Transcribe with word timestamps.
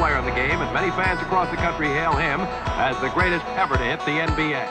player 0.00 0.16
in 0.16 0.24
the 0.24 0.30
game, 0.30 0.62
and 0.62 0.72
many 0.72 0.90
fans 0.92 1.20
across 1.20 1.50
the 1.50 1.58
country 1.58 1.86
hail 1.88 2.16
him 2.16 2.40
as 2.80 2.98
the 3.02 3.10
greatest 3.10 3.44
ever 3.48 3.76
to 3.76 3.84
hit 3.84 4.00
the 4.06 4.12
NBA. 4.12 4.64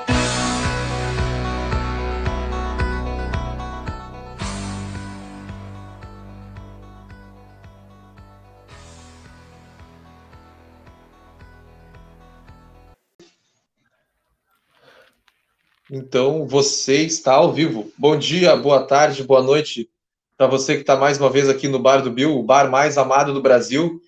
Então, 15.91 16.47
você 16.47 17.03
está 17.03 17.33
ao 17.33 17.53
vivo. 17.53 17.91
Bom 17.95 18.17
dia, 18.17 18.55
boa 18.55 18.81
tarde, 18.81 19.23
boa 19.23 19.43
noite 19.43 19.87
para 20.35 20.47
você 20.47 20.75
que 20.75 20.81
está 20.81 20.95
mais 20.95 21.19
uma 21.19 21.29
vez 21.29 21.49
aqui 21.49 21.67
no 21.67 21.77
Bar 21.77 22.01
do 22.01 22.09
Bill, 22.09 22.35
o 22.35 22.41
bar 22.41 22.71
mais 22.71 22.97
amado 22.97 23.33
do 23.33 23.41
Brasil. 23.41 24.01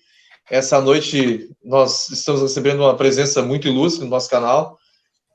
Essa 0.52 0.82
noite 0.82 1.48
nós 1.64 2.10
estamos 2.10 2.42
recebendo 2.42 2.80
uma 2.80 2.94
presença 2.94 3.40
muito 3.40 3.66
ilustre 3.66 4.04
no 4.04 4.10
nosso 4.10 4.28
canal. 4.28 4.76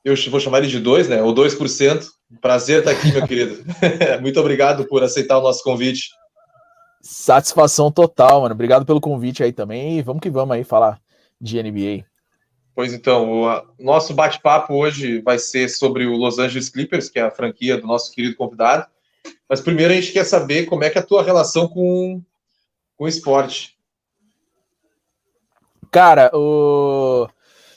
Eu 0.05 0.13
vou 0.29 0.39
chamar 0.39 0.59
ele 0.59 0.67
de 0.67 0.79
dois, 0.79 1.09
né? 1.09 1.23
Ou 1.23 1.33
2%. 1.33 2.07
Prazer 2.39 2.79
estar 2.79 2.91
aqui, 2.91 3.11
meu 3.11 3.25
querido. 3.25 3.65
muito 4.21 4.39
obrigado 4.39 4.85
por 4.85 5.03
aceitar 5.03 5.39
o 5.39 5.41
nosso 5.41 5.63
convite. 5.63 6.11
Satisfação 7.01 7.91
total, 7.91 8.41
mano. 8.41 8.53
Obrigado 8.53 8.85
pelo 8.85 9.01
convite 9.01 9.41
aí 9.41 9.51
também. 9.51 9.97
E 9.97 10.03
vamos 10.03 10.21
que 10.21 10.29
vamos 10.29 10.55
aí 10.55 10.63
falar 10.63 11.01
de 11.41 11.63
NBA. 11.63 12.05
Pois 12.75 12.93
então, 12.93 13.41
o 13.41 13.63
nosso 13.79 14.13
bate-papo 14.13 14.75
hoje 14.75 15.19
vai 15.21 15.39
ser 15.39 15.67
sobre 15.67 16.05
o 16.05 16.15
Los 16.15 16.37
Angeles 16.37 16.69
Clippers, 16.69 17.09
que 17.09 17.17
é 17.17 17.23
a 17.23 17.31
franquia 17.31 17.75
do 17.81 17.87
nosso 17.87 18.11
querido 18.11 18.35
convidado. 18.35 18.85
Mas 19.49 19.61
primeiro 19.61 19.91
a 19.91 19.95
gente 19.95 20.13
quer 20.13 20.25
saber 20.25 20.67
como 20.67 20.83
é 20.83 20.91
que 20.91 20.99
é 20.99 21.01
a 21.01 21.05
tua 21.05 21.23
relação 21.23 21.67
com, 21.67 22.21
com 22.95 23.05
o 23.05 23.07
esporte. 23.07 23.76
Cara, 25.91 26.29
o... 26.33 27.27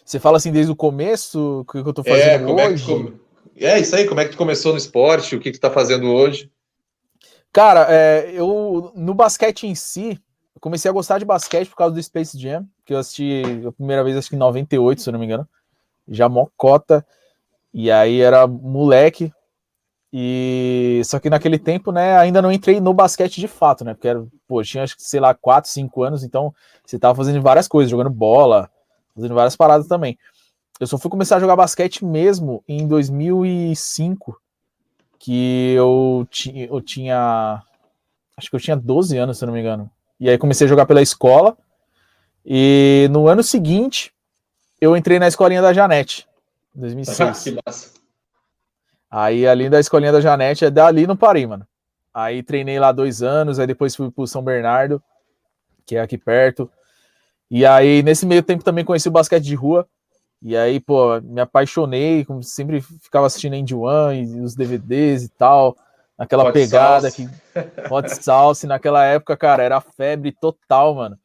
você 0.05 0.19
fala 0.19 0.36
assim 0.36 0.53
desde 0.53 0.72
o 0.72 0.77
começo, 0.77 1.61
o 1.61 1.64
que 1.64 1.78
eu 1.78 1.92
tô 1.92 2.03
fazendo 2.03 2.28
é, 2.30 2.39
como 2.39 2.62
hoje? 2.62 2.92
É, 2.92 3.58
que, 3.58 3.64
é, 3.64 3.78
isso 3.78 3.97
aí, 3.97 4.06
como 4.06 4.20
é 4.20 4.25
que 4.25 4.33
tu 4.33 4.39
começou 4.39 4.72
no 4.72 4.78
esporte, 4.78 5.36
o 5.36 5.41
que, 5.41 5.50
que 5.50 5.58
tu 5.58 5.62
tá 5.62 5.70
fazendo 5.70 6.12
hoje? 6.12 6.50
Cara, 7.53 7.86
é, 7.88 8.31
eu 8.33 8.92
no 8.94 9.12
basquete 9.12 9.66
em 9.66 9.75
si, 9.75 10.20
comecei 10.61 10.88
a 10.88 10.94
gostar 10.94 11.19
de 11.19 11.25
basquete 11.25 11.69
por 11.69 11.77
causa 11.77 11.94
do 11.94 12.03
Space 12.03 12.38
Jam, 12.38 12.66
que 12.84 12.92
eu 12.92 12.98
assisti 12.98 13.42
a 13.66 13.72
primeira 13.72 14.05
vez 14.05 14.16
acho 14.16 14.28
que 14.28 14.36
em 14.36 14.38
98, 14.38 15.00
se 15.00 15.08
eu 15.08 15.12
não 15.12 15.19
me 15.19 15.27
engano. 15.27 15.48
Já 16.06 16.28
mocota. 16.28 17.05
E 17.72 17.91
aí 17.91 18.20
era 18.20 18.47
moleque. 18.47 19.33
E 20.12 21.00
só 21.05 21.20
que 21.20 21.30
naquele 21.30 21.58
tempo, 21.58 21.92
né, 21.92 22.16
ainda 22.16 22.42
não 22.42 22.50
entrei 22.50 22.80
no 22.80 22.92
basquete 22.92 23.41
de 23.41 23.47
fato, 23.47 23.84
né? 23.84 23.94
Porque 23.94 24.08
era, 24.08 24.27
pô, 24.48 24.62
tinha 24.62 24.83
acho 24.83 24.97
que, 24.97 25.03
sei 25.03 25.20
lá, 25.20 25.33
4, 25.34 25.70
5 25.70 26.03
anos, 26.03 26.25
então 26.25 26.53
você 26.84 26.98
tava 26.98 27.14
fazendo 27.14 27.41
várias 27.41 27.69
coisas, 27.69 27.91
jogando 27.91 28.11
bola, 28.11 28.69
fazendo 29.14 29.34
várias 29.34 29.55
paradas 29.55 29.86
também. 29.86 30.19
Eu 30.81 30.86
só 30.86 30.98
fui 30.98 31.11
começar 31.11 31.36
a 31.36 31.41
jogar 31.41 31.55
basquete 31.55 32.05
mesmo 32.05 32.64
em 32.66 32.88
2005, 32.88 34.41
que 35.19 35.75
eu, 35.75 36.27
eu 36.69 36.81
tinha 36.81 37.62
acho 38.36 38.50
que 38.50 38.56
eu 38.56 38.61
tinha 38.61 38.77
12 38.77 39.16
anos, 39.16 39.38
se 39.38 39.47
não 39.47 39.53
me 39.53 39.61
engano. 39.61 39.91
E 40.19 40.28
aí 40.28 40.38
comecei 40.38 40.66
a 40.66 40.69
jogar 40.69 40.86
pela 40.86 41.03
escola. 41.03 41.56
E 42.44 43.08
no 43.11 43.28
ano 43.28 43.42
seguinte, 43.42 44.12
eu 44.81 44.97
entrei 44.97 45.19
na 45.19 45.28
escolinha 45.28 45.62
da 45.62 45.72
Janete, 45.72 46.27
2006. 46.75 47.44
que 47.44 47.59
massa. 47.65 48.00
Aí 49.10 49.47
ali 49.47 49.69
da 49.69 49.81
escolinha 49.81 50.12
da 50.12 50.21
Janete, 50.21 50.65
é 50.65 50.71
dali 50.71 51.06
no 51.06 51.16
parei, 51.16 51.47
mano. 51.47 51.66
Aí 52.12 52.43
treinei 52.43 52.78
lá 52.78 52.93
dois 52.93 53.22
anos, 53.22 53.59
aí 53.59 53.66
depois 53.66 53.94
fui 53.94 54.10
pro 54.10 54.26
São 54.26 54.43
Bernardo, 54.43 55.03
que 55.84 55.97
é 55.97 56.00
aqui 56.00 56.16
perto. 56.16 56.71
E 57.50 57.66
aí, 57.66 58.03
nesse 58.03 58.25
meio 58.25 58.43
tempo, 58.43 58.62
também 58.62 58.84
conheci 58.84 59.09
o 59.09 59.12
basquete 59.12 59.43
de 59.43 59.54
rua. 59.54 59.87
E 60.41 60.56
aí, 60.56 60.78
pô, 60.78 61.21
me 61.21 61.41
apaixonei, 61.41 62.25
como 62.25 62.43
sempre 62.43 62.81
ficava 62.81 63.26
assistindo 63.26 63.54
Andy 63.54 63.75
One 63.75 64.22
e 64.22 64.41
os 64.41 64.54
DVDs 64.54 65.25
e 65.25 65.28
tal 65.28 65.77
naquela 66.21 66.44
Hot 66.44 66.53
pegada 66.53 67.10
que 67.10 67.27
Hot 67.91 68.10
Sauce 68.22 68.66
naquela 68.66 69.03
época, 69.06 69.34
cara, 69.38 69.62
era 69.62 69.81
febre 69.81 70.31
total, 70.32 70.94
mano. 70.94 71.19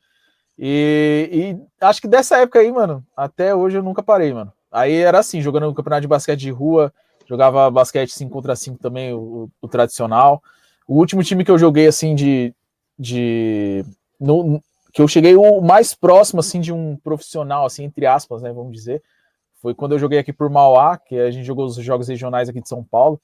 E, 0.57 1.29
e, 1.33 1.85
acho 1.85 1.99
que 1.99 2.07
dessa 2.07 2.37
época 2.37 2.59
aí, 2.59 2.71
mano, 2.71 3.05
até 3.15 3.53
hoje 3.53 3.77
eu 3.77 3.83
nunca 3.83 4.01
parei, 4.01 4.33
mano. 4.33 4.53
Aí 4.71 4.95
era 4.95 5.19
assim, 5.19 5.41
jogando 5.41 5.65
no 5.65 5.75
campeonato 5.75 6.03
de 6.03 6.07
basquete 6.07 6.39
de 6.39 6.49
rua, 6.49 6.93
jogava 7.27 7.69
basquete 7.71 8.11
5 8.11 8.31
contra 8.31 8.55
5 8.55 8.79
também, 8.79 9.13
o, 9.13 9.49
o, 9.61 9.67
tradicional. 9.67 10.41
O 10.87 10.97
último 10.97 11.23
time 11.23 11.43
que 11.43 11.51
eu 11.51 11.57
joguei 11.57 11.87
assim 11.87 12.15
de 12.15 12.53
de 12.97 13.83
no, 14.19 14.61
que 14.93 15.01
eu 15.01 15.07
cheguei 15.07 15.35
o 15.35 15.59
mais 15.61 15.93
próximo 15.93 16.39
assim 16.39 16.61
de 16.61 16.71
um 16.71 16.95
profissional 16.97 17.65
assim 17.65 17.83
entre 17.83 18.05
aspas, 18.05 18.41
né, 18.41 18.53
vamos 18.53 18.71
dizer, 18.71 19.03
foi 19.65 19.73
quando 19.73 19.93
eu 19.93 19.99
joguei 19.99 20.19
aqui 20.19 20.31
por 20.31 20.47
Mauá, 20.47 20.95
que 20.95 21.17
a 21.17 21.31
gente 21.31 21.43
jogou 21.43 21.65
os 21.65 21.75
jogos 21.77 22.07
regionais 22.07 22.47
aqui 22.47 22.61
de 22.61 22.69
São 22.69 22.83
Paulo. 22.83 23.19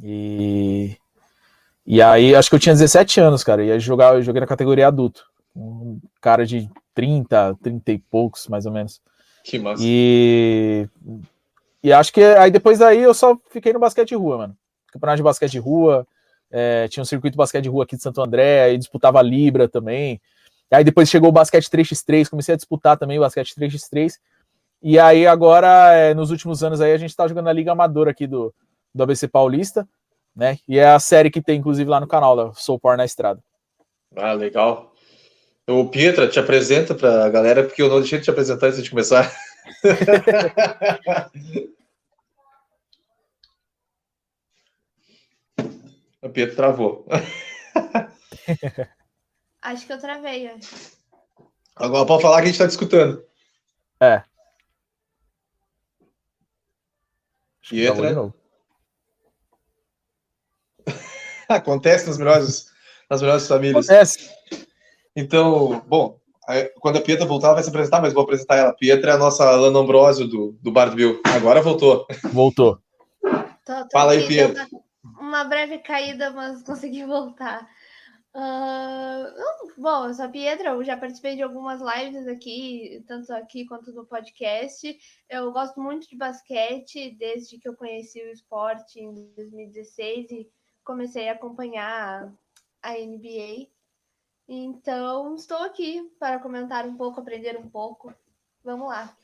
E, 0.00 0.96
e 1.84 2.00
aí, 2.00 2.36
acho 2.36 2.48
que 2.48 2.54
eu 2.54 2.60
tinha 2.60 2.72
17 2.72 3.20
anos, 3.20 3.42
cara, 3.42 3.64
e 3.64 3.72
aí 3.72 3.80
jogar, 3.80 4.14
eu 4.14 4.22
joguei 4.22 4.40
na 4.40 4.46
categoria 4.46 4.86
adulto. 4.86 5.24
Um 5.56 5.98
cara 6.20 6.46
de 6.46 6.70
30, 6.94 7.58
30 7.60 7.90
e 7.90 7.98
poucos, 7.98 8.46
mais 8.46 8.64
ou 8.64 8.70
menos. 8.70 9.02
Que 9.42 9.58
massa. 9.58 9.82
E, 9.84 10.88
e 11.82 11.92
acho 11.92 12.12
que 12.12 12.22
aí 12.22 12.50
depois 12.50 12.78
daí 12.78 13.02
eu 13.02 13.14
só 13.14 13.38
fiquei 13.50 13.72
no 13.72 13.80
basquete 13.80 14.08
de 14.08 14.14
rua, 14.14 14.38
mano. 14.38 14.56
Campeonato 14.92 15.16
de 15.16 15.22
basquete 15.22 15.52
de 15.52 15.58
rua, 15.58 16.06
é, 16.50 16.88
tinha 16.88 17.02
um 17.02 17.06
circuito 17.06 17.32
de 17.32 17.38
basquete 17.38 17.64
de 17.64 17.68
rua 17.68 17.84
aqui 17.84 17.96
de 17.96 18.02
Santo 18.02 18.20
André, 18.20 18.64
aí 18.64 18.78
disputava 18.78 19.22
Libra 19.22 19.68
também. 19.68 20.20
Aí 20.70 20.84
depois 20.84 21.08
chegou 21.08 21.30
o 21.30 21.32
basquete 21.32 21.68
3x3, 21.68 22.28
comecei 22.28 22.54
a 22.54 22.56
disputar 22.56 22.96
também 22.96 23.18
o 23.18 23.22
basquete 23.22 23.54
3x3. 23.54 24.14
E 24.82 24.98
aí 24.98 25.26
agora, 25.26 25.92
é, 25.92 26.14
nos 26.14 26.30
últimos 26.30 26.62
anos 26.62 26.80
aí, 26.80 26.92
a 26.92 26.96
gente 26.96 27.14
tá 27.14 27.26
jogando 27.28 27.46
na 27.46 27.52
Liga 27.52 27.72
Amadora 27.72 28.12
aqui 28.12 28.26
do, 28.26 28.54
do 28.94 29.02
ABC 29.02 29.28
Paulista, 29.28 29.86
né? 30.34 30.58
E 30.66 30.78
é 30.78 30.88
a 30.88 30.98
série 30.98 31.30
que 31.30 31.42
tem, 31.42 31.58
inclusive, 31.58 31.90
lá 31.90 32.00
no 32.00 32.06
canal, 32.06 32.36
da 32.36 32.52
Sou 32.54 32.78
Por 32.78 32.96
na 32.96 33.04
Estrada. 33.04 33.42
Ah, 34.16 34.32
legal. 34.32 34.92
O 35.68 35.86
Pietra, 35.88 36.28
te 36.28 36.38
apresenta 36.38 36.94
para 36.94 37.26
a 37.26 37.28
galera, 37.28 37.64
porque 37.64 37.82
eu 37.82 37.88
não 37.88 38.00
deixei 38.00 38.18
de 38.18 38.24
te 38.24 38.30
apresentar 38.30 38.68
antes 38.68 38.82
de 38.82 38.90
começar. 38.90 39.30
o 46.22 46.28
Pietra 46.28 46.56
travou. 46.56 47.06
Acho 49.62 49.86
que 49.86 49.92
eu 49.92 49.98
travei. 49.98 50.50
Agora 51.76 52.06
pode 52.06 52.22
falar 52.22 52.38
que 52.38 52.42
a 52.42 52.46
gente 52.46 52.54
está 52.54 52.66
discutindo. 52.66 53.24
É. 54.00 54.22
Pietra. 57.68 58.32
Acontece 61.48 62.06
nas 62.06 62.18
melhores, 62.18 62.70
nas 63.08 63.22
melhores 63.22 63.46
famílias. 63.46 63.88
Acontece. 63.88 64.30
Então, 65.16 65.80
bom, 65.86 66.19
quando 66.80 66.98
a 66.98 67.00
Pietra 67.00 67.26
voltar, 67.26 67.48
ela 67.48 67.54
vai 67.54 67.62
se 67.62 67.68
apresentar, 67.68 68.00
mas 68.00 68.12
vou 68.12 68.22
apresentar 68.22 68.56
ela. 68.56 68.72
Pietra 68.72 69.12
é 69.12 69.14
a 69.14 69.18
nossa 69.18 69.44
Alana 69.44 69.78
Ambrosio 69.78 70.26
do, 70.26 70.52
do 70.60 70.72
Bar 70.72 70.90
do 70.90 70.96
Bill. 70.96 71.20
Agora 71.24 71.60
voltou. 71.60 72.06
Voltou. 72.32 72.78
Tô, 73.64 73.74
tô 73.74 73.88
Fala 73.92 74.12
aí, 74.12 74.26
Pietra. 74.26 74.66
Uma 75.18 75.44
breve 75.44 75.78
caída, 75.78 76.30
mas 76.30 76.62
consegui 76.62 77.04
voltar. 77.04 77.68
Uh, 78.32 79.26
bom, 79.76 80.06
eu 80.06 80.14
sou 80.14 80.26
a 80.26 80.28
Pietra, 80.28 80.70
eu 80.70 80.84
já 80.84 80.96
participei 80.96 81.34
de 81.34 81.42
algumas 81.42 81.80
lives 81.80 82.28
aqui, 82.28 83.02
tanto 83.06 83.32
aqui 83.32 83.66
quanto 83.66 83.92
no 83.92 84.06
podcast. 84.06 84.96
Eu 85.28 85.50
gosto 85.52 85.80
muito 85.80 86.08
de 86.08 86.16
basquete 86.16 87.16
desde 87.18 87.58
que 87.58 87.68
eu 87.68 87.74
conheci 87.74 88.20
o 88.20 88.30
esporte 88.30 89.00
em 89.00 89.12
2016 89.36 90.30
e 90.30 90.48
comecei 90.84 91.28
a 91.28 91.32
acompanhar 91.32 92.32
a 92.82 92.92
NBA. 92.92 93.68
Então, 94.52 95.36
estou 95.36 95.58
aqui 95.58 96.02
para 96.18 96.40
comentar 96.40 96.84
um 96.84 96.96
pouco, 96.96 97.20
aprender 97.20 97.56
um 97.56 97.68
pouco. 97.68 98.12
Vamos 98.64 98.88
lá. 98.88 99.14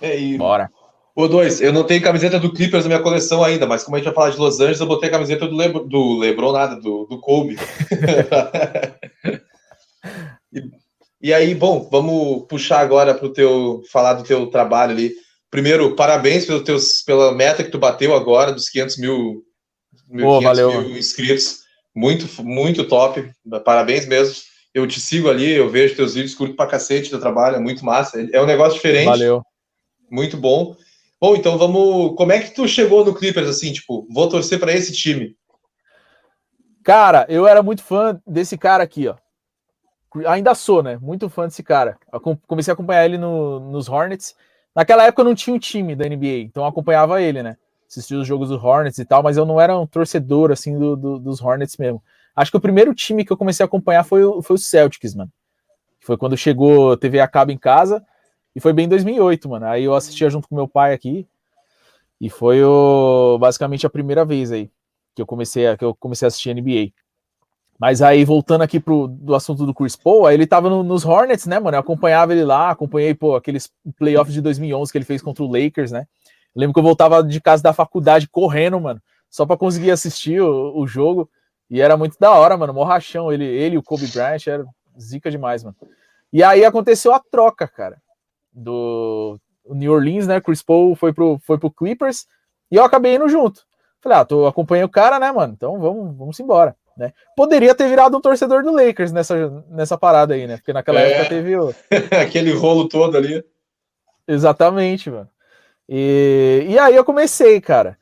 É, 0.00 0.16
e... 0.16 0.38
Bora. 0.38 0.70
Ô, 1.16 1.26
dois, 1.26 1.60
eu 1.60 1.72
não 1.72 1.82
tenho 1.82 2.00
camiseta 2.00 2.38
do 2.38 2.52
Clippers 2.52 2.84
na 2.84 2.90
minha 2.90 3.02
coleção 3.02 3.42
ainda, 3.42 3.66
mas 3.66 3.82
como 3.82 3.96
a 3.96 3.98
gente 3.98 4.06
vai 4.06 4.14
falar 4.14 4.30
de 4.30 4.38
Los 4.38 4.60
Angeles, 4.60 4.78
eu 4.78 4.86
botei 4.86 5.08
a 5.08 5.12
camiseta 5.12 5.48
do, 5.48 5.56
Lebron, 5.56 5.88
do 5.88 6.18
Lebron 6.18 6.52
nada, 6.52 6.76
do, 6.76 7.06
do 7.06 7.18
Kobe. 7.18 7.56
e, 10.52 10.70
e, 11.20 11.34
aí, 11.34 11.52
bom, 11.52 11.88
vamos 11.90 12.46
puxar 12.46 12.78
agora 12.78 13.14
para 13.14 13.26
o 13.26 13.32
teu, 13.32 13.82
falar 13.90 14.12
do 14.12 14.22
teu 14.22 14.46
trabalho 14.46 14.92
ali. 14.92 15.12
Primeiro, 15.50 15.96
parabéns 15.96 16.44
pelo 16.44 16.62
teus, 16.62 17.02
pela 17.02 17.34
meta 17.34 17.64
que 17.64 17.70
tu 17.70 17.78
bateu 17.78 18.14
agora, 18.14 18.52
dos 18.52 18.68
500 18.68 18.98
mil 18.98 19.44
1.500 20.08 20.42
valeu. 20.42 20.82
mil 20.82 20.96
inscritos. 20.96 21.65
Muito, 21.96 22.44
muito 22.44 22.86
top. 22.86 23.32
Parabéns 23.64 24.06
mesmo. 24.06 24.34
Eu 24.74 24.86
te 24.86 25.00
sigo 25.00 25.30
ali, 25.30 25.52
eu 25.52 25.70
vejo 25.70 25.96
teus 25.96 26.14
vídeos, 26.14 26.34
curto 26.34 26.54
pra 26.54 26.66
cacete 26.66 27.08
teu 27.08 27.18
trabalho, 27.18 27.56
é 27.56 27.58
muito 27.58 27.82
massa. 27.82 28.20
É 28.30 28.42
um 28.42 28.44
negócio 28.44 28.74
diferente. 28.74 29.06
Valeu. 29.06 29.42
Muito 30.10 30.36
bom. 30.36 30.76
Bom, 31.18 31.34
então 31.34 31.56
vamos. 31.56 32.14
Como 32.14 32.30
é 32.32 32.40
que 32.40 32.50
tu 32.50 32.68
chegou 32.68 33.02
no 33.02 33.14
Clippers 33.14 33.48
assim? 33.48 33.72
Tipo, 33.72 34.06
vou 34.10 34.28
torcer 34.28 34.60
para 34.60 34.74
esse 34.74 34.92
time. 34.92 35.34
Cara, 36.84 37.24
eu 37.30 37.46
era 37.48 37.62
muito 37.62 37.82
fã 37.82 38.20
desse 38.26 38.58
cara 38.58 38.84
aqui, 38.84 39.08
ó. 39.08 39.16
Ainda 40.26 40.54
sou, 40.54 40.82
né? 40.82 40.98
Muito 41.00 41.30
fã 41.30 41.46
desse 41.46 41.62
cara. 41.62 41.98
Eu 42.12 42.20
comecei 42.46 42.70
a 42.70 42.74
acompanhar 42.74 43.06
ele 43.06 43.16
no, 43.16 43.58
nos 43.58 43.88
Hornets. 43.88 44.36
Naquela 44.74 45.04
época 45.04 45.22
eu 45.22 45.24
não 45.24 45.34
tinha 45.34 45.56
um 45.56 45.58
time 45.58 45.96
da 45.96 46.06
NBA, 46.06 46.42
então 46.44 46.62
eu 46.62 46.68
acompanhava 46.68 47.22
ele, 47.22 47.42
né? 47.42 47.56
Assistia 47.88 48.18
os 48.18 48.26
jogos 48.26 48.48
do 48.48 48.56
Hornets 48.56 48.98
e 48.98 49.04
tal, 49.04 49.22
mas 49.22 49.36
eu 49.36 49.46
não 49.46 49.60
era 49.60 49.78
um 49.78 49.86
torcedor, 49.86 50.50
assim, 50.50 50.78
do, 50.78 50.96
do, 50.96 51.18
dos 51.18 51.40
Hornets 51.40 51.76
mesmo. 51.76 52.02
Acho 52.34 52.50
que 52.50 52.56
o 52.56 52.60
primeiro 52.60 52.94
time 52.94 53.24
que 53.24 53.32
eu 53.32 53.36
comecei 53.36 53.62
a 53.64 53.66
acompanhar 53.66 54.04
foi, 54.04 54.20
foi 54.42 54.56
o 54.56 54.58
Celtics, 54.58 55.14
mano. 55.14 55.30
Foi 56.00 56.16
quando 56.16 56.36
chegou 56.36 56.96
TV 56.96 57.20
a 57.20 57.28
cabo 57.28 57.52
em 57.52 57.58
casa, 57.58 58.04
e 58.54 58.60
foi 58.60 58.72
bem 58.72 58.86
em 58.86 58.88
2008, 58.88 59.48
mano. 59.48 59.66
Aí 59.66 59.84
eu 59.84 59.94
assistia 59.94 60.28
junto 60.28 60.48
com 60.48 60.54
meu 60.54 60.68
pai 60.68 60.92
aqui, 60.92 61.26
e 62.20 62.28
foi 62.28 62.62
o, 62.62 63.38
basicamente 63.38 63.86
a 63.86 63.90
primeira 63.90 64.24
vez 64.24 64.50
aí 64.50 64.70
que 65.16 65.22
eu 65.22 65.26
comecei 65.26 65.66
a, 65.66 65.76
que 65.76 65.84
eu 65.84 65.94
comecei 65.94 66.26
a 66.26 66.28
assistir 66.28 66.54
NBA. 66.54 66.92
Mas 67.78 68.00
aí, 68.00 68.24
voltando 68.24 68.62
aqui 68.62 68.78
pro 68.78 69.08
do 69.08 69.34
assunto 69.34 69.66
do 69.66 69.74
Chris 69.74 69.96
Paul, 69.96 70.26
aí 70.26 70.34
ele 70.34 70.46
tava 70.46 70.68
no, 70.68 70.82
nos 70.82 71.04
Hornets, 71.04 71.46
né, 71.46 71.58
mano? 71.58 71.76
Eu 71.76 71.80
acompanhava 71.80 72.32
ele 72.32 72.44
lá, 72.44 72.70
acompanhei, 72.70 73.14
pô, 73.14 73.34
aqueles 73.34 73.70
playoffs 73.98 74.32
de 74.32 74.40
2011 74.40 74.92
que 74.92 74.98
ele 74.98 75.04
fez 75.04 75.22
contra 75.22 75.42
o 75.42 75.50
Lakers, 75.50 75.90
né? 75.90 76.06
Lembro 76.56 76.74
que 76.74 76.80
eu 76.80 76.84
voltava 76.84 77.22
de 77.22 77.40
casa 77.40 77.62
da 77.62 77.72
faculdade 77.72 78.28
correndo, 78.28 78.80
mano, 78.80 79.00
só 79.28 79.44
para 79.44 79.56
conseguir 79.56 79.90
assistir 79.90 80.40
o, 80.40 80.76
o, 80.76 80.86
jogo. 80.86 81.30
E 81.68 81.80
era 81.80 81.96
muito 81.96 82.16
da 82.18 82.30
hora, 82.32 82.56
mano. 82.56 82.72
Morrachão. 82.72 83.32
Ele, 83.32 83.44
ele 83.44 83.74
e 83.74 83.78
o 83.78 83.82
Kobe 83.82 84.06
Bryant 84.06 84.46
era 84.46 84.64
zica 84.98 85.30
demais, 85.30 85.62
mano. 85.62 85.76
E 86.32 86.42
aí 86.42 86.64
aconteceu 86.64 87.12
a 87.12 87.20
troca, 87.20 87.68
cara, 87.68 88.00
do 88.52 89.38
New 89.68 89.92
Orleans, 89.92 90.26
né? 90.26 90.40
Chris 90.40 90.62
Paul 90.62 90.96
foi 90.96 91.12
pro, 91.12 91.38
foi 91.40 91.58
pro 91.58 91.70
Clippers 91.70 92.26
e 92.70 92.76
eu 92.76 92.84
acabei 92.84 93.16
indo 93.16 93.28
junto. 93.28 93.62
Falei, 94.00 94.18
ah, 94.18 94.24
tô 94.24 94.46
acompanhando 94.46 94.86
o 94.86 94.92
cara, 94.92 95.18
né, 95.18 95.30
mano? 95.32 95.52
Então 95.52 95.78
vamos, 95.78 96.16
vamos 96.16 96.40
embora. 96.40 96.76
Né? 96.96 97.12
Poderia 97.36 97.74
ter 97.74 97.88
virado 97.88 98.16
um 98.16 98.20
torcedor 98.20 98.62
do 98.62 98.72
Lakers 98.72 99.12
nessa, 99.12 99.64
nessa 99.68 99.98
parada 99.98 100.34
aí, 100.34 100.46
né? 100.46 100.56
Porque 100.56 100.72
naquela 100.72 101.00
é, 101.00 101.12
época 101.12 101.28
teve 101.28 101.56
o... 101.56 101.74
aquele 102.22 102.52
rolo 102.54 102.88
todo 102.88 103.16
ali. 103.16 103.44
Exatamente, 104.26 105.10
mano. 105.10 105.28
E, 105.88 106.66
e 106.68 106.78
aí 106.78 106.94
eu 106.94 107.04
comecei, 107.04 107.60
cara. 107.60 107.98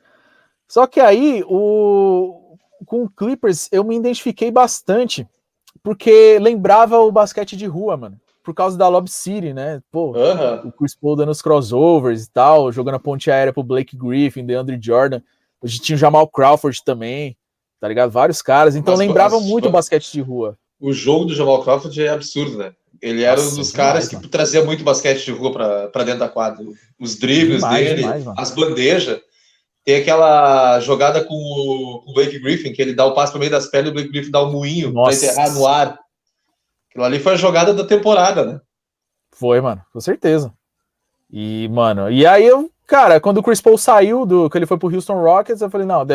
Só 0.67 0.87
que 0.87 0.99
aí 0.99 1.43
o 1.47 2.41
com 2.85 3.03
o 3.03 3.09
Clippers 3.09 3.67
eu 3.71 3.83
me 3.83 3.95
identifiquei 3.95 4.51
bastante 4.51 5.27
porque 5.81 6.39
lembrava 6.39 6.99
o 6.99 7.11
basquete 7.11 7.55
de 7.55 7.65
rua, 7.65 7.95
mano. 7.95 8.19
Por 8.43 8.53
causa 8.53 8.77
da 8.77 8.87
Lob 8.87 9.09
City, 9.09 9.53
né? 9.53 9.81
Pô, 9.91 10.13
o 10.63 10.71
Chris 10.71 10.95
Paul 10.95 11.15
dando 11.15 11.31
os 11.31 11.41
crossovers 11.41 12.25
e 12.25 12.31
tal, 12.31 12.71
jogando 12.71 12.95
a 12.95 12.99
ponte 12.99 13.31
aérea 13.31 13.53
pro 13.53 13.63
Blake 13.63 13.97
Griffin, 13.97 14.45
DeAndre 14.45 14.79
Jordan. 14.81 15.21
Hoje 15.61 15.79
tinha 15.79 15.95
o 15.95 15.99
Jamal 15.99 16.27
Crawford 16.27 16.83
também, 16.83 17.35
tá 17.79 17.87
ligado? 17.87 18.11
Vários 18.11 18.41
caras. 18.41 18.75
Então 18.75 18.93
Mas, 18.95 18.99
lembrava 18.99 19.39
muito 19.39 19.67
o 19.67 19.71
basquete 19.71 20.11
de 20.11 20.21
rua. 20.21 20.57
O 20.79 20.93
jogo 20.93 21.25
do 21.25 21.33
Jamal 21.33 21.63
Crawford 21.63 21.99
é 22.01 22.09
absurdo, 22.09 22.57
né? 22.57 22.73
Ele 23.01 23.23
era 23.23 23.41
Nossa, 23.41 23.53
um 23.53 23.57
dos 23.57 23.71
caras 23.71 24.09
demais, 24.09 24.25
que 24.25 24.31
trazia 24.31 24.63
muito 24.63 24.83
basquete 24.83 25.25
de 25.25 25.31
rua 25.31 25.51
para 25.91 26.03
dentro 26.03 26.19
da 26.19 26.29
quadra. 26.29 26.65
Os 26.99 27.17
dribles 27.17 27.57
demais, 27.57 27.85
dele, 27.85 28.01
demais, 28.01 28.25
as 28.37 28.51
bandejas. 28.51 29.19
Tem 29.83 29.97
aquela 29.97 30.79
jogada 30.79 31.23
com 31.23 31.35
o, 31.35 32.01
com 32.03 32.11
o, 32.11 32.13
Blake 32.13 32.39
Griffin, 32.39 32.73
que 32.73 32.81
ele 32.81 32.95
dá 32.95 33.05
o 33.05 33.13
passo 33.13 33.33
no 33.33 33.39
meio 33.39 33.51
das 33.51 33.67
pernas 33.67 33.89
e 33.89 33.91
o 33.91 33.93
Blake 33.93 34.09
Griffin 34.09 34.31
dá 34.31 34.41
o 34.41 34.47
um 34.47 34.51
moinho 34.51 34.91
para 34.91 35.13
enterrar 35.13 35.53
no 35.53 35.67
ar. 35.67 35.99
Aquilo 36.89 37.05
ali 37.05 37.19
foi 37.19 37.33
a 37.33 37.37
jogada 37.37 37.73
da 37.73 37.85
temporada, 37.85 38.45
né? 38.45 38.61
Foi, 39.31 39.61
mano, 39.61 39.81
com 39.91 39.99
certeza. 39.99 40.51
E, 41.31 41.67
mano, 41.69 42.09
e 42.09 42.25
aí 42.25 42.45
eu, 42.45 42.71
cara, 42.87 43.19
quando 43.19 43.39
o 43.39 43.43
Chris 43.43 43.61
Paul 43.61 43.77
saiu 43.77 44.25
do. 44.25 44.49
que 44.49 44.57
ele 44.57 44.65
foi 44.65 44.77
pro 44.77 44.93
Houston 44.93 45.21
Rockets, 45.21 45.61
eu 45.61 45.69
falei, 45.69 45.85
não, 45.85 46.05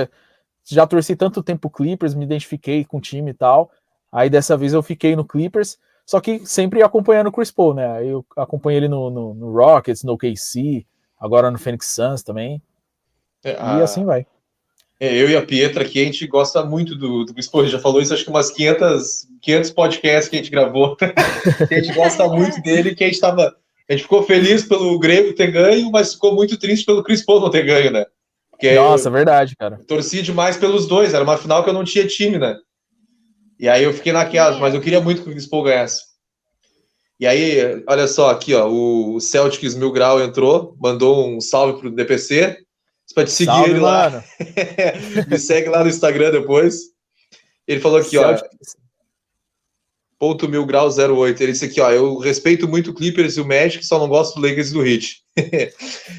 já 0.65 0.87
torci 0.87 1.15
tanto 1.15 1.43
tempo 1.43 1.71
Clippers, 1.71 2.15
me 2.15 2.25
identifiquei 2.25 2.85
com 2.85 2.99
o 2.99 3.00
time 3.00 3.31
e 3.31 3.35
tal. 3.35 3.71
Aí 4.11 4.29
dessa 4.29 4.56
vez 4.56 4.73
eu 4.73 4.83
fiquei 4.83 5.15
no 5.15 5.25
Clippers. 5.25 5.79
Só 6.11 6.21
que 6.21 6.45
sempre 6.45 6.83
acompanhando 6.83 7.29
o 7.29 7.33
Chris 7.33 7.53
Paul, 7.53 7.73
né? 7.73 8.05
Eu 8.05 8.27
acompanhei 8.37 8.81
ele 8.81 8.89
no, 8.89 9.11
no, 9.11 9.33
no 9.33 9.53
Rockets, 9.53 10.03
no 10.03 10.19
KC, 10.19 10.85
agora 11.17 11.53
no 11.53 11.57
Phoenix 11.57 11.87
Suns 11.87 12.25
também. 12.25 12.61
É, 13.45 13.57
a... 13.57 13.79
E 13.79 13.83
assim 13.83 14.05
vai. 14.05 14.27
É, 14.99 15.15
eu 15.15 15.31
e 15.31 15.37
a 15.37 15.47
Pietra 15.47 15.85
aqui, 15.85 16.03
a 16.03 16.05
gente 16.05 16.27
gosta 16.27 16.65
muito 16.65 16.97
do, 16.97 17.25
do 17.25 17.33
Chris 17.33 17.47
Paul. 17.47 17.65
já 17.69 17.79
falou 17.79 18.03
isso, 18.03 18.12
acho 18.12 18.25
que 18.25 18.31
umas 18.31 18.51
500, 18.51 19.29
500 19.41 19.71
podcasts 19.71 20.29
que 20.29 20.35
a 20.35 20.39
gente 20.41 20.51
gravou. 20.51 20.97
a 21.71 21.75
gente 21.75 21.95
gosta 21.95 22.27
muito 22.27 22.61
dele, 22.61 22.97
que 22.97 23.05
a 23.05 23.07
gente 23.07 23.15
estava... 23.15 23.57
A 23.89 23.93
gente 23.93 24.03
ficou 24.03 24.25
feliz 24.25 24.67
pelo 24.67 24.99
Grêmio 24.99 25.33
ter 25.37 25.53
ganho, 25.53 25.93
mas 25.93 26.15
ficou 26.15 26.35
muito 26.35 26.59
triste 26.59 26.85
pelo 26.85 27.05
Chris 27.05 27.25
Paul 27.25 27.41
não 27.41 27.51
ter 27.51 27.65
ganho, 27.65 27.93
né? 27.93 28.05
Porque 28.51 28.75
Nossa, 28.75 29.07
eu, 29.07 29.12
verdade, 29.12 29.55
cara. 29.55 29.79
Torci 29.87 30.23
demais 30.23 30.57
pelos 30.57 30.89
dois. 30.89 31.15
Era 31.15 31.23
uma 31.23 31.39
final 31.39 31.62
que 31.62 31.71
eu 31.71 31.75
não 31.75 31.85
tinha 31.85 32.05
time, 32.05 32.37
né? 32.37 32.57
E 33.61 33.69
aí 33.69 33.85
eu 33.85 33.93
fiquei 33.93 34.11
naquelas, 34.11 34.59
mas 34.59 34.73
eu 34.73 34.81
queria 34.81 35.03
muito 35.03 35.23
que 35.23 35.29
o 35.29 35.33
Chris 35.33 35.47
Paul 35.47 35.65
ganhasse. 35.65 36.05
E 37.21 37.27
aí, 37.27 37.85
olha 37.87 38.09
só, 38.09 38.31
aqui, 38.31 38.55
ó, 38.55 38.67
o 38.67 39.21
Celtics 39.21 39.75
Mil 39.75 39.93
Grau 39.93 40.19
entrou, 40.23 40.75
mandou 40.81 41.29
um 41.29 41.43
salve 41.43 41.79
pro 41.79 41.91
DPC. 41.91 42.57
Para 43.15 43.25
te 43.25 43.33
seguir 43.33 43.53
salve, 43.53 43.71
ele 43.73 43.81
lá. 43.81 44.25
Me 45.29 45.39
segue 45.39 45.69
lá 45.69 45.85
no 45.85 45.91
Instagram 45.91 46.31
depois. 46.31 46.79
Ele 47.69 47.81
falou 47.81 47.99
aqui, 47.99 48.11
Celtics. 48.11 48.75
ó. 48.77 48.81
Ponto 50.19 50.49
mil 50.49 50.67
grau 50.67 50.89
08. 50.89 51.43
Ele 51.43 51.53
disse 51.53 51.65
aqui, 51.65 51.81
ó. 51.81 51.91
Eu 51.91 52.17
respeito 52.19 52.69
muito 52.69 52.91
o 52.91 52.95
Clippers 52.95 53.37
e 53.37 53.41
o 53.41 53.47
Magic, 53.47 53.85
só 53.85 53.99
não 53.99 54.09
gosto 54.09 54.37
do 54.37 54.47
Lakers 54.47 54.71
e 54.71 54.73
do 54.73 54.87
Heat. 54.87 55.23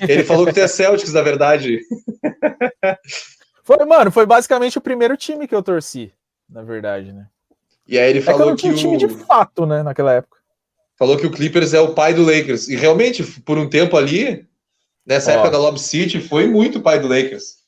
ele 0.07 0.23
falou 0.23 0.45
que 0.45 0.53
tem 0.53 0.63
a 0.63 0.67
Celtics, 0.67 1.13
na 1.13 1.21
verdade. 1.21 1.79
foi, 3.63 3.85
mano, 3.85 4.11
foi 4.11 4.25
basicamente 4.25 4.77
o 4.77 4.81
primeiro 4.81 5.15
time 5.17 5.47
que 5.47 5.55
eu 5.55 5.63
torci 5.63 6.11
na 6.51 6.61
verdade, 6.61 7.13
né? 7.13 7.27
E 7.87 7.97
aí 7.97 8.09
ele 8.09 8.21
falou 8.21 8.51
é 8.51 8.55
que, 8.55 8.63
que 8.63 8.69
o 8.69 8.75
time 8.75 8.97
de 8.97 9.07
fato, 9.07 9.65
né, 9.65 9.81
naquela 9.81 10.13
época. 10.13 10.37
Falou 10.97 11.17
que 11.17 11.25
o 11.25 11.31
Clippers 11.31 11.73
é 11.73 11.79
o 11.79 11.93
pai 11.93 12.13
do 12.13 12.23
Lakers. 12.23 12.67
E 12.67 12.75
realmente, 12.75 13.23
por 13.41 13.57
um 13.57 13.67
tempo 13.67 13.97
ali, 13.97 14.45
nessa 15.05 15.31
Ó. 15.31 15.33
época 15.33 15.49
da 15.49 15.57
Lob 15.57 15.79
City, 15.79 16.19
foi 16.19 16.45
muito 16.45 16.81
pai 16.81 16.99
do 16.99 17.07
Lakers. 17.07 17.61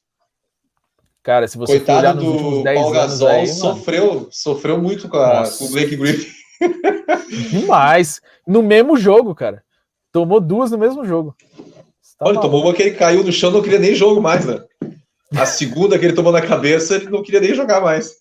Cara, 1.23 1.47
se 1.47 1.57
você 1.57 1.77
Coitado 1.77 1.99
olhar 1.99 2.15
nos 2.15 2.25
últimos 2.25 2.63
10 2.63 2.79
Paul 2.79 2.91
Gasol 2.91 3.27
aí, 3.29 3.47
sofreu, 3.47 4.07
mano. 4.13 4.27
sofreu 4.29 4.77
muito 4.81 5.07
com, 5.07 5.17
a, 5.17 5.49
com 5.49 5.65
o 5.65 5.71
Blake 5.71 5.95
Griffin. 5.95 6.31
Demais. 7.49 8.21
No 8.45 8.61
mesmo 8.61 8.97
jogo, 8.97 9.33
cara. 9.33 9.63
Tomou 10.11 10.39
duas 10.39 10.69
no 10.69 10.77
mesmo 10.77 11.03
jogo. 11.05 11.35
Tá 12.19 12.27
Olha, 12.27 12.39
tomou 12.39 12.61
uma 12.61 12.73
que 12.73 12.83
ele 12.83 12.95
caiu 12.95 13.23
no 13.23 13.31
chão, 13.31 13.49
não 13.51 13.61
queria 13.61 13.79
nem 13.79 13.95
jogo 13.95 14.21
mais, 14.21 14.45
né? 14.45 14.61
A 15.35 15.45
segunda 15.45 15.97
que 15.97 16.05
ele 16.05 16.13
tomou 16.13 16.31
na 16.31 16.41
cabeça, 16.41 16.95
ele 16.95 17.09
não 17.09 17.23
queria 17.23 17.39
nem 17.39 17.55
jogar 17.55 17.81
mais. 17.81 18.17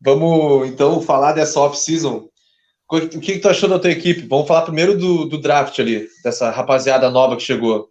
Vamos 0.00 0.68
então 0.68 1.00
falar 1.00 1.32
dessa 1.32 1.60
off-season. 1.60 2.28
O 2.90 3.08
que, 3.08 3.34
que 3.34 3.38
tu 3.38 3.48
achou 3.48 3.68
da 3.68 3.78
tua 3.78 3.90
equipe? 3.90 4.26
Vamos 4.26 4.48
falar 4.48 4.62
primeiro 4.62 4.96
do, 4.96 5.26
do 5.26 5.38
draft 5.38 5.78
ali, 5.78 6.08
dessa 6.24 6.50
rapaziada 6.50 7.10
nova 7.10 7.36
que 7.36 7.42
chegou. 7.42 7.90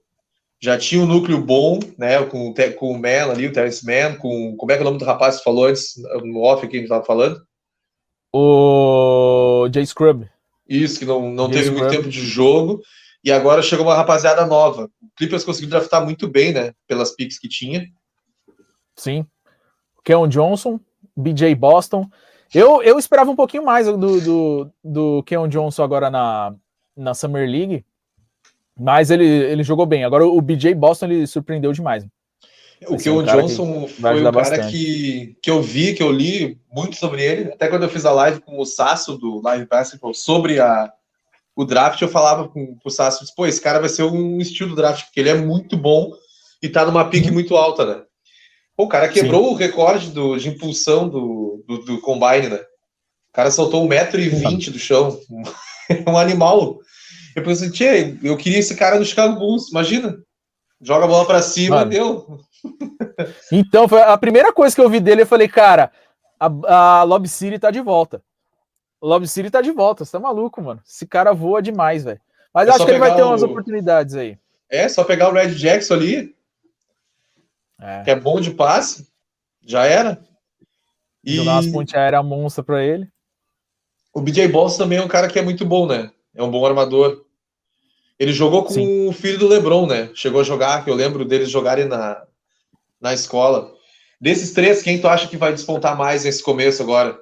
Já 0.59 0.75
tinha 0.77 1.03
um 1.03 1.05
núcleo 1.05 1.39
bom, 1.39 1.79
né? 1.99 2.23
Com, 2.25 2.51
com 2.75 2.91
o 2.91 2.99
Man 2.99 3.31
ali, 3.31 3.45
o 3.45 3.53
Terence 3.53 3.85
Mann, 3.85 4.17
com. 4.17 4.55
Como 4.57 4.71
é 4.71 4.75
que 4.75 4.81
é 4.81 4.81
o 4.81 4.85
nome 4.85 4.97
do 4.97 5.05
rapaz 5.05 5.37
que 5.37 5.43
falou 5.43 5.65
antes, 5.65 5.93
no 6.23 6.41
off 6.41 6.67
que 6.67 6.77
a 6.77 6.79
gente 6.79 6.89
tava 6.89 7.05
falando? 7.05 7.39
O 8.33 9.69
Jay 9.71 9.85
Scrub. 9.85 10.27
Isso, 10.67 10.97
que 10.97 11.05
não, 11.05 11.31
não 11.31 11.47
teve 11.49 11.65
Scrub. 11.65 11.79
muito 11.79 11.91
tempo 11.91 12.09
de 12.09 12.25
jogo. 12.25 12.81
E 13.23 13.31
agora 13.31 13.61
chegou 13.61 13.85
uma 13.85 13.95
rapaziada 13.95 14.45
nova. 14.47 14.85
O 14.85 15.09
Clippers 15.15 15.43
conseguiu 15.43 15.69
draftar 15.69 16.03
muito 16.03 16.27
bem, 16.27 16.53
né? 16.53 16.73
Pelas 16.87 17.15
picks 17.15 17.37
que 17.37 17.47
tinha. 17.47 17.85
Sim. 18.95 19.25
Keon 20.03 20.27
Johnson, 20.27 20.79
BJ 21.17 21.55
Boston. 21.55 22.07
Eu, 22.53 22.81
eu 22.81 22.97
esperava 22.97 23.29
um 23.29 23.35
pouquinho 23.35 23.65
mais 23.65 23.87
do, 23.87 24.21
do, 24.21 24.71
do 24.83 25.23
Keon 25.23 25.47
Johnson 25.47 25.83
agora 25.83 26.09
na, 26.09 26.53
na 26.95 27.13
Summer 27.13 27.49
League, 27.49 27.83
mas 28.79 29.11
ele, 29.11 29.25
ele 29.25 29.63
jogou 29.63 29.85
bem. 29.85 30.03
Agora 30.03 30.25
o 30.25 30.41
BJ 30.41 30.73
Boston 30.75 31.07
ele 31.07 31.27
surpreendeu 31.27 31.73
demais. 31.73 32.05
O 32.87 32.93
assim, 32.93 33.05
Keon 33.05 33.23
Johnson 33.23 33.87
foi 33.87 34.23
o 34.23 34.31
cara 34.31 34.67
que, 34.67 35.35
que 35.41 35.49
eu 35.49 35.61
vi, 35.61 35.95
que 35.95 36.03
eu 36.03 36.11
li 36.11 36.59
muito 36.71 36.95
sobre 36.95 37.23
ele. 37.23 37.51
Até 37.51 37.67
quando 37.67 37.83
eu 37.83 37.89
fiz 37.89 38.05
a 38.05 38.11
live 38.11 38.39
com 38.39 38.59
o 38.59 38.65
Sasso 38.65 39.17
do 39.17 39.41
Live 39.41 39.65
Basketball 39.65 40.13
sobre 40.13 40.59
a, 40.59 40.91
o 41.55 41.65
draft, 41.65 41.99
eu 42.01 42.07
falava 42.07 42.47
com, 42.47 42.75
com 42.75 42.87
o 42.87 42.91
Sasso, 42.91 43.25
pô, 43.35 43.47
esse 43.47 43.59
cara 43.59 43.79
vai 43.79 43.89
ser 43.89 44.03
um 44.03 44.37
estilo 44.37 44.75
draft, 44.75 45.05
porque 45.05 45.19
ele 45.19 45.29
é 45.29 45.33
muito 45.33 45.75
bom 45.75 46.11
e 46.61 46.69
tá 46.69 46.85
numa 46.85 47.09
pique 47.09 47.29
uhum. 47.29 47.33
muito 47.33 47.55
alta, 47.55 47.85
né? 47.85 48.03
O 48.77 48.87
cara 48.87 49.09
quebrou 49.09 49.45
Sim. 49.45 49.49
o 49.49 49.55
recorde 49.55 50.11
do, 50.11 50.37
de 50.37 50.49
impulsão 50.49 51.09
do, 51.09 51.63
do, 51.67 51.77
do, 51.79 52.01
Combine, 52.01 52.49
né? 52.49 52.57
O 52.57 53.33
cara 53.33 53.49
soltou 53.49 53.87
1,20m 53.87 54.71
do 54.71 54.77
chão. 54.77 55.19
um 56.07 56.17
animal. 56.17 56.77
Eu 57.35 57.43
pensei, 57.43 57.71
tchê, 57.71 58.17
eu 58.23 58.37
queria 58.37 58.59
esse 58.59 58.75
cara 58.75 58.99
no 58.99 59.05
Chicago 59.05 59.37
Bulls, 59.39 59.69
imagina. 59.69 60.17
Joga 60.79 61.05
a 61.05 61.07
bola 61.07 61.25
para 61.25 61.41
cima 61.41 61.77
Mano. 61.77 61.89
deu. 61.89 62.39
então, 63.51 63.87
foi 63.87 64.01
a 64.01 64.17
primeira 64.17 64.53
coisa 64.53 64.75
que 64.75 64.81
eu 64.81 64.89
vi 64.89 64.99
dele, 64.99 65.23
eu 65.23 65.27
falei, 65.27 65.47
cara, 65.47 65.91
a, 66.39 66.99
a 66.99 67.03
Lob 67.03 67.27
City 67.27 67.57
tá 67.57 67.71
de 67.71 67.81
volta. 67.81 68.21
Lob 69.01 69.27
City 69.27 69.49
tá 69.49 69.61
de 69.61 69.71
volta, 69.71 70.05
você 70.05 70.11
tá 70.11 70.19
maluco, 70.19 70.61
mano. 70.61 70.81
Esse 70.87 71.05
cara 71.07 71.33
voa 71.33 71.61
demais, 71.61 72.03
velho. 72.03 72.21
Mas 72.53 72.67
é 72.67 72.71
acho 72.71 72.85
que 72.85 72.91
ele 72.91 72.99
vai 72.99 73.15
ter 73.15 73.23
o... 73.23 73.27
umas 73.27 73.43
oportunidades 73.43 74.15
aí. 74.15 74.37
É, 74.69 74.87
só 74.89 75.03
pegar 75.03 75.29
o 75.29 75.33
Red 75.33 75.55
Jackson 75.55 75.93
ali, 75.93 76.35
é. 77.79 78.03
que 78.03 78.11
é 78.11 78.15
bom 78.15 78.39
de 78.39 78.51
passe, 78.51 79.07
já 79.65 79.85
era. 79.85 80.19
E 81.23 81.35
Jogar 81.35 81.53
umas 81.53 81.67
pontes 81.67 81.93
aéreas 81.93 82.25
monstra 82.25 82.63
pra 82.63 82.83
ele. 82.83 83.07
o 84.13 84.21
BJ 84.21 84.47
Boston 84.47 84.83
também 84.83 84.97
é 84.97 85.03
um 85.03 85.07
cara 85.07 85.27
que 85.27 85.37
é 85.37 85.41
muito 85.41 85.65
bom, 85.65 85.85
né? 85.85 86.11
É 86.33 86.41
um 86.41 86.51
bom 86.51 86.65
armador. 86.65 87.25
Ele 88.19 88.33
jogou 88.33 88.63
com 88.63 88.73
Sim. 88.73 89.07
o 89.07 89.11
filho 89.11 89.37
do 89.37 89.47
LeBron, 89.47 89.85
né? 89.85 90.09
Chegou 90.15 90.41
a 90.41 90.43
jogar, 90.43 90.83
que 90.83 90.89
eu 90.89 90.95
lembro 90.95 91.25
deles 91.25 91.49
jogarem 91.49 91.85
na, 91.85 92.25
na 92.99 93.13
escola. 93.13 93.71
Desses 94.19 94.53
três, 94.53 94.81
quem 94.81 94.99
tu 94.99 95.07
acha 95.07 95.27
que 95.27 95.37
vai 95.37 95.53
despontar 95.53 95.95
mais 95.95 96.23
nesse 96.23 96.41
começo 96.41 96.81
agora? 96.81 97.19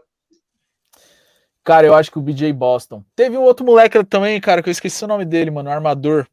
Cara, 1.63 1.87
eu 1.87 1.95
acho 1.95 2.11
que 2.11 2.19
o 2.19 2.21
BJ 2.21 2.53
Boston. 2.53 3.03
Teve 3.15 3.37
um 3.37 3.41
outro 3.41 3.65
moleque 3.65 4.01
também, 4.05 4.39
cara, 4.39 4.61
que 4.61 4.69
eu 4.69 4.71
esqueci 4.71 5.03
o 5.03 5.07
nome 5.07 5.25
dele, 5.25 5.51
mano. 5.51 5.69
Armador. 5.69 6.27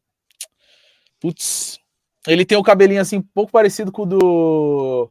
Putz. 1.19 1.79
Ele 2.27 2.45
tem 2.45 2.57
o 2.57 2.63
cabelinho 2.63 3.01
assim, 3.01 3.17
um 3.17 3.21
pouco 3.21 3.51
parecido 3.51 3.91
com 3.91 4.03
o 4.03 4.05
do. 4.05 5.09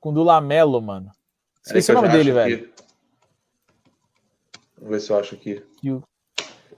Com 0.00 0.10
o 0.10 0.12
do 0.12 0.22
Lamelo, 0.22 0.80
mano. 0.80 1.10
Esqueci 1.64 1.90
É 1.90 1.94
o 1.94 1.96
que 1.96 2.02
nome 2.02 2.16
dele, 2.16 2.32
velho. 2.32 2.72
Vamos 4.76 4.90
ver 4.90 5.00
se 5.00 5.10
eu 5.10 5.18
acho 5.18 5.34
aqui. 5.34 5.64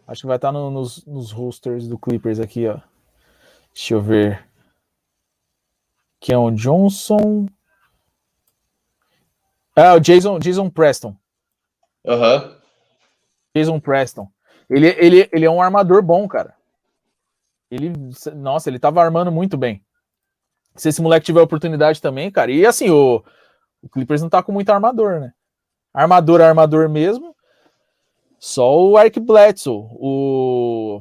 Acho 0.07 0.21
que 0.23 0.27
vai 0.27 0.37
estar 0.37 0.53
no- 0.53 0.71
nos, 0.71 1.05
nos 1.07 1.33
rosters 1.33 1.89
do 1.89 1.99
Clippers 1.99 2.39
aqui, 2.39 2.67
ó. 2.69 2.79
Deixa 3.73 3.95
eu 3.95 4.03
ver. 4.03 4.47
Keon 6.21 6.55
Johnson. 6.55 7.47
Ah, 9.77 9.95
o 9.95 10.01
Jason, 10.01 10.39
Jason 10.39 10.71
Preston. 10.71 11.17
Aham. 12.07 12.57
Jason 13.57 13.81
Preston. 13.81 14.29
Ele, 14.69 14.89
ele, 14.99 15.29
ele 15.33 15.45
é 15.45 15.51
um 15.51 15.61
armador 15.63 16.03
bom, 16.03 16.29
cara. 16.29 16.55
Ele, 17.75 17.93
nossa, 18.35 18.69
ele 18.69 18.79
tava 18.79 19.03
armando 19.03 19.31
muito 19.31 19.57
bem. 19.57 19.83
Se 20.77 20.89
esse 20.89 21.03
moleque 21.03 21.27
tiver 21.27 21.41
oportunidade 21.41 22.01
também, 22.01 22.31
cara. 22.31 22.51
E 22.51 22.67
assim, 22.67 22.91
o, 22.91 23.23
o 23.83 23.89
Clippers 23.89 24.23
não 24.23 24.29
tá 24.29 24.43
com 24.43 24.53
muito 24.53 24.71
armador, 24.71 25.21
né? 25.21 25.33
Armador, 25.93 26.41
armador 26.41 26.89
mesmo. 26.89 27.35
Só 28.39 28.77
o 28.77 28.99
Eric 28.99 29.21
Bledsoe. 29.21 29.87
O, 29.93 31.01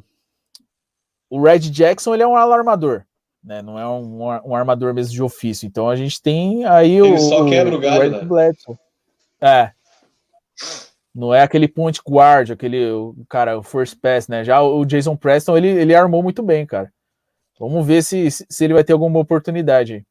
o 1.29 1.41
Red 1.41 1.59
Jackson, 1.59 2.13
ele 2.13 2.23
é 2.23 2.27
um 2.27 2.35
armador. 2.35 3.05
Né? 3.43 3.61
Não 3.61 3.77
é 3.77 3.87
um, 3.87 4.23
um 4.45 4.55
armador 4.55 4.93
mesmo 4.93 5.11
de 5.11 5.21
ofício. 5.21 5.67
Então 5.67 5.89
a 5.89 5.95
gente 5.95 6.21
tem 6.21 6.65
aí 6.65 7.01
o. 7.01 7.05
Ele 7.05 7.19
só 7.19 7.45
quebra 7.45 7.75
o 7.75 7.79
galho, 7.79 8.03
Eric 8.03 8.19
né? 8.19 8.25
Bledsoe. 8.25 8.77
É. 9.41 9.71
Não 11.13 11.33
é 11.33 11.43
aquele 11.43 11.67
point 11.67 11.99
guard, 12.07 12.51
aquele 12.51 12.89
o 12.91 13.15
cara, 13.29 13.57
o 13.57 13.63
first 13.63 13.99
pass, 14.01 14.27
né? 14.27 14.43
Já 14.43 14.61
o 14.61 14.83
Jason 14.83 15.15
Preston, 15.15 15.55
ele, 15.55 15.67
ele 15.67 15.93
armou 15.93 16.23
muito 16.23 16.41
bem, 16.41 16.65
cara. 16.65 16.91
Vamos 17.59 17.85
ver 17.85 18.03
se, 18.03 18.31
se 18.31 18.63
ele 18.63 18.73
vai 18.73 18.83
ter 18.83 18.93
alguma 18.93 19.19
oportunidade. 19.19 19.93
aí. 19.93 20.05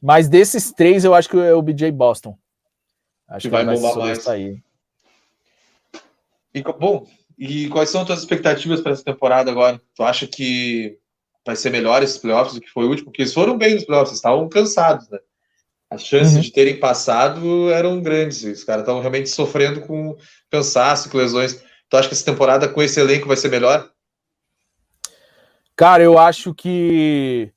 Mas 0.00 0.28
desses 0.28 0.72
três, 0.72 1.04
eu 1.04 1.14
acho 1.14 1.28
que 1.28 1.38
é 1.38 1.54
o 1.54 1.62
BJ 1.62 1.90
Boston. 1.90 2.36
Acho 3.28 3.42
Que 3.42 3.48
que, 3.48 3.50
vai 3.50 3.64
bombar 3.64 3.80
mais. 3.82 3.94
sobressair. 3.94 4.62
E, 6.54 6.62
bom, 6.62 7.06
e 7.38 7.68
quais 7.68 7.88
são 7.90 8.02
as 8.02 8.06
tuas 8.06 8.18
expectativas 8.20 8.80
para 8.80 8.92
essa 8.92 9.04
temporada 9.04 9.50
agora? 9.50 9.80
Tu 9.94 10.02
acha 10.02 10.26
que 10.26 10.98
vai 11.46 11.56
ser 11.56 11.70
melhor 11.70 12.02
esses 12.02 12.18
playoffs 12.18 12.54
do 12.54 12.60
que 12.60 12.68
foi 12.70 12.84
o 12.84 12.88
último? 12.90 13.06
Porque 13.06 13.22
eles 13.22 13.32
foram 13.32 13.56
bem 13.56 13.74
nos 13.74 13.84
playoffs, 13.84 14.10
eles 14.10 14.18
estavam 14.18 14.48
cansados, 14.48 15.08
né? 15.08 15.18
As 15.90 16.02
chances 16.04 16.34
Uhum. 16.34 16.40
de 16.40 16.52
terem 16.52 16.78
passado 16.78 17.68
eram 17.70 18.00
grandes. 18.00 18.44
Os 18.44 18.62
caras 18.62 18.82
estavam 18.82 19.00
realmente 19.00 19.28
sofrendo 19.28 19.80
com 19.80 20.16
cansaço, 20.48 21.10
com 21.10 21.18
lesões. 21.18 21.62
Tu 21.88 21.96
acha 21.96 22.06
que 22.06 22.14
essa 22.14 22.24
temporada 22.24 22.68
com 22.68 22.80
esse 22.80 23.00
elenco 23.00 23.26
vai 23.26 23.36
ser 23.36 23.50
melhor? 23.50 23.90
Cara, 25.74 26.02
eu 26.02 26.16
acho 26.16 26.54
que 26.54 27.52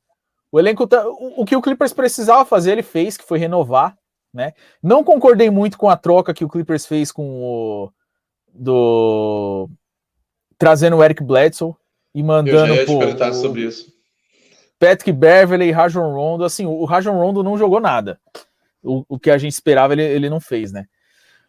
o 0.52 0.60
elenco 0.60 0.88
tá, 0.88 1.06
o, 1.08 1.46
que 1.46 1.56
o 1.56 1.62
Clippers 1.62 1.94
precisava 1.94 2.44
fazer, 2.44 2.72
ele 2.72 2.82
fez, 2.82 3.18
que 3.18 3.24
foi 3.24 3.38
renovar, 3.38 3.96
né? 4.34 4.54
Não 4.82 5.04
concordei 5.04 5.52
muito 5.52 5.78
com 5.78 5.90
a 5.90 5.96
troca 5.96 6.34
que 6.34 6.44
o 6.44 6.50
Clippers 6.50 6.88
fez 6.88 7.12
com 7.12 7.44
o 7.44 7.92
do 8.52 9.70
trazendo 10.58 10.98
o 10.98 11.04
Eric 11.04 11.24
Bledsoe 11.24 11.76
e 12.16 12.22
Eu 12.22 12.26
já 12.26 12.28
mandando 12.28 12.74
ia 12.74 12.86
te 12.86 12.98
perguntar 12.98 13.32
o 13.32 13.34
sobre 13.34 13.62
isso. 13.62 13.93
Patrick 14.84 15.14
Beverley 15.14 15.70
e 15.70 15.72
Rajon 15.72 16.12
Rondo, 16.12 16.44
assim, 16.44 16.66
o 16.66 16.84
Rajon 16.84 17.14
Rondo 17.14 17.42
não 17.42 17.58
jogou 17.58 17.80
nada. 17.80 18.20
O, 18.84 19.06
o 19.08 19.18
que 19.18 19.32
a 19.32 19.38
gente 19.38 19.54
esperava, 19.54 19.94
ele, 19.94 20.04
ele 20.04 20.30
não 20.30 20.42
fez, 20.42 20.74
né? 20.74 20.88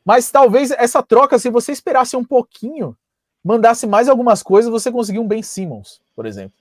Mas 0.05 0.31
talvez 0.31 0.71
essa 0.71 1.03
troca, 1.03 1.37
se 1.37 1.51
você 1.51 1.73
esperasse 1.73 2.17
um 2.17 2.23
pouquinho, 2.23 2.97
mandasse 3.43 3.89
mais 3.89 4.09
algumas 4.09 4.41
coisas, 4.41 4.71
você 4.71 4.93
conseguiu 4.93 5.23
um 5.23 5.27
Ben 5.27 5.43
Simmons, 5.43 6.01
por 6.15 6.27
exemplo. 6.27 6.57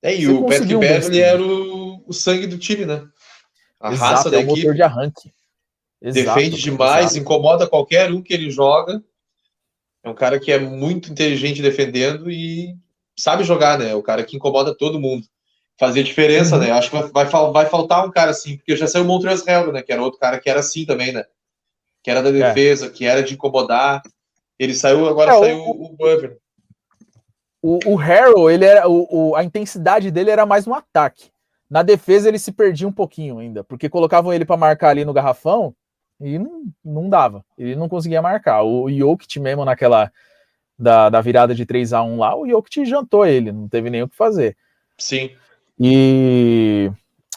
É, 0.00 0.14
e 0.14 0.26
Você 0.26 0.32
o 0.32 0.44
Patrick 0.44 0.76
um 0.76 0.78
Beverly 0.78 1.20
era 1.20 1.42
o, 1.42 2.04
o 2.06 2.12
sangue 2.12 2.46
do 2.46 2.56
time, 2.56 2.84
né? 2.84 3.04
A 3.80 3.92
Exato, 3.92 4.14
raça 4.14 4.30
da 4.30 4.36
é 4.36 4.44
o 4.44 4.46
motor 4.46 4.58
equipe. 4.58 4.74
de 4.74 4.82
arranque. 4.82 5.32
Exato, 6.00 6.36
defende 6.36 6.62
demais, 6.62 7.06
exato. 7.06 7.18
incomoda 7.18 7.66
qualquer 7.66 8.12
um 8.12 8.22
que 8.22 8.32
ele 8.32 8.48
joga. 8.48 9.02
É 10.04 10.08
um 10.08 10.14
cara 10.14 10.38
que 10.38 10.52
é 10.52 10.58
muito 10.60 11.10
inteligente 11.10 11.60
defendendo 11.60 12.30
e 12.30 12.76
sabe 13.18 13.44
jogar, 13.44 13.78
né? 13.78 13.90
É 13.90 13.94
o 13.94 14.02
cara 14.02 14.24
que 14.24 14.36
incomoda 14.36 14.76
todo 14.76 15.00
mundo. 15.00 15.26
Fazer 15.78 16.02
diferença, 16.02 16.56
Uhum. 16.56 16.62
né? 16.62 16.70
Acho 16.70 16.90
que 16.90 16.96
vai, 16.96 17.26
vai, 17.26 17.52
vai 17.52 17.66
faltar 17.66 18.06
um 18.06 18.10
cara 18.10 18.30
assim, 18.30 18.56
porque 18.56 18.76
já 18.76 18.86
saiu 18.86 19.04
o 19.04 19.06
Montrezl 19.06 19.44
né? 19.72 19.82
Que 19.82 19.92
era 19.92 20.02
outro 20.02 20.18
cara 20.18 20.38
que 20.40 20.48
era 20.48 20.60
assim 20.60 20.86
também, 20.86 21.12
né? 21.12 21.24
Que 22.02 22.10
era 22.10 22.22
da 22.22 22.30
defesa, 22.30 22.88
que 22.90 23.04
era 23.04 23.22
de 23.22 23.34
incomodar. 23.34 24.02
Ele 24.58 24.74
saiu, 24.74 25.06
agora 25.06 25.32
É, 25.32 25.38
saiu 25.38 25.58
o, 25.58 25.84
o 25.86 25.88
Butler. 25.96 26.38
O, 27.62 27.78
o 27.86 27.96
Harrell, 27.96 28.48
ele 28.50 28.64
era, 28.64 28.88
o, 28.88 29.06
o- 29.30 29.36
a 29.36 29.42
intensidade 29.44 30.10
dele 30.10 30.30
era 30.30 30.46
mais 30.46 30.66
no 30.66 30.74
ataque. 30.74 31.30
Na 31.68 31.82
defesa 31.82 32.28
ele 32.28 32.38
se 32.38 32.52
perdia 32.52 32.86
um 32.86 32.92
pouquinho 32.92 33.38
ainda, 33.38 33.64
porque 33.64 33.88
colocavam 33.88 34.32
ele 34.32 34.44
para 34.44 34.56
marcar 34.56 34.90
ali 34.90 35.04
no 35.04 35.12
garrafão 35.12 35.74
e 36.20 36.38
não, 36.38 36.62
não 36.84 37.08
dava. 37.10 37.44
Ele 37.58 37.74
não 37.74 37.88
conseguia 37.88 38.22
marcar. 38.22 38.62
O 38.62 38.88
Jokic 38.90 39.40
mesmo 39.40 39.64
naquela 39.64 40.10
da, 40.78 41.08
da 41.08 41.20
virada 41.20 41.54
de 41.54 41.64
3 41.64 41.92
a 41.92 42.02
1 42.02 42.18
lá, 42.18 42.36
o 42.36 42.46
Jokic 42.46 42.84
jantou 42.84 43.24
ele, 43.24 43.52
não 43.52 43.68
teve 43.68 43.90
nem 43.90 44.02
o 44.02 44.08
que 44.08 44.16
fazer. 44.16 44.56
Sim. 44.98 45.30
E 45.78 46.90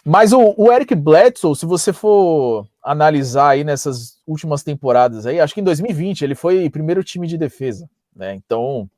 mas 0.06 0.32
o, 0.34 0.56
o 0.58 0.72
Eric 0.72 0.96
Bledsoe, 0.96 1.56
se 1.56 1.66
você 1.66 1.92
for 1.92 2.68
analisar 2.82 3.50
aí 3.50 3.64
nessas 3.64 4.20
últimas 4.26 4.64
temporadas 4.64 5.26
aí, 5.26 5.40
acho 5.40 5.54
que 5.54 5.62
em 5.62 5.64
2020 5.64 6.24
ele 6.24 6.36
foi 6.36 6.70
primeiro 6.70 7.04
time 7.04 7.28
de 7.28 7.38
defesa, 7.38 7.90
né? 8.16 8.34
Então, 8.34 8.90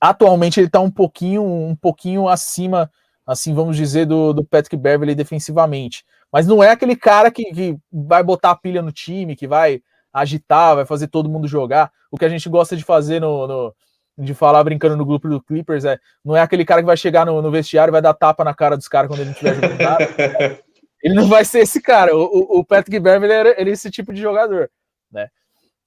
atualmente 0.00 0.60
ele 0.60 0.68
tá 0.68 0.80
um 0.80 0.90
pouquinho 0.90 1.42
um 1.42 1.74
pouquinho 1.74 2.28
acima, 2.28 2.90
assim, 3.26 3.54
vamos 3.54 3.76
dizer, 3.76 4.06
do, 4.06 4.32
do 4.32 4.44
Patrick 4.44 4.76
Beverly 4.76 5.14
defensivamente. 5.14 6.04
Mas 6.30 6.46
não 6.46 6.62
é 6.62 6.70
aquele 6.70 6.94
cara 6.94 7.30
que, 7.30 7.44
que 7.52 7.76
vai 7.92 8.22
botar 8.22 8.50
a 8.50 8.56
pilha 8.56 8.82
no 8.82 8.92
time, 8.92 9.36
que 9.36 9.48
vai 9.48 9.82
agitar, 10.12 10.74
vai 10.76 10.84
fazer 10.84 11.08
todo 11.08 11.28
mundo 11.28 11.48
jogar. 11.48 11.90
O 12.10 12.18
que 12.18 12.24
a 12.24 12.28
gente 12.28 12.48
gosta 12.48 12.76
de 12.76 12.84
fazer 12.84 13.20
no, 13.20 13.46
no- 13.46 13.74
de 14.18 14.34
falar 14.34 14.62
brincando 14.62 14.96
no 14.96 15.06
grupo 15.06 15.26
do 15.28 15.42
Clippers 15.42 15.84
é 15.86 15.98
não 16.24 16.36
é 16.36 16.40
aquele 16.42 16.64
cara 16.66 16.82
que 16.82 16.86
vai 16.86 16.96
chegar 16.96 17.24
no, 17.24 17.40
no 17.40 17.50
vestiário 17.50 17.90
e 17.90 17.92
vai 17.92 18.02
dar 18.02 18.12
tapa 18.12 18.44
na 18.44 18.54
cara 18.54 18.76
dos 18.76 18.86
caras 18.88 19.08
quando 19.08 19.20
ele 19.20 19.30
não 19.30 19.32
estiver 19.32 19.54
jogando 19.54 19.78
nada. 19.80 20.08
Ele 21.04 21.14
não 21.14 21.26
vai 21.26 21.44
ser 21.44 21.58
esse 21.60 21.82
cara. 21.82 22.16
O, 22.16 22.22
o- 22.22 22.58
o 22.60 22.64
Patrick 22.64 23.00
Beverly 23.00 23.32
era, 23.34 23.60
ele 23.60 23.70
é 23.70 23.72
esse 23.72 23.90
tipo 23.90 24.12
de 24.12 24.20
jogador, 24.22 24.70
né? 25.10 25.28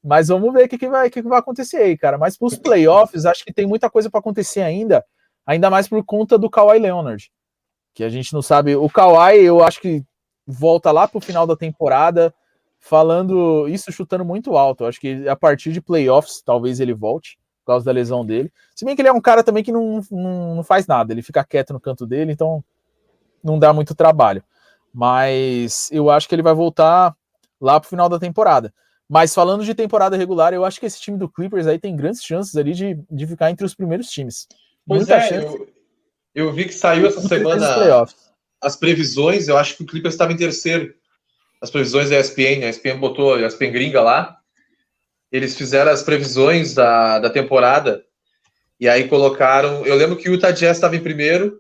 Mas 0.03 0.27
vamos 0.27 0.51
ver 0.51 0.65
o 0.65 0.67
que, 0.67 0.77
que, 0.77 0.89
vai, 0.89 1.10
que, 1.10 1.22
que 1.24 1.29
vai 1.29 1.39
acontecer 1.39 1.77
aí, 1.77 1.98
cara. 1.98 2.17
Mas 2.17 2.38
para 2.38 2.48
os 2.48 2.58
playoffs, 2.58 3.25
acho 3.25 3.46
que 3.46 3.53
tem 3.53 3.65
muita 3.65 3.89
coisa 3.89 4.10
para 4.10 4.20
acontecer 4.20 4.60
ainda, 4.62 5.05
ainda 5.46 5.70
mais 5.70 5.88
por 5.88 6.03
conta 6.03 6.38
do 6.38 6.50
Kawhi 6.50 6.79
Leonard, 6.79 7.32
que 7.94 8.03
a 8.03 8.10
gente 8.10 8.34
não 8.34 8.41
sabe. 8.41 8.75
O 8.75 8.89
Kawhi, 8.89 9.38
eu 9.41 9.63
acho 9.63 9.79
que 9.79 10.03
volta 10.46 10.91
lá 10.91 11.08
pro 11.08 11.22
final 11.22 11.48
da 11.48 11.55
temporada, 11.55 12.34
falando 12.88 13.68
isso 13.68 13.92
chutando 13.92 14.24
muito 14.24 14.56
alto. 14.56 14.84
Eu 14.84 14.88
acho 14.88 15.00
que 15.00 15.27
a 15.27 15.36
partir 15.36 15.72
de 15.72 15.82
playoffs, 15.82 16.42
talvez 16.46 16.80
ele 16.80 16.94
volte 16.94 17.38
por 17.63 17.74
causa 17.74 17.84
da 17.84 17.92
lesão 17.92 18.24
dele. 18.24 18.54
Se 18.75 18.86
bem 18.86 18.96
que 18.96 19.01
ele 19.01 19.10
é 19.10 19.12
um 19.12 19.20
cara 19.20 19.44
também 19.44 19.63
que 19.63 19.72
não, 19.72 20.01
não, 20.12 20.56
não 20.58 20.63
faz 20.63 20.86
nada, 20.86 21.12
ele 21.12 21.24
fica 21.24 21.44
quieto 21.44 21.74
no 21.74 21.80
canto 21.80 22.06
dele, 22.06 22.32
então 22.32 22.63
não 23.44 23.58
dá 23.58 23.74
muito 23.74 23.96
trabalho. 23.96 24.44
Mas 24.94 25.89
eu 25.92 26.12
acho 26.12 26.30
que 26.30 26.36
ele 26.36 26.44
vai 26.44 26.54
voltar 26.54 27.15
lá 27.60 27.80
pro 27.80 27.89
final 27.89 28.08
da 28.08 28.20
temporada. 28.20 28.72
Mas 29.10 29.34
falando 29.34 29.65
de 29.65 29.74
temporada 29.74 30.15
regular, 30.15 30.54
eu 30.54 30.63
acho 30.63 30.80
que 30.80 30.86
esse 30.86 31.01
time 31.01 31.18
do 31.18 31.27
Clippers 31.27 31.65
aí 31.65 31.80
tem 31.80 31.96
grandes 31.96 32.24
chances 32.24 32.56
ali 32.56 32.74
de, 32.74 33.00
de 33.10 33.25
ficar 33.25 33.50
entre 33.50 33.65
os 33.65 33.74
primeiros 33.74 34.10
times. 34.10 34.48
Pois 34.88 35.00
Muita 35.00 35.15
é, 35.15 35.27
chance. 35.27 35.46
eu, 35.48 35.68
eu 36.36 36.54
vi 36.54 36.65
que 36.65 36.74
saiu 36.74 37.08
essa 37.08 37.22
semana 37.22 38.06
as 38.62 38.75
previsões, 38.75 39.48
eu 39.48 39.58
acho 39.58 39.75
que 39.75 39.84
o 39.84 39.86
Clippers 39.86 40.13
estava 40.13 40.32
em 40.32 40.38
terceiro. 40.38 40.94
As 41.62 41.72
previsões 41.72 42.10
da 42.10 42.20
ESPN, 42.20 42.64
a 42.66 42.70
ESPN 42.70 42.98
botou 43.00 43.34
a 43.34 43.42
ESPN 43.42 43.72
gringa 43.72 44.02
lá. 44.02 44.38
Eles 45.32 45.56
fizeram 45.58 45.92
as 45.92 46.04
previsões 46.04 46.74
da, 46.74 47.20
da 47.20 47.30
temporada 47.30 48.04
e 48.80 48.88
aí 48.88 49.08
colocaram. 49.08 49.86
Eu 49.86 49.96
lembro 49.96 50.16
que 50.18 50.30
o 50.30 50.34
Utah 50.34 50.52
Jazz 50.52 50.78
estava 50.78 50.96
em 50.96 51.02
primeiro 51.04 51.60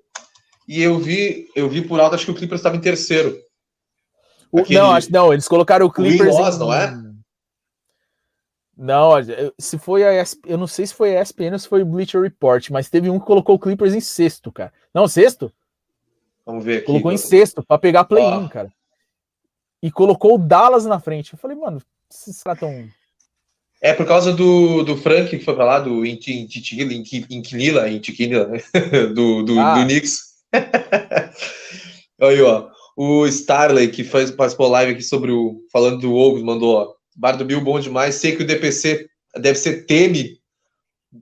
e 0.67 0.81
eu 0.81 0.97
vi, 0.99 1.47
eu 1.55 1.69
vi 1.69 1.81
por 1.81 1.99
alto, 1.99 2.15
acho 2.15 2.25
que 2.25 2.31
o 2.31 2.35
Clippers 2.35 2.59
estava 2.59 2.75
em 2.75 2.81
terceiro. 2.81 3.37
O- 4.51 4.59
Aquele- 4.59 4.79
Não, 4.79 4.91
acho, 4.91 5.11
não, 5.11 5.33
eles 5.33 5.47
colocaram 5.47 5.85
o 5.85 5.91
Clippers. 5.91 6.35
Win-loss, 6.35 6.55
em- 6.55 6.59
não 6.59 6.73
é? 6.73 7.05
Não, 8.77 9.11
se 9.57 9.79
foi 9.79 10.03
a 10.03 10.21
ESP, 10.21 10.41
eu 10.51 10.57
não 10.57 10.67
sei 10.67 10.85
se 10.85 10.93
foi 10.93 11.15
a 11.15 11.21
ESPN 11.21 11.53
ou 11.53 11.59
se 11.59 11.67
foi 11.67 11.81
o 11.81 11.85
Bleacher 11.85 12.21
Report, 12.21 12.69
mas 12.71 12.89
teve 12.89 13.09
um 13.09 13.17
que 13.19 13.25
colocou 13.25 13.55
o 13.55 13.59
Clippers 13.59 13.93
em 13.93 14.01
sexto, 14.01 14.51
cara. 14.51 14.73
Não, 14.93 15.07
sexto? 15.07 15.51
Vamos 16.45 16.63
ver 16.65 16.77
aqui. 16.77 16.85
Colocou 16.87 17.11
em 17.11 17.17
sexto 17.17 17.63
para 17.65 17.79
pegar 17.79 18.03
play-in, 18.03 18.47
cara. 18.49 18.71
E 19.85 19.91
colocou 19.91 20.33
o 20.33 20.39
Dallas 20.39 20.83
na 20.83 20.99
frente. 20.99 21.33
Eu 21.33 21.37
falei, 21.37 21.55
mano, 21.55 21.79
esses 22.11 22.41
caras 22.41 22.59
tão. 22.59 22.89
É 23.79 23.93
por 23.93 24.07
causa 24.07 24.33
do, 24.33 24.81
do 24.81 24.97
Frank 24.97 25.29
que 25.29 25.45
foi 25.45 25.53
pra 25.53 25.63
lá, 25.63 25.79
do 25.79 26.03
Inquilila, 26.03 27.87
Inquilila, 27.87 28.47
do, 29.13 29.43
do, 29.43 29.59
ah. 29.59 29.75
do 29.75 29.85
Knicks. 29.85 30.21
Aí, 32.19 32.41
ó. 32.41 32.67
O 32.97 33.27
Starley, 33.27 33.91
que 33.91 34.03
faz, 34.03 34.31
participou 34.31 34.69
live 34.69 34.93
aqui 34.93 35.03
sobre 35.03 35.31
o. 35.31 35.61
Falando 35.71 35.99
do 35.99 36.13
Wolves, 36.13 36.43
mandou, 36.43 36.77
ó. 36.77 36.93
Bar 37.15 37.33
do 37.33 37.45
Bill 37.45 37.61
bom 37.61 37.79
demais. 37.79 38.15
Sei 38.15 38.35
que 38.35 38.41
o 38.41 38.47
DPC 38.47 39.07
deve 39.37 39.59
ser 39.59 39.85
teme. 39.85 40.39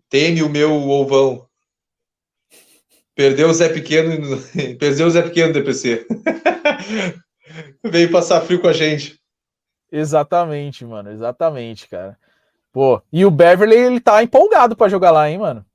Teme 0.10 0.42
o 0.42 0.48
meu 0.48 0.72
ovão. 0.72 1.46
Perdeu 3.14 3.50
o 3.50 3.54
Zé 3.54 3.68
Pequeno. 3.68 4.42
Perdeu 4.80 5.08
o 5.08 5.10
Zé 5.10 5.22
Pequeno, 5.22 5.52
DPC. 5.52 6.08
Veio 7.84 8.12
passar 8.12 8.42
frio 8.42 8.62
com 8.62 8.68
a 8.68 8.74
gente. 8.74 9.20
Exatamente, 9.92 10.86
mano. 10.86 11.12
Exatamente, 11.12 11.88
cara. 11.88 12.18
Pô, 12.72 13.02
e 13.12 13.24
o 13.26 13.32
Beverly, 13.32 13.76
ele 13.76 14.00
tá 14.00 14.24
empolgado 14.24 14.76
para 14.76 14.90
jogar 14.90 15.12
lá, 15.12 15.30
hein, 15.30 15.38
mano? 15.38 15.66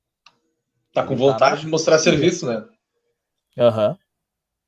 Tá 0.93 1.03
com 1.03 1.15
vontade 1.15 1.55
tá 1.55 1.61
de 1.61 1.67
mostrar 1.67 1.99
serviço, 1.99 2.45
né? 2.45 2.65
Aham. 3.57 3.89
Uhum. 3.89 3.97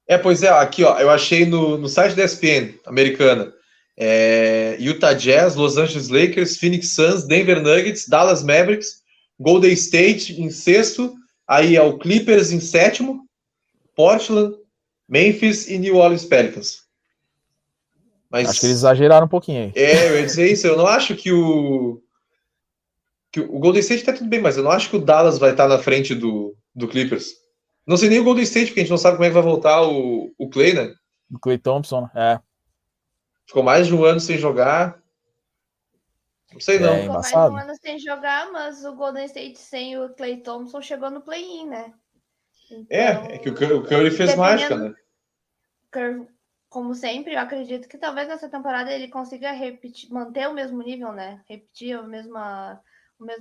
É, 0.08 0.18
pois 0.18 0.44
é, 0.44 0.50
aqui, 0.50 0.84
ó, 0.84 1.00
eu 1.00 1.10
achei 1.10 1.46
no, 1.46 1.78
no 1.78 1.88
site 1.88 2.16
da 2.16 2.24
ESPN 2.24 2.78
americana. 2.86 3.54
É, 3.98 4.76
Utah 4.80 5.14
Jazz, 5.14 5.56
Los 5.56 5.78
Angeles 5.78 6.10
Lakers, 6.10 6.58
Phoenix 6.58 6.90
Suns, 6.90 7.26
Denver 7.26 7.62
Nuggets, 7.62 8.08
Dallas 8.08 8.44
Mavericks, 8.44 9.02
Golden 9.40 9.72
State 9.74 10.42
em 10.42 10.50
sexto, 10.50 11.14
aí 11.48 11.76
é 11.76 11.82
o 11.82 11.98
Clippers 11.98 12.52
em 12.52 12.60
sétimo, 12.60 13.26
Portland, 13.96 14.56
Memphis 15.08 15.68
e 15.70 15.78
New 15.78 15.98
Orleans 15.98 16.26
Pelicans. 16.26 16.84
Mas, 18.32 18.50
acho 18.50 18.60
que 18.62 18.66
eles 18.66 18.78
exageraram 18.78 19.26
um 19.26 19.30
pouquinho 19.30 19.66
aí. 19.66 19.74
É, 19.76 20.10
eu 20.10 20.20
ia 20.20 20.26
dizer 20.26 20.50
isso, 20.50 20.66
eu 20.66 20.78
não 20.78 20.88
acho 20.88 21.16
que 21.16 21.32
o 21.32 22.02
que 23.32 23.40
o 23.40 23.60
Golden 23.60 23.80
State 23.80 24.04
tá 24.04 24.14
tudo 24.14 24.30
bem, 24.30 24.42
mas 24.42 24.58
eu 24.58 24.64
não 24.64 24.72
acho 24.72 24.90
que 24.90 24.98
o 24.98 25.02
Dallas 25.02 25.38
vai 25.38 25.52
estar 25.52 25.68
na 25.68 25.80
frente 25.80 26.14
do, 26.14 26.56
do 26.76 26.88
Clippers. 26.88 27.34
Não 27.88 27.96
sei 27.96 28.10
nem 28.10 28.20
o 28.20 28.24
Golden 28.24 28.44
State, 28.44 28.68
porque 28.68 28.82
a 28.82 28.84
gente 28.84 28.92
não 28.92 28.98
sabe 28.98 29.16
como 29.16 29.26
é 29.26 29.30
que 29.30 29.34
vai 29.34 29.44
voltar 29.44 29.82
o, 29.84 30.34
o 30.38 30.50
Clay, 30.50 30.74
né? 30.74 30.94
O 31.32 31.40
Clay 31.40 31.58
Thompson, 31.58 32.10
é. 32.14 32.40
Ficou 33.48 33.64
mais 33.64 33.88
de 33.88 33.96
um 33.96 34.04
ano 34.04 34.20
sem 34.20 34.38
jogar. 34.38 35.02
Não 36.52 36.60
sei 36.60 36.78
não. 36.78 36.96
Ficou 36.96 37.14
mais 37.14 37.32
de 37.32 37.38
um 37.38 37.58
ano 37.58 37.74
sem 37.82 38.00
jogar, 38.00 38.52
mas 38.52 38.84
o 38.84 38.96
Golden 38.96 39.26
State 39.26 39.60
sem 39.60 39.98
o 39.98 40.10
Clay 40.10 40.38
Thompson 40.38 40.82
chegou 40.82 41.10
no 41.10 41.22
play-in, 41.22 41.68
né? 41.68 41.94
Então, 42.70 42.86
é, 42.90 43.36
é 43.36 43.38
que 43.38 43.50
o 43.50 43.54
Curry 43.56 44.12
fez 44.12 44.36
mágica, 44.36 44.76
né? 44.78 44.94
Como 46.72 46.96
sempre, 46.96 47.34
eu 47.36 47.40
acredito 47.40 47.88
que 47.88 47.98
talvez 47.98 48.28
nessa 48.28 48.50
temporada 48.50 48.92
ele 48.92 49.10
consiga 49.10 49.52
repetir, 49.52 50.10
manter 50.12 50.48
o 50.48 50.54
mesmo 50.54 50.82
nível, 50.82 51.12
né? 51.12 51.44
Repetir 51.48 52.00
o 52.00 52.08
mesmo 52.08 52.40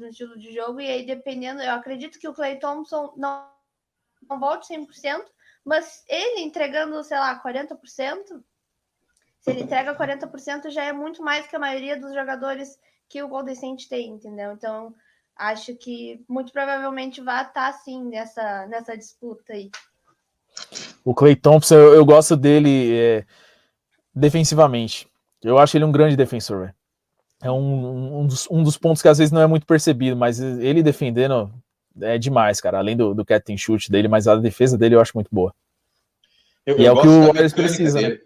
estilo 0.06 0.36
de 0.36 0.52
jogo. 0.52 0.80
E 0.80 0.86
aí, 0.86 1.06
dependendo, 1.06 1.62
eu 1.62 1.72
acredito 1.72 2.18
que 2.18 2.28
o 2.28 2.34
Clay 2.34 2.58
Thompson 2.58 3.14
não 3.16 3.48
não 4.28 4.38
volte 4.38 4.68
100%, 4.68 5.24
mas 5.64 6.04
ele 6.08 6.42
entregando, 6.42 7.02
sei 7.02 7.18
lá, 7.18 7.40
40%, 7.42 8.42
se 9.40 9.50
ele 9.50 9.62
entrega 9.62 9.96
40%, 9.96 10.70
já 10.70 10.84
é 10.84 10.92
muito 10.92 11.22
mais 11.22 11.46
que 11.46 11.56
a 11.56 11.60
maioria 11.60 11.98
dos 11.98 12.12
jogadores 12.12 12.78
que 13.08 13.22
o 13.22 13.28
Golden 13.28 13.54
State 13.54 13.88
tem, 13.88 14.10
entendeu? 14.10 14.52
Então, 14.52 14.94
acho 15.34 15.74
que 15.74 16.22
muito 16.28 16.52
provavelmente 16.52 17.20
vai 17.20 17.44
estar 17.44 17.68
assim 17.68 18.04
nessa, 18.04 18.66
nessa 18.66 18.96
disputa 18.96 19.52
aí. 19.52 19.70
O 21.04 21.14
Clay 21.14 21.34
Thompson, 21.34 21.74
eu, 21.74 21.94
eu 21.94 22.04
gosto 22.04 22.36
dele 22.36 22.94
é, 22.94 23.24
defensivamente. 24.14 25.08
Eu 25.42 25.58
acho 25.58 25.76
ele 25.76 25.84
um 25.84 25.92
grande 25.92 26.16
defensor. 26.16 26.74
É 27.42 27.50
um, 27.50 28.20
um, 28.20 28.26
dos, 28.26 28.46
um 28.50 28.62
dos 28.62 28.76
pontos 28.76 29.00
que 29.00 29.08
às 29.08 29.18
vezes 29.18 29.32
não 29.32 29.40
é 29.40 29.46
muito 29.46 29.66
percebido, 29.66 30.16
mas 30.16 30.40
ele 30.40 30.82
defendendo 30.82 31.50
é 32.00 32.18
demais, 32.18 32.60
cara. 32.60 32.78
Além 32.78 32.96
do, 32.96 33.14
do 33.14 33.24
catch 33.24 33.48
and 33.50 33.56
shoot 33.56 33.90
dele, 33.90 34.08
mas 34.08 34.28
a 34.28 34.36
defesa 34.36 34.76
dele 34.76 34.94
eu 34.94 35.00
acho 35.00 35.12
muito 35.14 35.28
boa. 35.32 35.54
Eu, 36.66 36.78
e 36.78 36.84
eu 36.84 36.88
é 36.88 36.92
o 36.92 37.00
que 37.00 37.08
o 37.08 37.26
Warriors 37.26 37.52
precisa, 37.52 38.00
né? 38.00 38.18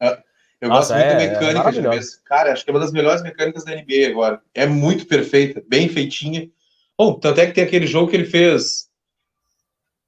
É, 0.00 0.22
eu 0.60 0.68
Nossa, 0.68 0.94
gosto 0.94 1.06
muito 1.06 1.06
é, 1.06 1.26
da 1.26 1.32
mecânica 1.32 1.96
é 1.96 1.98
de. 1.98 2.22
Cara, 2.22 2.52
acho 2.52 2.64
que 2.64 2.70
é 2.70 2.72
uma 2.72 2.80
das 2.80 2.92
melhores 2.92 3.22
mecânicas 3.22 3.64
da 3.64 3.74
NBA 3.74 4.08
agora. 4.08 4.40
É 4.54 4.66
muito 4.66 5.06
perfeita, 5.06 5.62
bem 5.66 5.88
feitinha. 5.88 6.48
Bom, 6.96 7.14
tanto 7.14 7.40
é 7.40 7.46
que 7.46 7.52
tem 7.52 7.64
aquele 7.64 7.86
jogo 7.86 8.10
que 8.10 8.16
ele 8.16 8.26
fez. 8.26 8.89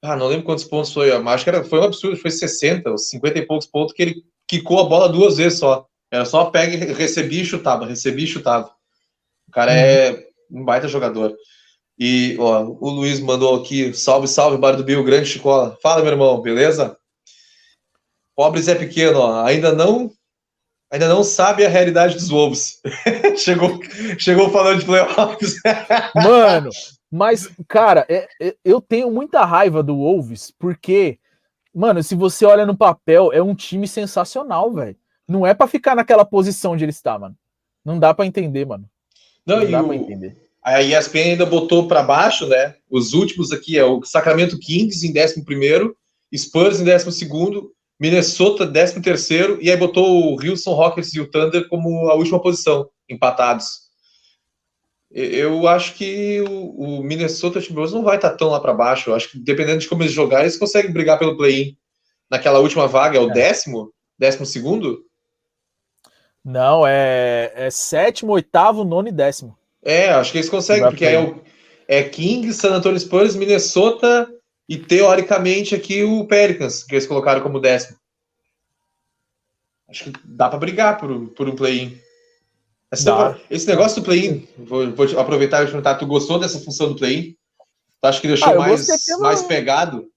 Ah, 0.02 0.16
não 0.16 0.26
lembro 0.26 0.44
quantos 0.44 0.64
pontos 0.64 0.92
foi, 0.92 1.16
mas 1.18 1.34
acho 1.34 1.44
que 1.44 1.50
era, 1.50 1.64
foi 1.64 1.78
um 1.78 1.84
absurdo, 1.84 2.16
foi 2.16 2.30
60, 2.30 2.98
50 2.98 3.38
e 3.38 3.46
poucos 3.46 3.68
pontos 3.68 3.94
que 3.94 4.02
ele 4.02 4.24
quicou 4.48 4.80
a 4.80 4.84
bola 4.84 5.08
duas 5.08 5.36
vezes 5.36 5.60
só. 5.60 5.86
Era 6.10 6.24
só 6.24 6.46
pega, 6.46 6.92
recebia 6.92 7.42
e 7.42 7.46
chutava, 7.46 7.86
recebia 7.86 8.24
e 8.24 8.28
chutava. 8.28 8.70
O 9.48 9.52
cara 9.52 9.70
uhum. 9.70 9.78
é 9.78 10.26
um 10.50 10.64
baita 10.64 10.88
jogador. 10.88 11.34
E 11.98 12.36
ó, 12.40 12.64
o 12.64 12.90
Luiz 12.90 13.20
mandou 13.20 13.54
aqui: 13.54 13.94
salve, 13.94 14.26
salve, 14.26 14.58
Bar 14.58 14.72
do 14.72 14.84
Bill, 14.84 15.04
grande 15.04 15.28
Chicola. 15.28 15.78
Fala, 15.80 16.02
meu 16.02 16.12
irmão, 16.12 16.40
beleza? 16.42 16.96
Pobre 18.34 18.60
Zé 18.60 18.74
Pequeno, 18.74 19.20
ó, 19.20 19.44
ainda 19.44 19.72
não 19.72 20.10
ainda 20.90 21.08
não 21.08 21.22
sabe 21.22 21.64
a 21.64 21.68
realidade 21.68 22.14
dos 22.14 22.28
Wolves. 22.28 22.80
chegou, 23.38 23.78
chegou 24.18 24.50
falando 24.50 24.80
de 24.80 24.84
playoffs. 24.84 25.54
Mano, 26.14 26.70
mas, 27.12 27.50
cara, 27.68 28.06
é, 28.08 28.26
é, 28.40 28.56
eu 28.64 28.80
tenho 28.80 29.10
muita 29.10 29.44
raiva 29.44 29.82
do 29.82 29.96
Wolves, 29.96 30.50
porque, 30.58 31.18
mano, 31.74 32.02
se 32.02 32.14
você 32.14 32.46
olha 32.46 32.64
no 32.64 32.74
papel, 32.74 33.30
é 33.34 33.42
um 33.42 33.54
time 33.54 33.86
sensacional, 33.86 34.72
velho. 34.72 34.96
Não 35.28 35.46
é 35.46 35.52
para 35.52 35.66
ficar 35.66 35.94
naquela 35.94 36.24
posição 36.24 36.72
onde 36.72 36.86
ele 36.86 36.90
está, 36.90 37.18
mano. 37.18 37.36
Não 37.84 37.98
dá 37.98 38.14
para 38.14 38.24
entender, 38.24 38.64
mano. 38.64 38.88
Não, 39.44 39.60
não 39.60 39.70
dá 39.70 39.82
o, 39.82 39.86
pra 39.88 39.94
entender. 39.94 40.42
A 40.64 40.80
ESPN 40.80 41.32
ainda 41.32 41.44
botou 41.44 41.86
para 41.86 42.02
baixo, 42.02 42.46
né? 42.46 42.76
Os 42.90 43.12
últimos 43.12 43.52
aqui 43.52 43.76
é 43.76 43.84
o 43.84 44.02
Sacramento 44.04 44.58
Kings 44.58 45.06
em 45.06 45.12
11, 45.12 45.44
Spurs 46.34 46.80
em 46.80 46.84
12, 46.84 47.70
Minnesota 48.00 48.66
13, 48.66 49.58
e 49.60 49.70
aí 49.70 49.76
botou 49.76 50.34
o 50.34 50.42
Houston 50.42 50.72
Rockets 50.72 51.14
e 51.14 51.20
o 51.20 51.30
Thunder 51.30 51.68
como 51.68 52.08
a 52.08 52.14
última 52.14 52.40
posição, 52.40 52.88
empatados. 53.06 53.91
Eu 55.14 55.68
acho 55.68 55.94
que 55.94 56.40
o, 56.40 57.02
Minnesota 57.02 57.60
Timberwolves 57.60 57.92
não 57.92 58.02
vai 58.02 58.16
estar 58.16 58.30
tá 58.30 58.36
tão 58.36 58.48
lá 58.48 58.58
para 58.58 58.72
baixo. 58.72 59.10
Eu 59.10 59.14
acho 59.14 59.30
que 59.30 59.38
dependendo 59.38 59.80
de 59.80 59.88
como 59.88 60.02
eles 60.02 60.12
jogarem, 60.12 60.46
eles 60.46 60.56
conseguem 60.56 60.92
brigar 60.92 61.18
pelo 61.18 61.36
play-in. 61.36 61.76
Naquela 62.30 62.60
última 62.60 62.88
vaga, 62.88 63.18
é 63.18 63.20
o 63.20 63.30
é. 63.30 63.34
décimo? 63.34 63.92
Décimo 64.18 64.46
segundo? 64.46 65.04
Não, 66.42 66.86
é, 66.86 67.52
é 67.54 67.70
sétimo, 67.70 68.32
oitavo, 68.32 68.84
nono 68.84 69.08
e 69.08 69.12
décimo. 69.12 69.56
É, 69.84 70.08
acho 70.10 70.32
que 70.32 70.38
eles 70.38 70.48
conseguem, 70.48 70.88
porque 70.88 71.04
é, 71.04 71.20
o, 71.20 71.42
é 71.86 72.02
King, 72.02 72.52
San 72.52 72.74
Antonio 72.74 72.98
Spurs, 72.98 73.36
Minnesota 73.36 74.28
e 74.68 74.78
teoricamente 74.78 75.74
aqui 75.74 76.02
o 76.02 76.26
Pelicans, 76.26 76.82
que 76.84 76.94
eles 76.94 77.06
colocaram 77.06 77.42
como 77.42 77.60
décimo. 77.60 77.98
Acho 79.88 80.04
que 80.04 80.12
dá 80.24 80.48
para 80.48 80.58
brigar 80.58 80.96
por, 80.96 81.28
por 81.28 81.48
um 81.48 81.54
play-in. 81.54 82.00
Esse, 82.92 83.08
esse, 83.50 83.66
negócio 83.66 84.00
do 84.00 84.04
play-in, 84.04 84.46
vou, 84.58 84.94
vou, 84.94 85.18
aproveitar 85.18 85.62
e 85.62 85.66
perguntar, 85.66 85.94
tu 85.94 86.06
gostou 86.06 86.38
dessa 86.38 86.58
função 86.58 86.88
do 86.88 86.96
play-in? 86.96 87.34
Tu 88.00 88.06
acha 88.06 88.20
que 88.20 88.28
deixou 88.28 88.50
ah, 88.50 88.54
mais, 88.56 89.06
pelo... 89.06 89.22
mais 89.22 89.42
pegado? 89.42 90.08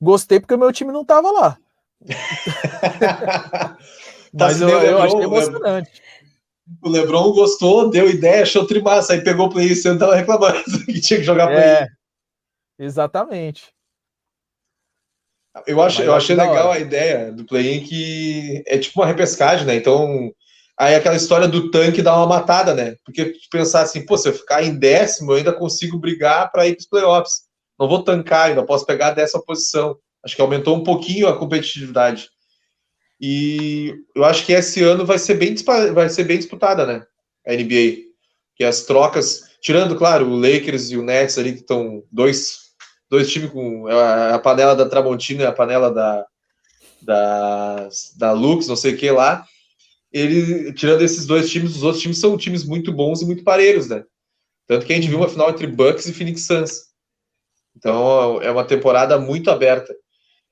Gostei 0.00 0.38
porque 0.40 0.54
o 0.54 0.58
meu 0.58 0.72
time 0.72 0.92
não 0.92 1.04
tava 1.04 1.30
lá. 1.30 1.58
Mas 4.32 4.60
eu, 4.60 4.68
eu 4.68 5.02
achei 5.02 5.20
emocionante 5.20 5.90
o 6.82 6.88
Lebron 6.88 7.32
gostou, 7.32 7.90
deu 7.90 8.08
ideia, 8.08 8.42
achou 8.42 8.66
trimassa, 8.66 9.14
aí 9.14 9.24
pegou 9.24 9.46
o 9.46 9.50
play 9.50 9.72
e 9.72 9.98
tava 9.98 10.14
reclamando 10.14 10.62
que 10.86 11.00
tinha 11.00 11.18
que 11.18 11.26
jogar 11.26 11.48
play. 11.48 11.58
É, 11.58 11.86
exatamente. 12.78 13.72
Eu, 15.66 15.82
acho, 15.82 16.00
eu 16.00 16.14
achei 16.14 16.36
legal 16.36 16.70
a 16.70 16.78
ideia 16.78 17.32
do 17.32 17.44
play-in 17.44 17.84
que 17.84 18.62
é 18.66 18.78
tipo 18.78 19.00
uma 19.00 19.06
repescagem, 19.06 19.66
né? 19.66 19.74
Então, 19.74 20.32
aí 20.80 20.94
aquela 20.94 21.14
história 21.14 21.46
do 21.46 21.70
tanque 21.70 22.00
dá 22.00 22.16
uma 22.16 22.26
matada, 22.26 22.72
né? 22.74 22.96
Porque 23.04 23.34
pensar 23.50 23.82
assim, 23.82 24.06
pô, 24.06 24.16
se 24.16 24.26
eu 24.26 24.32
ficar 24.32 24.64
em 24.64 24.74
décimo, 24.74 25.30
eu 25.32 25.36
ainda 25.36 25.52
consigo 25.52 25.98
brigar 25.98 26.50
para 26.50 26.66
ir 26.66 26.72
para 26.72 26.80
os 26.80 26.88
playoffs. 26.88 27.32
Não 27.78 27.86
vou 27.86 28.02
tancar, 28.02 28.48
ainda 28.48 28.64
posso 28.64 28.86
pegar 28.86 29.10
dessa 29.10 29.38
posição. 29.42 29.94
Acho 30.24 30.34
que 30.34 30.40
aumentou 30.40 30.74
um 30.74 30.82
pouquinho 30.82 31.28
a 31.28 31.36
competitividade. 31.36 32.30
E 33.20 33.94
eu 34.16 34.24
acho 34.24 34.46
que 34.46 34.54
esse 34.54 34.82
ano 34.82 35.04
vai 35.04 35.18
ser 35.18 35.34
bem, 35.34 35.54
vai 35.92 36.08
ser 36.08 36.24
bem 36.24 36.38
disputada, 36.38 36.86
né? 36.86 37.04
A 37.46 37.52
NBA. 37.52 37.98
Que 38.56 38.64
as 38.64 38.82
trocas, 38.84 39.42
tirando, 39.60 39.94
claro, 39.96 40.30
o 40.30 40.36
Lakers 40.36 40.90
e 40.90 40.96
o 40.96 41.02
Nets 41.02 41.36
ali, 41.36 41.52
que 41.52 41.60
estão 41.60 42.02
dois, 42.10 42.56
dois 43.10 43.30
times 43.30 43.50
com 43.50 43.86
a, 43.86 44.34
a 44.34 44.38
panela 44.38 44.74
da 44.74 44.88
Tramontina 44.88 45.42
e 45.42 45.46
a 45.46 45.52
panela 45.52 45.92
da, 45.92 46.24
da, 47.02 47.88
da 48.16 48.32
Lux, 48.32 48.66
não 48.66 48.76
sei 48.76 48.94
o 48.94 48.96
que 48.96 49.10
lá. 49.10 49.44
Ele, 50.12 50.72
tirando 50.72 51.02
esses 51.02 51.26
dois 51.26 51.50
times, 51.50 51.76
os 51.76 51.82
outros 51.82 52.02
times 52.02 52.18
são 52.18 52.36
times 52.36 52.64
muito 52.64 52.92
bons 52.92 53.22
e 53.22 53.26
muito 53.26 53.44
parelhos, 53.44 53.88
né? 53.88 54.04
Tanto 54.66 54.86
que 54.86 54.92
a 54.92 54.96
gente 54.96 55.08
viu 55.08 55.18
uma 55.18 55.28
final 55.28 55.50
entre 55.50 55.66
Bucks 55.66 56.06
e 56.06 56.12
Phoenix 56.12 56.46
Suns. 56.46 56.90
Então 57.76 58.40
é 58.42 58.50
uma 58.50 58.64
temporada 58.64 59.18
muito 59.18 59.50
aberta. 59.50 59.94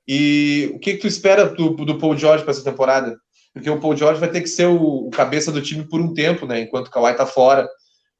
E 0.06 0.70
o 0.74 0.78
que, 0.78 0.94
que 0.94 1.00
tu 1.00 1.06
espera 1.06 1.46
do, 1.46 1.70
do 1.70 1.98
Paul 1.98 2.16
George 2.16 2.42
para 2.44 2.52
essa 2.52 2.64
temporada? 2.64 3.18
porque 3.58 3.70
o 3.70 3.80
Paul 3.80 3.96
George 3.96 4.20
vai 4.20 4.30
ter 4.30 4.40
que 4.40 4.48
ser 4.48 4.66
o, 4.66 5.06
o 5.06 5.10
cabeça 5.10 5.50
do 5.50 5.62
time 5.62 5.84
por 5.84 6.00
um 6.00 6.14
tempo, 6.14 6.46
né? 6.46 6.60
Enquanto 6.60 6.88
o 6.88 6.90
Kawhi 6.90 7.14
tá 7.14 7.26
fora. 7.26 7.68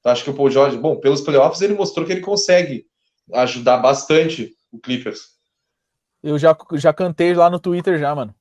Então, 0.01 0.12
acho 0.12 0.24
que 0.24 0.31
o 0.31 0.35
Paul 0.35 0.51
George, 0.51 0.77
bom, 0.77 0.98
pelos 0.98 1.20
playoffs 1.20 1.61
ele 1.61 1.74
mostrou 1.74 2.05
que 2.05 2.12
ele 2.12 2.20
consegue 2.20 2.87
ajudar 3.35 3.79
bastante 3.79 4.53
o 4.72 4.79
Clippers. 4.79 5.38
Eu 6.22 6.38
já, 6.38 6.57
já 6.74 6.92
cantei 6.92 7.33
lá 7.35 7.48
no 7.48 7.61
Twitter 7.61 7.98
já, 7.98 8.14
mano. 8.14 8.35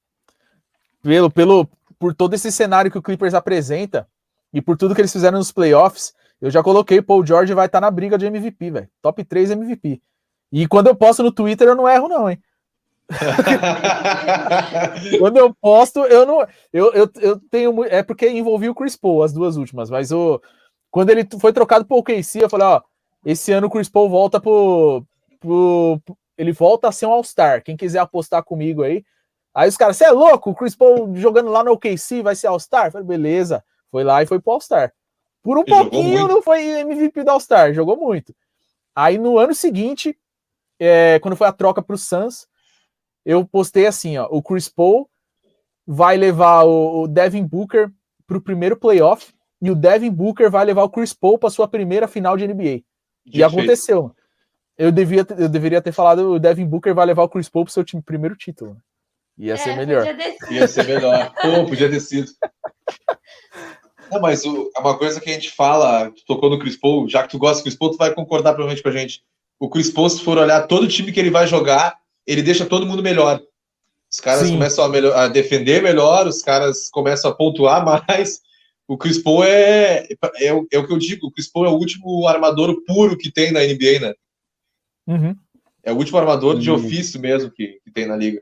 Pelo, 1.03 1.29
pelo, 1.29 1.69
por 1.99 2.13
todo 2.13 2.33
esse 2.33 2.51
cenário 2.51 2.91
que 2.91 2.97
o 2.97 3.01
Clippers 3.01 3.33
apresenta 3.33 4.07
e 4.53 4.61
por 4.61 4.77
tudo 4.77 4.95
que 4.95 5.01
eles 5.01 5.11
fizeram 5.11 5.37
nos 5.37 5.51
playoffs, 5.51 6.13
eu 6.41 6.51
já 6.51 6.61
coloquei 6.61 7.01
Paul 7.01 7.25
George 7.25 7.53
vai 7.53 7.65
estar 7.65 7.81
tá 7.81 7.85
na 7.85 7.91
briga 7.91 8.17
de 8.17 8.25
MVP, 8.25 8.71
velho. 8.71 8.89
Top 9.01 9.23
3 9.23 9.51
MVP. 9.51 10.01
E 10.51 10.67
quando 10.67 10.87
eu 10.87 10.95
posto 10.95 11.23
no 11.23 11.31
Twitter, 11.31 11.67
eu 11.67 11.75
não 11.75 11.89
erro, 11.89 12.07
não, 12.07 12.29
hein? 12.29 12.39
quando 15.19 15.37
eu 15.37 15.53
posto, 15.55 15.99
eu 15.99 16.25
não. 16.25 16.45
Eu, 16.73 16.93
eu, 16.93 17.09
eu 17.19 17.39
tenho. 17.49 17.83
É 17.85 18.03
porque 18.03 18.29
envolvi 18.29 18.69
o 18.69 18.75
Chris 18.75 18.97
Paul, 18.97 19.23
as 19.23 19.31
duas 19.31 19.55
últimas, 19.55 19.89
mas 19.89 20.11
o, 20.11 20.41
quando 20.91 21.09
ele 21.09 21.25
foi 21.39 21.53
trocado 21.53 21.85
pro 21.85 21.97
OKC, 21.97 22.43
eu 22.43 22.49
falei: 22.49 22.67
ó, 22.67 22.81
esse 23.25 23.51
ano 23.51 23.67
o 23.67 23.69
Chris 23.69 23.89
Paul 23.89 24.09
volta 24.09 24.41
pro. 24.41 25.05
pro 25.39 26.01
ele 26.37 26.51
volta 26.51 26.89
a 26.89 26.91
ser 26.91 27.07
um 27.07 27.11
All-Star. 27.11 27.63
Quem 27.63 27.75
quiser 27.75 27.99
apostar 27.99 28.43
comigo 28.43 28.83
aí. 28.83 29.03
Aí 29.57 29.67
os 29.67 29.75
caras, 29.75 29.97
você 29.97 30.05
é 30.05 30.11
louco? 30.11 30.51
O 30.51 30.55
Chris 30.55 30.75
Paul 30.75 31.15
jogando 31.15 31.49
lá 31.49 31.63
no 31.63 31.71
OKC 31.71 32.21
vai 32.21 32.35
ser 32.35 32.45
All-Star? 32.45 32.91
Falei, 32.91 33.07
beleza. 33.07 33.63
Foi 33.89 34.03
lá 34.03 34.21
e 34.21 34.27
foi 34.27 34.39
pro 34.39 34.51
All-Star. 34.53 34.93
Por 35.41 35.57
um 35.57 35.61
ele 35.61 35.71
pouquinho 35.71 36.27
não 36.27 36.43
foi 36.43 36.63
MVP 36.81 37.23
do 37.23 37.31
All-Star, 37.31 37.73
jogou 37.73 37.97
muito. 37.97 38.35
Aí 38.95 39.17
no 39.17 39.39
ano 39.39 39.55
seguinte, 39.55 40.15
é, 40.79 41.17
quando 41.21 41.35
foi 41.35 41.47
a 41.47 41.51
troca 41.51 41.81
pro 41.81 41.97
Suns, 41.97 42.47
eu 43.25 43.43
postei 43.47 43.87
assim, 43.87 44.15
ó, 44.19 44.27
o 44.29 44.43
Chris 44.43 44.69
Paul 44.69 45.09
vai 45.87 46.17
levar 46.17 46.63
o, 46.63 47.01
o 47.01 47.07
Devin 47.07 47.43
Booker 47.43 47.89
pro 48.27 48.39
primeiro 48.39 48.77
playoff 48.77 49.33
e 49.59 49.71
o 49.71 49.75
Devin 49.75 50.11
Booker 50.11 50.51
vai 50.51 50.65
levar 50.65 50.83
o 50.83 50.89
Chris 50.89 51.15
Paul 51.15 51.39
para 51.39 51.49
sua 51.49 51.67
primeira 51.67 52.07
final 52.07 52.37
de 52.37 52.47
NBA. 52.47 52.83
De 53.25 53.39
e 53.39 53.43
aconteceu. 53.43 54.15
Eu, 54.77 54.91
devia, 54.91 55.25
eu 55.35 55.49
deveria 55.49 55.81
ter 55.81 55.93
falado 55.93 56.33
o 56.33 56.39
Devin 56.39 56.67
Booker 56.67 56.93
vai 56.93 57.07
levar 57.07 57.23
o 57.23 57.29
Chris 57.29 57.49
Paul 57.49 57.65
pro 57.65 57.73
seu 57.73 57.83
time, 57.83 58.03
primeiro 58.03 58.35
título. 58.35 58.77
Ia 59.37 59.53
é, 59.53 59.57
ser 59.57 59.75
melhor. 59.75 60.05
Ia 60.49 60.67
ser 60.67 60.85
melhor. 60.85 61.33
Pô, 61.41 61.65
podia 61.69 61.89
ter 61.89 61.99
sido. 61.99 62.31
Não, 64.11 64.21
mas 64.21 64.45
o, 64.45 64.71
é 64.75 64.79
uma 64.79 64.97
coisa 64.97 65.19
que 65.19 65.29
a 65.29 65.33
gente 65.33 65.51
fala, 65.51 66.09
tu 66.11 66.23
tocou 66.25 66.49
no 66.49 66.57
Chris 66.57 66.77
Paul, 66.77 67.09
já 67.09 67.23
que 67.23 67.29
tu 67.29 67.37
gosta 67.37 67.59
do 67.59 67.63
Chris 67.63 67.75
Paul, 67.75 67.91
tu 67.91 67.97
vai 67.97 68.13
concordar 68.13 68.53
provavelmente 68.53 68.81
com 68.81 68.89
a 68.89 68.91
gente. 68.91 69.21
O 69.59 69.69
Chris 69.69 69.91
Paul, 69.91 70.09
se 70.09 70.23
for 70.23 70.37
olhar 70.37 70.65
todo 70.67 70.87
time 70.87 71.11
que 71.11 71.19
ele 71.19 71.29
vai 71.29 71.45
jogar, 71.45 71.97
ele 72.25 72.41
deixa 72.41 72.65
todo 72.65 72.85
mundo 72.85 73.03
melhor. 73.03 73.41
Os 74.09 74.19
caras 74.19 74.47
Sim. 74.47 74.53
começam 74.53 74.85
a, 74.85 74.89
melhor, 74.89 75.13
a, 75.17 75.27
defender 75.27 75.81
melhor, 75.83 76.27
os 76.27 76.41
caras 76.41 76.89
começam 76.89 77.29
a 77.29 77.33
pontuar 77.33 77.83
mais. 78.07 78.41
O 78.87 78.97
Chris 78.97 79.21
Paul 79.21 79.43
é, 79.43 80.07
é, 80.39 80.47
é, 80.47 80.53
o 80.53 80.87
que 80.87 80.93
eu 80.93 80.97
digo, 80.97 81.27
o 81.27 81.31
Chris 81.31 81.51
Paul 81.51 81.65
é 81.65 81.69
o 81.69 81.75
último 81.75 82.25
armador 82.25 82.81
puro 82.85 83.17
que 83.17 83.29
tem 83.29 83.51
na 83.51 83.59
NBA, 83.59 83.99
né? 83.99 84.13
Uhum. 85.05 85.35
É 85.83 85.91
o 85.91 85.97
último 85.97 86.17
armador 86.17 86.55
uhum. 86.55 86.61
de 86.61 86.71
ofício 86.71 87.19
mesmo 87.19 87.51
que, 87.51 87.79
que 87.83 87.91
tem 87.91 88.07
na 88.07 88.15
liga. 88.15 88.41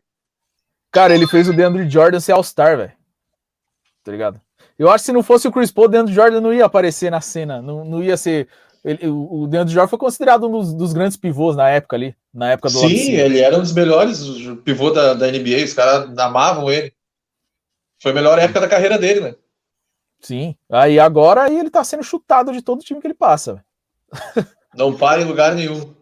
Cara, 0.96 1.14
ele 1.14 1.28
fez 1.28 1.50
o 1.50 1.54
DeAndre 1.54 1.90
Jordan 1.90 2.22
ser 2.22 2.32
All-Star, 2.32 2.78
velho. 2.78 2.94
Tá 4.02 4.14
ligado? 4.14 4.40
Eu 4.80 4.90
acho 4.90 5.02
que 5.02 5.08
se 5.08 5.12
não 5.12 5.22
fosse 5.22 5.46
o 5.46 5.52
Chris 5.52 5.70
Paul, 5.70 5.88
o 5.88 5.90
DeAndre 5.90 6.14
Jordan 6.14 6.40
não 6.40 6.54
ia 6.54 6.64
aparecer 6.64 7.12
na 7.12 7.20
cena. 7.20 7.62
Não, 7.62 7.84
não 7.84 8.02
ia 8.02 8.16
ser. 8.16 8.48
Ele, 8.82 9.06
o 9.10 9.46
DeAndre 9.46 9.74
Jordan 9.74 9.90
foi 9.90 10.00
considerado 10.00 10.48
um 10.48 10.52
dos, 10.54 10.74
dos, 10.74 10.94
grandes 10.94 11.18
pivôs 11.18 11.54
na 11.54 11.70
época 11.70 11.98
ali. 11.98 12.16
Na 12.34 12.52
época 12.52 12.70
do 12.70 12.80
Sim, 12.80 13.12
ele 13.12 13.42
era 13.42 13.58
um 13.58 13.62
dos 13.62 13.74
melhores 13.74 14.24
pivô 14.64 14.90
da, 14.90 15.14
da 15.14 15.28
NBA. 15.30 15.66
Os 15.66 15.74
caras 15.74 16.18
amavam 16.18 16.72
ele. 16.72 16.94
Foi 18.02 18.12
a 18.14 18.16
melhor 18.16 18.40
época 18.40 18.62
da 18.62 18.68
carreira 18.70 18.98
dele, 18.98 19.20
né? 19.20 19.36
Sim. 20.22 20.56
Aí 20.72 20.98
agora 20.98 21.44
aí 21.44 21.60
ele 21.60 21.70
tá 21.70 21.84
sendo 21.84 22.04
chutado 22.04 22.54
de 22.54 22.62
todo 22.62 22.84
time 22.84 23.02
que 23.02 23.08
ele 23.08 23.14
passa. 23.14 23.62
Não 24.74 24.96
para 24.96 25.22
em 25.22 25.26
lugar 25.26 25.56
nenhum. 25.56 25.94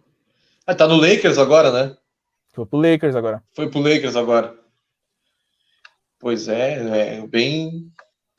Ah, 0.68 0.76
tá 0.76 0.88
no 0.88 0.98
Lakers 0.98 1.40
agora, 1.40 1.72
né? 1.72 1.98
Foi 2.54 2.64
pro 2.68 2.78
Lakers 2.78 3.16
agora. 3.16 3.42
Foi 3.56 3.68
pro 3.68 3.82
Lakers 3.82 4.16
agora. 4.16 4.62
Pois 6.24 6.48
é, 6.48 7.18
é 7.18 7.28
bem, 7.28 7.92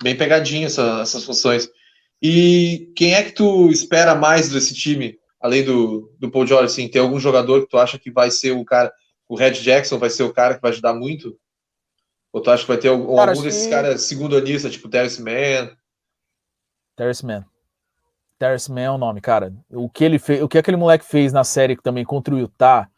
bem 0.02 0.16
pegadinho 0.16 0.64
essa, 0.64 1.02
essas 1.02 1.22
funções. 1.22 1.68
E 2.22 2.90
quem 2.96 3.12
é 3.12 3.22
que 3.22 3.32
tu 3.32 3.68
espera 3.68 4.14
mais 4.14 4.48
desse 4.48 4.74
time, 4.74 5.18
além 5.38 5.62
do, 5.62 6.10
do 6.18 6.30
Paul 6.30 6.46
George? 6.46 6.64
Assim, 6.64 6.88
tem 6.88 7.02
algum 7.02 7.20
jogador 7.20 7.60
que 7.60 7.68
tu 7.68 7.76
acha 7.76 7.98
que 7.98 8.10
vai 8.10 8.30
ser 8.30 8.52
o 8.52 8.64
cara, 8.64 8.90
o 9.28 9.36
Red 9.36 9.50
Jackson 9.50 9.98
vai 9.98 10.08
ser 10.08 10.22
o 10.22 10.32
cara 10.32 10.54
que 10.54 10.62
vai 10.62 10.70
ajudar 10.70 10.94
muito? 10.94 11.38
Ou 12.32 12.40
tu 12.40 12.50
acha 12.50 12.62
que 12.62 12.68
vai 12.68 12.78
ter 12.78 12.88
algum, 12.88 13.16
cara, 13.16 13.32
algum 13.32 13.42
desses 13.42 13.64
que... 13.64 13.70
caras 13.70 14.00
segundo 14.00 14.34
anista, 14.34 14.70
tipo 14.70 14.88
Terrence 14.88 15.20
Mann? 15.20 15.70
Terrence 16.96 17.26
Mann. 17.26 17.44
Terrence 18.38 18.72
Mann 18.72 18.80
é 18.80 18.90
o 18.92 18.98
nome, 18.98 19.20
cara. 19.20 19.52
O 19.70 19.90
que 19.90 20.04
ele 20.04 20.18
fez, 20.18 20.40
o 20.40 20.48
que 20.48 20.56
aquele 20.56 20.78
moleque 20.78 21.04
fez 21.04 21.34
na 21.34 21.44
série 21.44 21.76
também 21.76 22.02
contra 22.02 22.34
o 22.34 22.38
Utah, 22.38 22.88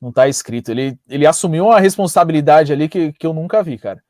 não 0.00 0.10
tá 0.10 0.26
escrito. 0.26 0.70
Ele, 0.70 0.98
ele 1.06 1.26
assumiu 1.26 1.66
uma 1.66 1.78
responsabilidade 1.78 2.72
ali 2.72 2.88
que, 2.88 3.12
que 3.12 3.26
eu 3.26 3.34
nunca 3.34 3.62
vi, 3.62 3.76
cara. 3.76 4.02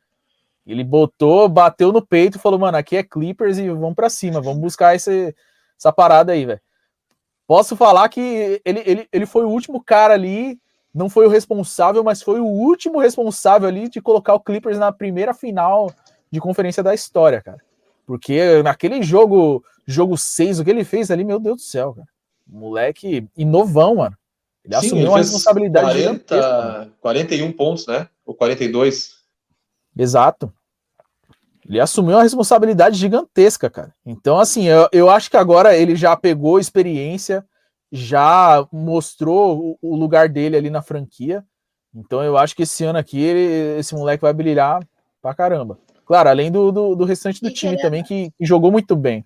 Ele 0.66 0.84
botou, 0.84 1.48
bateu 1.48 1.92
no 1.92 2.04
peito 2.04 2.38
e 2.38 2.40
falou, 2.40 2.58
mano, 2.58 2.76
aqui 2.76 2.96
é 2.96 3.02
Clippers 3.02 3.58
e 3.58 3.68
vamos 3.68 3.94
para 3.94 4.08
cima, 4.08 4.40
vamos 4.40 4.60
buscar 4.60 4.94
esse, 4.94 5.34
essa 5.78 5.92
parada 5.92 6.32
aí, 6.32 6.46
velho. 6.46 6.60
Posso 7.46 7.74
falar 7.74 8.08
que 8.08 8.60
ele, 8.64 8.82
ele, 8.86 9.08
ele 9.12 9.26
foi 9.26 9.44
o 9.44 9.50
último 9.50 9.82
cara 9.82 10.14
ali 10.14 10.58
não 10.94 11.08
foi 11.08 11.26
o 11.26 11.30
responsável, 11.30 12.04
mas 12.04 12.20
foi 12.20 12.38
o 12.38 12.46
último 12.46 12.98
responsável 12.98 13.66
ali 13.66 13.88
de 13.88 14.00
colocar 14.00 14.34
o 14.34 14.40
Clippers 14.40 14.78
na 14.78 14.92
primeira 14.92 15.32
final 15.32 15.90
de 16.30 16.38
conferência 16.38 16.82
da 16.82 16.92
história, 16.92 17.40
cara. 17.40 17.58
Porque 18.06 18.62
naquele 18.62 19.02
jogo, 19.02 19.64
jogo 19.86 20.18
6, 20.18 20.60
o 20.60 20.64
que 20.64 20.70
ele 20.70 20.84
fez 20.84 21.10
ali, 21.10 21.24
meu 21.24 21.38
Deus 21.38 21.56
do 21.56 21.62
céu, 21.62 21.94
cara. 21.94 22.08
Moleque 22.46 23.26
inovão, 23.36 23.96
mano. 23.96 24.16
Ele 24.64 24.74
Sim, 24.74 24.86
assumiu 24.86 25.04
ele 25.04 25.08
uma 25.08 25.18
responsabilidade 25.18 26.02
40, 26.02 26.92
41 27.00 27.52
pontos, 27.52 27.86
né? 27.86 28.08
Ou 28.26 28.34
42. 28.34 29.21
Exato. 29.96 30.52
Ele 31.68 31.80
assumiu 31.80 32.16
uma 32.16 32.22
responsabilidade 32.22 32.98
gigantesca, 32.98 33.70
cara. 33.70 33.94
Então, 34.04 34.38
assim, 34.38 34.66
eu, 34.66 34.88
eu 34.92 35.08
acho 35.08 35.30
que 35.30 35.36
agora 35.36 35.76
ele 35.76 35.94
já 35.94 36.16
pegou 36.16 36.58
experiência, 36.58 37.46
já 37.90 38.66
mostrou 38.72 39.78
o, 39.80 39.96
lugar 39.96 40.28
dele 40.28 40.56
ali 40.56 40.70
na 40.70 40.82
franquia. 40.82 41.44
Então 41.94 42.22
eu 42.22 42.36
acho 42.36 42.56
que 42.56 42.62
esse 42.62 42.82
ano 42.84 42.98
aqui 42.98 43.20
ele, 43.20 43.78
esse 43.78 43.94
moleque 43.94 44.22
vai 44.22 44.32
brilhar 44.32 44.86
pra 45.20 45.34
caramba. 45.34 45.78
Claro, 46.04 46.30
além 46.30 46.50
do, 46.50 46.72
do, 46.72 46.96
do 46.96 47.04
restante 47.04 47.40
do 47.40 47.48
e 47.48 47.52
time 47.52 47.72
querendo... 47.72 47.82
também, 47.82 48.02
que, 48.02 48.30
que, 48.30 48.44
jogou 48.44 48.72
muito 48.72 48.96
bem. 48.96 49.24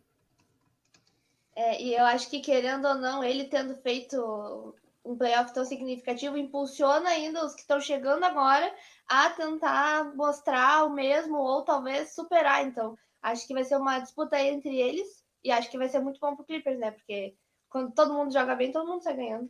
É, 1.54 1.80
e 1.80 1.94
eu 1.94 2.04
acho 2.04 2.28
que, 2.28 2.40
querendo 2.40 2.86
ou 2.86 2.96
não, 2.96 3.24
ele 3.24 3.44
tendo 3.44 3.74
feito 3.76 4.74
um 5.02 5.16
playoff 5.16 5.54
tão 5.54 5.64
significativo, 5.64 6.36
impulsiona 6.36 7.08
ainda 7.08 7.46
os 7.46 7.54
que 7.54 7.62
estão 7.62 7.80
chegando 7.80 8.24
agora 8.24 8.70
a 9.08 9.30
tentar 9.30 10.14
mostrar 10.14 10.84
o 10.84 10.90
mesmo 10.90 11.36
ou 11.36 11.62
talvez 11.62 12.14
superar. 12.14 12.66
Então, 12.66 12.96
acho 13.22 13.46
que 13.46 13.54
vai 13.54 13.64
ser 13.64 13.76
uma 13.76 13.98
disputa 13.98 14.38
entre 14.40 14.76
eles 14.76 15.24
e 15.44 15.50
acho 15.50 15.70
que 15.70 15.78
vai 15.78 15.88
ser 15.88 16.00
muito 16.00 16.18
bom 16.20 16.34
pro 16.34 16.44
Clippers, 16.44 16.78
né? 16.78 16.90
Porque 16.90 17.34
quando 17.68 17.92
todo 17.92 18.12
mundo 18.12 18.32
joga 18.32 18.54
bem, 18.54 18.72
todo 18.72 18.88
mundo 18.88 19.02
sai 19.02 19.16
ganhando. 19.16 19.48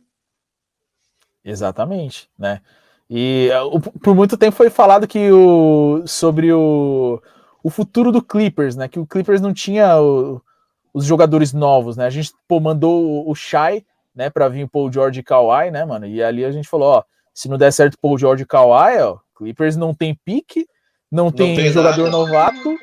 Exatamente, 1.43 2.29
né? 2.37 2.61
E 3.09 3.49
uh, 3.71 3.79
por 3.99 4.13
muito 4.13 4.37
tempo 4.37 4.55
foi 4.55 4.69
falado 4.69 5.07
que 5.07 5.31
o 5.31 6.05
sobre 6.05 6.51
o, 6.51 7.21
o 7.63 7.69
futuro 7.69 8.11
do 8.11 8.21
Clippers, 8.21 8.75
né? 8.75 8.87
Que 8.87 8.99
o 8.99 9.07
Clippers 9.07 9.39
não 9.39 9.53
tinha 9.53 9.99
o, 9.99 10.41
os 10.93 11.05
jogadores 11.05 11.53
novos, 11.53 11.95
né? 11.95 12.05
A 12.05 12.09
gente 12.09 12.33
pô, 12.47 12.59
mandou 12.59 13.27
o, 13.29 13.33
Shai, 13.33 13.85
né, 14.13 14.29
para 14.29 14.49
vir 14.49 14.63
o 14.63 14.67
Paul 14.67 14.91
George 14.91 15.19
e 15.19 15.23
Kawhi, 15.23 15.71
né, 15.71 15.85
mano? 15.85 16.05
E 16.05 16.21
ali 16.21 16.43
a 16.43 16.51
gente 16.51 16.67
falou, 16.67 16.89
ó, 16.89 17.03
se 17.37 17.47
não 17.47 17.55
der 17.55 17.71
certo 17.71 17.99
Paul 18.01 18.17
George 18.17 18.41
e 18.41 18.45
Kawhi, 18.47 18.99
ó, 18.99 19.19
Clippers 19.37 19.77
não 19.77 19.93
tem 19.93 20.19
pique, 20.25 20.65
não, 21.11 21.25
não 21.25 21.31
tem, 21.31 21.55
tem, 21.55 21.71
jogador 21.71 22.05
nada. 22.05 22.17
novato 22.17 22.75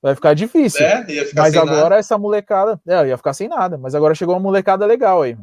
vai 0.00 0.14
ficar 0.14 0.34
difícil. 0.34 0.86
É, 0.86 1.04
ficar 1.04 1.42
mas 1.42 1.56
agora 1.56 1.80
nada. 1.80 1.96
essa 1.96 2.16
molecada, 2.16 2.80
é, 2.86 3.08
ia 3.08 3.16
ficar 3.16 3.32
sem 3.32 3.48
nada, 3.48 3.76
mas 3.76 3.96
agora 3.96 4.14
chegou 4.14 4.36
uma 4.36 4.40
molecada 4.40 4.86
legal 4.86 5.22
aí, 5.22 5.36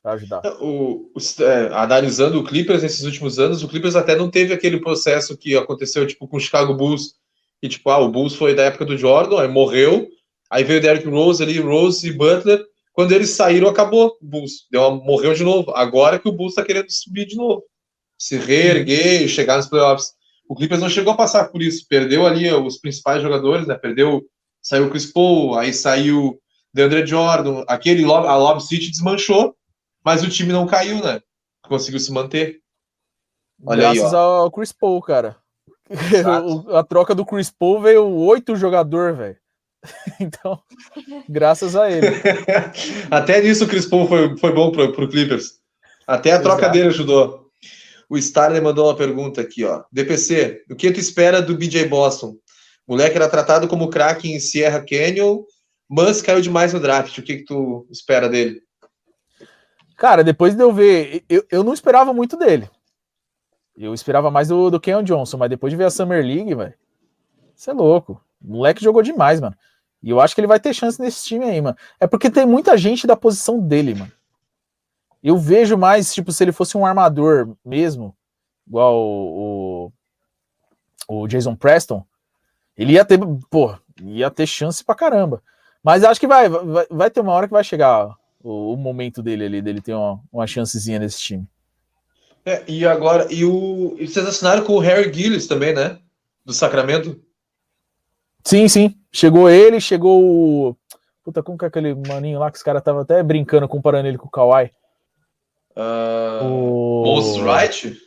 para 0.00 0.12
ajudar. 0.12 0.42
O, 0.60 1.10
o 1.12 1.42
é, 1.42 1.74
analisando 1.74 2.38
o 2.38 2.44
Clippers 2.44 2.84
nesses 2.84 3.02
últimos 3.02 3.40
anos, 3.40 3.64
o 3.64 3.68
Clippers 3.68 3.96
até 3.96 4.14
não 4.14 4.30
teve 4.30 4.54
aquele 4.54 4.80
processo 4.80 5.36
que 5.36 5.56
aconteceu 5.56 6.06
tipo 6.06 6.28
com 6.28 6.36
o 6.36 6.40
Chicago 6.40 6.72
Bulls, 6.72 7.16
e 7.60 7.68
tipo, 7.68 7.90
ah, 7.90 7.98
o 7.98 8.08
Bulls 8.08 8.36
foi 8.36 8.54
da 8.54 8.62
época 8.62 8.84
do 8.84 8.96
Jordan, 8.96 9.40
aí 9.40 9.48
morreu, 9.48 10.06
aí 10.48 10.62
veio 10.62 10.78
o 10.78 10.82
Derrick 10.82 11.08
Rose 11.08 11.42
ali, 11.42 11.58
Rose 11.58 12.08
e 12.08 12.12
Butler, 12.12 12.64
quando 12.96 13.12
eles 13.12 13.28
saíram, 13.28 13.68
acabou 13.68 14.06
o 14.06 14.26
Bulls, 14.26 14.66
deu 14.70 14.80
uma, 14.80 15.04
morreu 15.04 15.34
de 15.34 15.44
novo. 15.44 15.70
Agora 15.72 16.18
que 16.18 16.26
o 16.26 16.32
Bulls 16.32 16.52
está 16.52 16.64
querendo 16.64 16.90
subir 16.90 17.26
de 17.26 17.36
novo, 17.36 17.62
se 18.18 18.38
reerguer, 18.38 19.28
chegar 19.28 19.58
nos 19.58 19.68
playoffs. 19.68 20.14
O 20.48 20.54
Clippers 20.54 20.80
não 20.80 20.88
chegou 20.88 21.12
a 21.12 21.16
passar 21.16 21.48
por 21.48 21.60
isso, 21.60 21.84
perdeu 21.90 22.26
ali 22.26 22.50
os 22.50 22.78
principais 22.78 23.22
jogadores, 23.22 23.66
né? 23.66 23.74
Perdeu, 23.74 24.22
saiu 24.62 24.86
o 24.86 24.90
Chris 24.90 25.12
Paul, 25.12 25.58
aí 25.58 25.74
saiu 25.74 26.40
DeAndre 26.72 27.06
Jordan, 27.06 27.64
aquele 27.68 28.02
a 28.02 28.36
Lob 28.36 28.62
City 28.62 28.90
desmanchou, 28.90 29.54
mas 30.02 30.22
o 30.22 30.30
time 30.30 30.50
não 30.50 30.66
caiu, 30.66 31.04
né? 31.04 31.20
Conseguiu 31.68 32.00
se 32.00 32.10
manter. 32.10 32.62
Olha 33.62 33.92
Graças 33.92 34.14
aí, 34.14 34.18
ao 34.18 34.50
Chris 34.50 34.72
Paul, 34.72 35.02
cara. 35.02 35.36
a 36.72 36.82
troca 36.82 37.14
do 37.14 37.26
Chris 37.26 37.50
Paul 37.50 37.82
veio 37.82 38.06
oito 38.06 38.56
jogador, 38.56 39.14
velho. 39.14 39.36
Então, 40.20 40.60
graças 41.28 41.76
a 41.76 41.90
ele. 41.90 42.06
Até 43.10 43.40
nisso 43.40 43.64
o 43.64 43.68
Chris 43.68 43.86
Paul 43.86 44.08
foi, 44.08 44.36
foi 44.38 44.52
bom 44.52 44.70
pro, 44.70 44.92
pro 44.92 45.08
Clippers. 45.08 45.60
Até 46.06 46.32
a 46.32 46.40
troca 46.40 46.62
Exato. 46.62 46.72
dele 46.72 46.88
ajudou. 46.88 47.46
O 48.08 48.16
Starler 48.16 48.62
mandou 48.62 48.86
uma 48.86 48.96
pergunta 48.96 49.40
aqui, 49.40 49.64
ó. 49.64 49.82
DPC, 49.90 50.64
o 50.70 50.76
que 50.76 50.92
tu 50.92 51.00
espera 51.00 51.42
do 51.42 51.56
BJ 51.56 51.86
Boston? 51.86 52.36
O 52.86 52.92
moleque 52.92 53.16
era 53.16 53.28
tratado 53.28 53.66
como 53.66 53.90
craque 53.90 54.30
em 54.30 54.38
Sierra 54.38 54.84
Canyon, 54.84 55.42
mas 55.88 56.22
caiu 56.22 56.40
demais 56.40 56.72
no 56.72 56.80
draft. 56.80 57.18
O 57.18 57.22
que, 57.22 57.38
que 57.38 57.44
tu 57.44 57.86
espera 57.90 58.28
dele? 58.28 58.62
Cara, 59.96 60.22
depois 60.22 60.54
de 60.54 60.62
eu 60.62 60.72
ver, 60.72 61.24
eu, 61.28 61.44
eu 61.50 61.64
não 61.64 61.72
esperava 61.72 62.12
muito 62.12 62.36
dele. 62.36 62.70
Eu 63.76 63.92
esperava 63.92 64.30
mais 64.30 64.48
do, 64.48 64.70
do 64.70 64.80
Keon 64.80 65.02
Johnson, 65.02 65.36
mas 65.36 65.50
depois 65.50 65.70
de 65.70 65.76
ver 65.76 65.84
a 65.84 65.90
Summer 65.90 66.24
League, 66.24 66.54
velho, 66.54 66.74
você 67.54 67.70
é 67.70 67.74
louco. 67.74 68.20
O 68.42 68.52
moleque 68.52 68.84
jogou 68.84 69.02
demais, 69.02 69.40
mano. 69.40 69.56
E 70.02 70.10
eu 70.10 70.20
acho 70.20 70.34
que 70.34 70.40
ele 70.40 70.48
vai 70.48 70.60
ter 70.60 70.74
chance 70.74 71.00
nesse 71.00 71.24
time 71.24 71.44
aí, 71.44 71.60
mano. 71.60 71.76
É 71.98 72.06
porque 72.06 72.30
tem 72.30 72.46
muita 72.46 72.76
gente 72.76 73.06
da 73.06 73.16
posição 73.16 73.58
dele, 73.58 73.94
mano. 73.94 74.12
Eu 75.22 75.36
vejo 75.36 75.76
mais, 75.76 76.14
tipo, 76.14 76.30
se 76.30 76.44
ele 76.44 76.52
fosse 76.52 76.76
um 76.76 76.86
armador 76.86 77.56
mesmo, 77.64 78.16
igual 78.66 78.96
o, 78.96 79.92
o, 81.08 81.26
Jason 81.26 81.56
Preston, 81.56 82.04
ele 82.76 82.92
ia 82.92 83.04
ter, 83.04 83.18
pô, 83.50 83.76
ia 84.00 84.30
ter 84.30 84.46
chance 84.46 84.84
pra 84.84 84.94
caramba. 84.94 85.42
Mas 85.82 86.04
acho 86.04 86.20
que 86.20 86.26
vai, 86.26 86.48
vai, 86.48 86.86
vai 86.90 87.10
ter 87.10 87.20
uma 87.20 87.32
hora 87.32 87.46
que 87.46 87.52
vai 87.52 87.64
chegar 87.64 88.14
o, 88.40 88.74
o 88.74 88.76
momento 88.76 89.22
dele 89.22 89.46
ali, 89.46 89.62
dele 89.62 89.80
ter 89.80 89.94
uma, 89.94 90.20
uma 90.32 90.46
chancezinha 90.46 90.98
nesse 90.98 91.20
time. 91.20 91.48
É, 92.44 92.62
e 92.68 92.86
agora, 92.86 93.26
e, 93.28 93.44
o, 93.44 93.96
e 93.98 94.06
vocês 94.06 94.24
assinaram 94.24 94.64
com 94.64 94.74
o 94.74 94.78
Harry 94.78 95.12
Gillis 95.12 95.48
também, 95.48 95.74
né? 95.74 95.98
Do 96.44 96.52
Sacramento. 96.52 97.20
Sim, 98.46 98.68
sim. 98.68 98.94
Chegou 99.12 99.50
ele, 99.50 99.80
chegou 99.80 100.22
o. 100.22 100.76
Puta, 101.24 101.42
como 101.42 101.58
que 101.58 101.64
é 101.64 101.68
aquele 101.68 101.96
maninho 101.96 102.38
lá 102.38 102.48
que 102.48 102.56
os 102.56 102.62
caras 102.62 102.80
estavam 102.80 103.00
até 103.00 103.20
brincando, 103.20 103.66
comparando 103.66 104.06
ele 104.06 104.16
com 104.16 104.28
o 104.28 104.30
Kawhi? 104.30 104.70
Uh, 105.76 106.44
O... 106.44 107.02
Moses 107.04 107.42
Wright? 107.42 108.00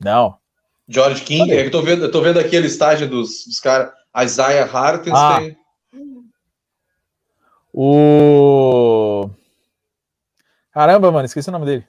Não. 0.00 0.38
George 0.88 1.22
King? 1.24 1.52
É 1.52 1.60
que 1.60 1.66
eu 1.66 1.70
tô 1.70 1.82
vendo, 1.82 2.04
eu 2.06 2.10
tô 2.10 2.22
vendo 2.22 2.40
aqui 2.40 2.56
a 2.56 2.60
listagem 2.60 3.06
dos, 3.06 3.44
dos 3.44 3.60
caras. 3.60 3.92
Isaiah 4.16 4.64
Hartenstein. 4.64 5.58
O. 7.70 9.28
Caramba, 10.72 11.12
mano, 11.12 11.26
esqueci 11.26 11.50
o 11.50 11.52
nome 11.52 11.66
dele. 11.66 11.86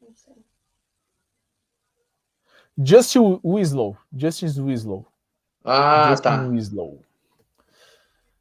Não 0.00 0.14
sei. 0.14 0.34
Justin 2.78 3.40
Winslow. 3.44 3.96
Justice 4.14 4.60
Winslow. 4.60 5.06
Ah, 5.64 6.08
Justin 6.10 6.22
tá. 6.22 6.42
Winslow. 6.48 7.00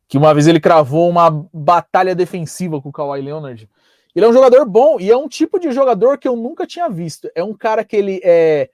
Que 0.07 0.17
uma 0.17 0.33
vez 0.33 0.47
ele 0.47 0.59
cravou 0.59 1.09
uma 1.09 1.29
batalha 1.53 2.13
defensiva 2.15 2.81
com 2.81 2.89
o 2.89 2.91
Kawhi 2.91 3.21
Leonard. 3.21 3.69
Ele 4.13 4.25
é 4.25 4.27
um 4.27 4.33
jogador 4.33 4.65
bom 4.65 4.99
e 4.99 5.09
é 5.09 5.15
um 5.15 5.27
tipo 5.29 5.57
de 5.59 5.71
jogador 5.71 6.17
que 6.17 6.27
eu 6.27 6.35
nunca 6.35 6.67
tinha 6.67 6.89
visto. 6.89 7.29
É 7.33 7.43
um 7.43 7.53
cara 7.53 7.83
que 7.85 7.95
ele 7.95 8.19
é, 8.23 8.69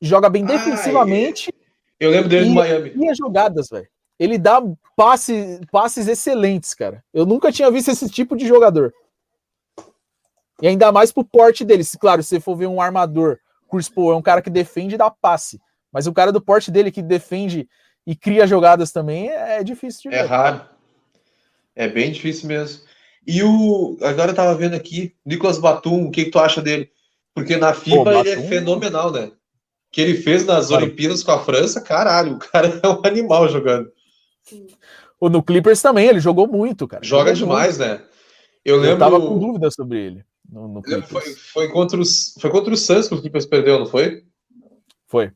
joga 0.00 0.28
bem 0.28 0.44
Ah, 0.44 0.48
defensivamente 0.48 1.50
Eu 1.98 2.10
lembro 2.10 2.28
dele 2.28 2.46
E- 2.46 2.48
no 2.50 2.54
Miami. 2.56 2.92
e 2.94 3.08
as 3.08 3.16
jogadas, 3.16 3.68
velho. 3.70 3.88
Ele 4.18 4.36
dá 4.38 4.62
passe, 4.94 5.60
passes 5.70 6.06
excelentes, 6.08 6.74
cara. 6.74 7.02
Eu 7.14 7.24
nunca 7.24 7.50
tinha 7.52 7.70
visto 7.70 7.90
esse 7.90 8.08
tipo 8.10 8.36
de 8.36 8.46
jogador. 8.46 8.92
E 10.60 10.66
ainda 10.68 10.90
mais 10.92 11.12
pro 11.12 11.24
porte 11.24 11.64
dele. 11.64 11.84
Se, 11.84 11.98
Claro, 11.98 12.22
se 12.22 12.30
você 12.30 12.40
for 12.40 12.56
ver 12.56 12.66
um 12.66 12.80
armador, 12.80 13.38
Chris 13.76 13.88
Paul 13.88 14.12
é 14.12 14.16
um 14.16 14.22
cara 14.22 14.42
que 14.42 14.50
defende 14.50 14.94
e 14.94 14.98
dá 14.98 15.10
passe. 15.10 15.60
Mas 15.92 16.06
o 16.06 16.12
cara 16.12 16.32
do 16.32 16.40
porte 16.40 16.70
dele 16.70 16.90
que 16.90 17.00
defende 17.02 17.68
e 18.06 18.14
cria 18.14 18.46
jogadas 18.46 18.92
também 18.92 19.28
é, 19.30 19.60
é 19.60 19.64
difícil 19.64 20.10
de 20.10 20.16
É 20.16 20.22
ver. 20.22 20.28
raro. 20.28 20.60
É 21.74 21.88
bem 21.88 22.10
difícil 22.10 22.48
mesmo. 22.48 22.82
E 23.26 23.42
o. 23.42 23.96
Agora 24.02 24.30
eu 24.30 24.34
tava 24.34 24.54
vendo 24.54 24.74
aqui, 24.74 25.14
Nicolas 25.24 25.58
Batum, 25.58 26.06
o 26.06 26.10
que, 26.10 26.24
que 26.26 26.30
tu 26.30 26.38
acha 26.38 26.62
dele? 26.62 26.90
Porque 27.34 27.56
na 27.56 27.74
FIBA 27.74 28.14
ele 28.20 28.30
é 28.30 28.36
Batum- 28.36 28.48
fenomenal, 28.48 29.10
né? 29.12 29.26
O 29.26 29.32
que 29.92 30.00
ele 30.00 30.14
fez 30.14 30.44
nas. 30.46 30.70
Olimpíadas 30.70 31.22
com 31.22 31.32
a 31.32 31.44
França, 31.44 31.80
caralho, 31.80 32.34
o 32.34 32.38
cara 32.38 32.68
é 32.82 32.88
um 32.88 33.00
animal 33.04 33.48
jogando. 33.48 33.90
O 35.20 35.28
no 35.28 35.42
Clippers 35.42 35.80
também, 35.82 36.06
ele 36.08 36.20
jogou 36.20 36.46
muito, 36.46 36.86
cara. 36.86 37.02
Joga 37.04 37.34
Jogou 37.34 37.54
demais, 37.56 37.78
né? 37.78 38.02
Eu 38.64 38.76
muito. 38.78 38.88
lembro. 38.90 39.04
Eu 39.04 39.10
tava 39.10 39.20
com 39.20 39.38
dúvida 39.38 39.70
sobre 39.70 39.98
ele 39.98 40.24
no, 40.50 40.68
no 40.68 40.82
Clippers. 40.82 41.08
foi, 41.10 41.34
foi 41.34 41.68
contra 41.68 42.00
os, 42.00 42.34
foi 42.40 42.50
contra 42.50 42.72
o 42.72 42.76
Suns 42.76 43.08
que 43.08 43.14
o 43.14 43.20
Clippers 43.20 43.46
perdeu, 43.46 43.78
não 43.78 43.86
foi? 43.86 44.24
Foi. 45.06 45.30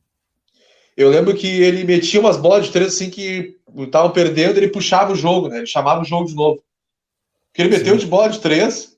Eu 0.96 1.08
lembro 1.08 1.34
que 1.34 1.46
ele 1.46 1.84
metia 1.84 2.20
umas 2.20 2.36
bolas 2.36 2.66
de 2.66 2.72
três 2.72 2.88
assim 2.94 3.08
que 3.10 3.56
estavam 3.78 4.10
perdendo, 4.10 4.58
ele 4.58 4.68
puxava 4.68 5.12
o 5.12 5.16
jogo, 5.16 5.48
né? 5.48 5.58
Ele 5.58 5.66
chamava 5.66 6.02
o 6.02 6.04
jogo 6.04 6.26
de 6.26 6.34
novo. 6.34 6.62
Porque 7.48 7.62
ele 7.62 7.70
meteu 7.70 7.94
Sim. 7.94 8.00
de 8.00 8.06
bola 8.06 8.28
de 8.28 8.40
três. 8.40 8.96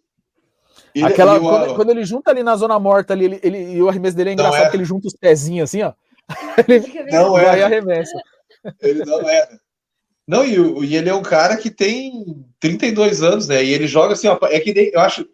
e- 0.95 1.03
Aquela, 1.05 1.37
o- 1.39 1.41
quando, 1.41 1.75
quando 1.77 1.91
ele 1.91 2.05
junta 2.05 2.31
ali 2.31 2.43
na 2.43 2.57
zona 2.57 2.79
morta 2.79 3.13
ali, 3.13 3.27
ele, 3.27 3.41
ele- 3.43 3.73
e 3.75 3.83
o 3.83 3.89
arremesso 3.89 4.17
dele 4.17 4.31
é 4.31 4.33
engraçado 4.33 4.67
é. 4.67 4.71
que 4.71 4.77
ele 4.77 4.85
junta 4.85 5.07
os 5.07 5.15
pezinhos 5.15 5.71
assim, 5.71 5.83
ó. 5.83 5.93
Ele 6.69 6.81
Fica 6.81 7.03
bem- 7.03 7.13
Não 7.15 7.37
é. 7.39 7.45
vai 7.45 7.61
e 7.61 7.63
arremessa. 7.63 8.13
Ele 8.81 9.05
não 9.05 9.21
é. 9.29 9.49
Não, 10.27 10.45
e, 10.45 10.87
e 10.87 10.97
ele 10.97 11.09
é 11.09 11.15
um 11.15 11.23
cara 11.23 11.57
que 11.57 11.69
tem 11.71 12.45
32 12.61 13.23
anos, 13.23 13.49
né? 13.49 13.63
E 13.63 13.73
ele 13.73 13.87
joga 13.89 14.13
assim, 14.15 14.29
ó, 14.29 14.39
é 14.45 14.61
que 14.61 14.73
nem, 14.73 14.91
eu 14.93 15.01
acho, 15.01 15.27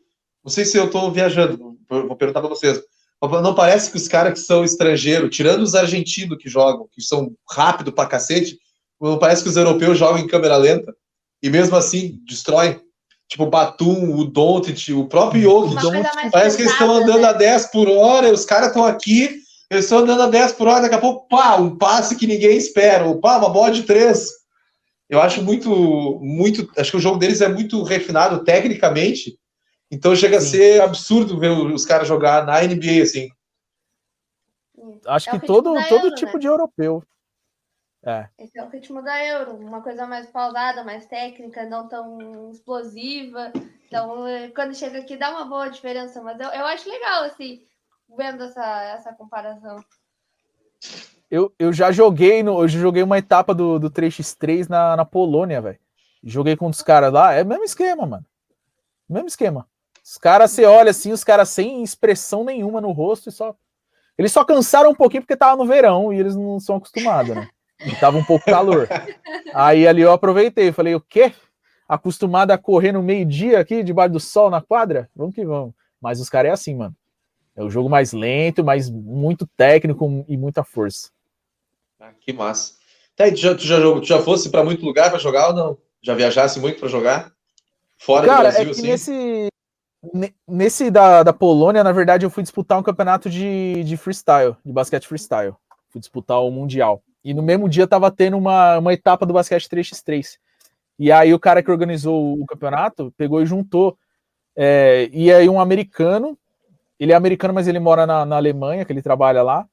não 0.48 0.50
sei 0.50 0.64
se 0.64 0.78
eu 0.78 0.88
tô 0.90 1.10
viajando, 1.10 1.76
vou 1.86 2.16
perguntar 2.16 2.40
pra 2.40 2.48
vocês. 2.48 2.80
Não 3.20 3.54
parece 3.54 3.90
que 3.90 3.98
os 3.98 4.08
caras 4.08 4.32
que 4.32 4.38
são 4.40 4.64
estrangeiros, 4.64 5.36
tirando 5.36 5.60
os 5.60 5.74
argentinos 5.74 6.38
que 6.38 6.48
jogam, 6.48 6.88
que 6.90 7.02
são 7.02 7.32
rápido 7.50 7.92
pra 7.92 8.06
cacete, 8.06 8.58
não 8.98 9.18
parece 9.18 9.42
que 9.42 9.50
os 9.50 9.58
europeus 9.58 9.98
jogam 9.98 10.18
em 10.18 10.26
câmera 10.26 10.56
lenta 10.56 10.94
e 11.42 11.50
mesmo 11.50 11.76
assim 11.76 12.18
destroem. 12.26 12.80
Tipo 13.28 13.44
o 13.44 13.50
Batum, 13.50 14.14
o 14.14 14.24
Doncic, 14.24 14.90
o 14.94 15.06
próprio 15.06 15.42
mais 16.14 16.30
Parece 16.30 16.56
que 16.56 16.62
eles 16.62 16.72
estão 16.72 16.90
andando 16.90 17.20
né? 17.20 17.28
a 17.28 17.32
10 17.34 17.66
por 17.66 17.86
hora, 17.86 18.32
os 18.32 18.46
caras 18.46 18.68
estão 18.68 18.86
aqui, 18.86 19.42
eles 19.70 19.84
estão 19.84 19.98
andando 19.98 20.22
a 20.22 20.28
10 20.28 20.52
por 20.52 20.66
hora, 20.66 20.80
daqui 20.80 20.94
a 20.94 20.98
pouco, 20.98 21.28
pá, 21.28 21.56
um 21.56 21.76
passe 21.76 22.16
que 22.16 22.26
ninguém 22.26 22.56
espera, 22.56 23.04
ou 23.04 23.20
pá, 23.20 23.36
uma 23.36 23.50
bola 23.50 23.70
de 23.70 23.82
três. 23.82 24.30
Eu 25.10 25.20
acho 25.20 25.42
muito, 25.42 26.18
muito, 26.22 26.70
acho 26.78 26.92
que 26.92 26.96
o 26.96 27.00
jogo 27.00 27.18
deles 27.18 27.42
é 27.42 27.48
muito 27.48 27.82
refinado 27.82 28.42
tecnicamente, 28.44 29.36
então 29.90 30.14
chega 30.14 30.38
a 30.38 30.40
Sim. 30.40 30.50
ser 30.50 30.82
absurdo 30.82 31.38
ver 31.38 31.50
os 31.50 31.86
caras 31.86 32.08
jogar 32.08 32.44
na 32.46 32.60
NBA 32.62 33.02
assim. 33.02 33.30
Acho 35.06 35.30
É 35.30 35.38
que 35.38 35.46
todo, 35.46 35.74
todo 35.88 36.06
Euro, 36.06 36.14
tipo 36.14 36.34
né? 36.34 36.38
de 36.38 36.46
europeu. 36.46 37.02
É. 38.02 38.28
Esse 38.38 38.58
é 38.58 38.64
o 38.64 38.68
ritmo 38.68 39.02
da 39.02 39.24
Euro, 39.24 39.56
uma 39.56 39.82
coisa 39.82 40.06
mais 40.06 40.30
pausada, 40.30 40.84
mais 40.84 41.06
técnica, 41.06 41.66
não 41.66 41.88
tão 41.88 42.50
explosiva. 42.50 43.52
Então, 43.86 44.26
eh, 44.26 44.48
quando 44.48 44.74
chega 44.74 44.98
aqui, 44.98 45.16
dá 45.16 45.30
uma 45.30 45.44
boa 45.44 45.68
diferença. 45.68 46.22
Mas 46.22 46.38
eu, 46.38 46.48
eu 46.48 46.64
acho 46.66 46.88
legal, 46.88 47.24
assim, 47.24 47.66
vendo 48.16 48.44
essa, 48.44 48.82
essa 48.84 49.12
comparação. 49.12 49.84
Eu, 51.30 51.52
eu 51.58 51.72
já 51.72 51.90
joguei 51.90 52.42
no, 52.42 52.62
eu 52.62 52.68
já 52.68 52.78
joguei 52.78 53.02
uma 53.02 53.18
etapa 53.18 53.54
do, 53.54 53.78
do 53.78 53.90
3x3 53.90 54.68
na, 54.68 54.96
na 54.96 55.04
Polônia, 55.04 55.60
velho. 55.60 55.78
Joguei 56.22 56.56
com 56.56 56.66
os 56.66 56.82
caras 56.82 57.12
lá, 57.12 57.32
é 57.32 57.42
o 57.42 57.46
mesmo 57.46 57.64
esquema, 57.64 58.06
mano. 58.06 58.26
Mesmo 59.08 59.28
esquema. 59.28 59.68
Os 60.08 60.16
caras, 60.16 60.52
você 60.52 60.64
olha 60.64 60.90
assim, 60.90 61.12
os 61.12 61.22
caras 61.22 61.50
sem 61.50 61.82
expressão 61.82 62.42
nenhuma 62.42 62.80
no 62.80 62.92
rosto 62.92 63.28
e 63.28 63.32
só. 63.32 63.54
Eles 64.16 64.32
só 64.32 64.42
cansaram 64.42 64.90
um 64.90 64.94
pouquinho 64.94 65.22
porque 65.22 65.36
tava 65.36 65.54
no 65.56 65.68
verão 65.68 66.10
e 66.10 66.18
eles 66.18 66.34
não 66.34 66.58
são 66.58 66.76
acostumados, 66.76 67.36
né? 67.36 67.46
E 67.84 67.94
tava 67.94 68.16
um 68.16 68.24
pouco 68.24 68.46
calor. 68.46 68.88
Aí 69.52 69.86
ali 69.86 70.00
eu 70.00 70.10
aproveitei, 70.10 70.72
falei, 70.72 70.94
o 70.94 71.00
quê? 71.00 71.34
Acostumado 71.86 72.52
a 72.52 72.58
correr 72.58 72.90
no 72.90 73.02
meio-dia 73.02 73.60
aqui, 73.60 73.82
debaixo 73.82 74.14
do 74.14 74.20
sol 74.20 74.48
na 74.48 74.62
quadra? 74.62 75.10
Vamos 75.14 75.34
que 75.34 75.44
vamos. 75.44 75.74
Mas 76.00 76.20
os 76.20 76.30
caras 76.30 76.48
é 76.48 76.52
assim, 76.54 76.74
mano. 76.74 76.96
É 77.54 77.62
o 77.62 77.68
jogo 77.68 77.90
mais 77.90 78.12
lento, 78.12 78.64
mas 78.64 78.88
muito 78.88 79.46
técnico 79.58 80.24
e 80.26 80.38
muita 80.38 80.64
força. 80.64 81.10
Ah, 82.00 82.12
que 82.18 82.32
massa. 82.32 82.74
Tá, 83.14 83.28
tu 83.28 83.36
já, 83.36 83.54
tu 83.54 83.62
já, 83.62 83.78
tu 83.78 84.04
já 84.04 84.22
fosse 84.22 84.48
para 84.48 84.64
muito 84.64 84.86
lugar 84.86 85.10
para 85.10 85.18
jogar 85.18 85.48
ou 85.48 85.54
não? 85.54 85.78
Já 86.00 86.14
viajasse 86.14 86.58
muito 86.60 86.80
para 86.80 86.88
jogar? 86.88 87.30
Fora 87.98 88.26
Cara, 88.26 88.36
do 88.36 88.42
Brasil, 88.42 88.62
é 88.62 88.64
que 88.64 88.70
assim? 88.70 88.82
nesse, 88.82 89.10
ne- 89.10 89.48
nesse 90.46 90.90
da, 90.90 91.22
da 91.22 91.32
Polônia, 91.32 91.82
na 91.82 91.92
verdade, 91.92 92.24
eu 92.24 92.30
fui 92.30 92.42
disputar 92.42 92.78
um 92.78 92.82
campeonato 92.82 93.28
de, 93.28 93.82
de 93.84 93.96
freestyle, 93.96 94.56
de 94.64 94.72
basquete 94.72 95.06
freestyle. 95.06 95.54
Fui 95.90 96.00
disputar 96.00 96.42
o 96.42 96.50
Mundial. 96.50 97.02
E 97.24 97.34
no 97.34 97.42
mesmo 97.42 97.68
dia 97.68 97.86
tava 97.86 98.10
tendo 98.10 98.36
uma, 98.36 98.78
uma 98.78 98.92
etapa 98.92 99.26
do 99.26 99.32
basquete 99.32 99.68
3x3. 99.68 100.38
E 100.98 101.12
aí 101.12 101.32
o 101.32 101.38
cara 101.38 101.62
que 101.62 101.70
organizou 101.70 102.40
o 102.40 102.46
campeonato 102.46 103.12
pegou 103.16 103.42
e 103.42 103.46
juntou. 103.46 103.96
é, 104.56 105.08
e 105.12 105.32
aí 105.32 105.48
um 105.48 105.60
americano, 105.60 106.36
ele 106.98 107.12
é 107.12 107.14
americano, 107.14 107.54
mas 107.54 107.68
ele 107.68 107.78
mora 107.78 108.06
na, 108.06 108.24
na 108.24 108.36
Alemanha, 108.36 108.84
que 108.84 108.92
ele 108.92 109.02
trabalha 109.02 109.42
lá. 109.42 109.66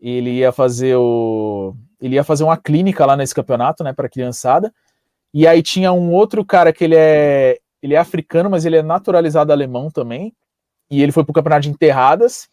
Ele 0.00 0.30
ia 0.30 0.52
fazer 0.52 0.96
o. 0.96 1.74
Ele 2.00 2.16
ia 2.16 2.24
fazer 2.24 2.44
uma 2.44 2.56
clínica 2.56 3.06
lá 3.06 3.16
nesse 3.16 3.34
campeonato, 3.34 3.82
né, 3.82 3.92
para 3.92 4.08
criançada. 4.08 4.72
E 5.32 5.46
aí 5.46 5.62
tinha 5.62 5.92
um 5.92 6.12
outro 6.12 6.44
cara 6.44 6.72
que 6.72 6.84
ele 6.84 6.94
é, 6.96 7.58
ele 7.84 7.92
é 7.92 7.98
africano, 7.98 8.48
mas 8.48 8.64
ele 8.64 8.78
é 8.78 8.82
naturalizado 8.82 9.52
alemão 9.52 9.90
também. 9.90 10.34
E 10.90 11.02
ele 11.02 11.12
foi 11.12 11.22
pro 11.22 11.34
campeonato 11.34 11.64
de 11.64 11.68
enterradas. 11.68 12.48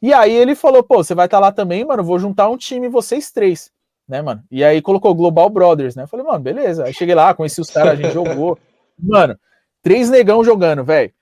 E 0.00 0.14
aí 0.14 0.32
ele 0.32 0.54
falou, 0.54 0.82
pô, 0.82 1.04
você 1.04 1.14
vai 1.14 1.26
estar 1.26 1.36
tá 1.36 1.40
lá 1.42 1.52
também, 1.52 1.84
mano, 1.84 2.02
vou 2.02 2.18
juntar 2.18 2.48
um 2.48 2.56
time, 2.56 2.88
vocês 2.88 3.30
três, 3.30 3.70
né, 4.08 4.22
mano? 4.22 4.42
E 4.50 4.64
aí 4.64 4.80
colocou 4.80 5.14
Global 5.14 5.50
Brothers, 5.50 5.94
né? 5.94 6.04
Eu 6.04 6.08
falei, 6.08 6.24
mano, 6.24 6.40
beleza. 6.40 6.84
Aí 6.84 6.94
cheguei 6.94 7.14
lá, 7.14 7.34
conheci 7.34 7.60
os 7.60 7.68
caras, 7.68 7.92
a 7.92 7.94
gente 7.96 8.14
jogou. 8.14 8.58
Mano, 8.98 9.36
três 9.82 10.10
negão 10.10 10.44
jogando, 10.44 10.84
velho, 10.84 11.12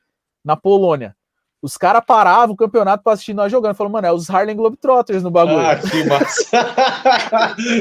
na 0.45 0.55
Polônia. 0.57 1.17
Os 1.63 1.79
caras 1.79 2.05
paravam 2.05 2.53
o 2.53 2.57
campeonato 2.57 3.03
para 3.03 3.13
assistir 3.15 3.33
nós 3.33 3.51
jogando. 3.51 3.75
Falou, 3.75 3.93
mano, 3.93 4.07
é 4.07 4.13
os 4.13 4.29
Harlem 4.29 4.57
Globetrotters 4.57 5.23
no 5.23 5.31
bagulho. 5.31 5.61
Ah, 5.61 5.77
que 5.77 6.05
massa. 6.05 6.51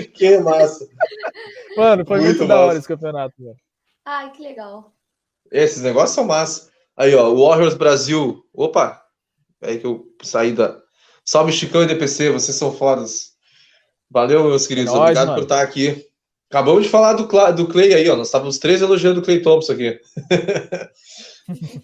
que 0.13 0.38
massa. 0.38 0.88
Mano, 1.75 2.05
foi 2.05 2.19
muito, 2.19 2.38
muito 2.38 2.47
da 2.47 2.60
hora 2.60 2.77
esse 2.77 2.88
campeonato, 2.88 3.34
velho. 3.38 3.58
Ai, 4.05 4.32
que 4.32 4.43
legal. 4.43 4.93
Esses 5.51 5.81
negócios 5.81 6.15
são 6.15 6.25
massa. 6.25 6.69
Aí, 6.95 7.15
ó, 7.15 7.33
Warriors 7.33 7.75
Brasil. 7.75 8.43
Opa, 8.53 9.01
é 9.62 9.69
aí 9.69 9.79
que 9.79 9.85
eu 9.85 10.05
saí 10.21 10.51
da. 10.51 10.79
Salve 11.23 11.51
Chicão 11.51 11.83
e 11.83 11.88
DPC, 11.88 12.31
vocês 12.31 12.57
são 12.57 12.75
fodas. 12.75 13.33
Valeu, 14.09 14.45
meus 14.45 14.65
queridos. 14.65 14.91
É 14.91 14.95
nóis, 14.95 15.03
Obrigado 15.03 15.27
mano. 15.27 15.39
por 15.39 15.43
estar 15.43 15.62
aqui. 15.62 16.05
Acabamos 16.49 16.83
de 16.83 16.89
falar 16.89 17.13
do, 17.13 17.27
do 17.53 17.67
Clay 17.67 17.93
aí, 17.93 18.09
ó. 18.09 18.15
Nós 18.15 18.27
estávamos 18.27 18.57
três 18.57 18.81
elogiando 18.81 19.19
o 19.19 19.23
Clay 19.23 19.41
Thompson 19.41 19.73
aqui. 19.73 19.99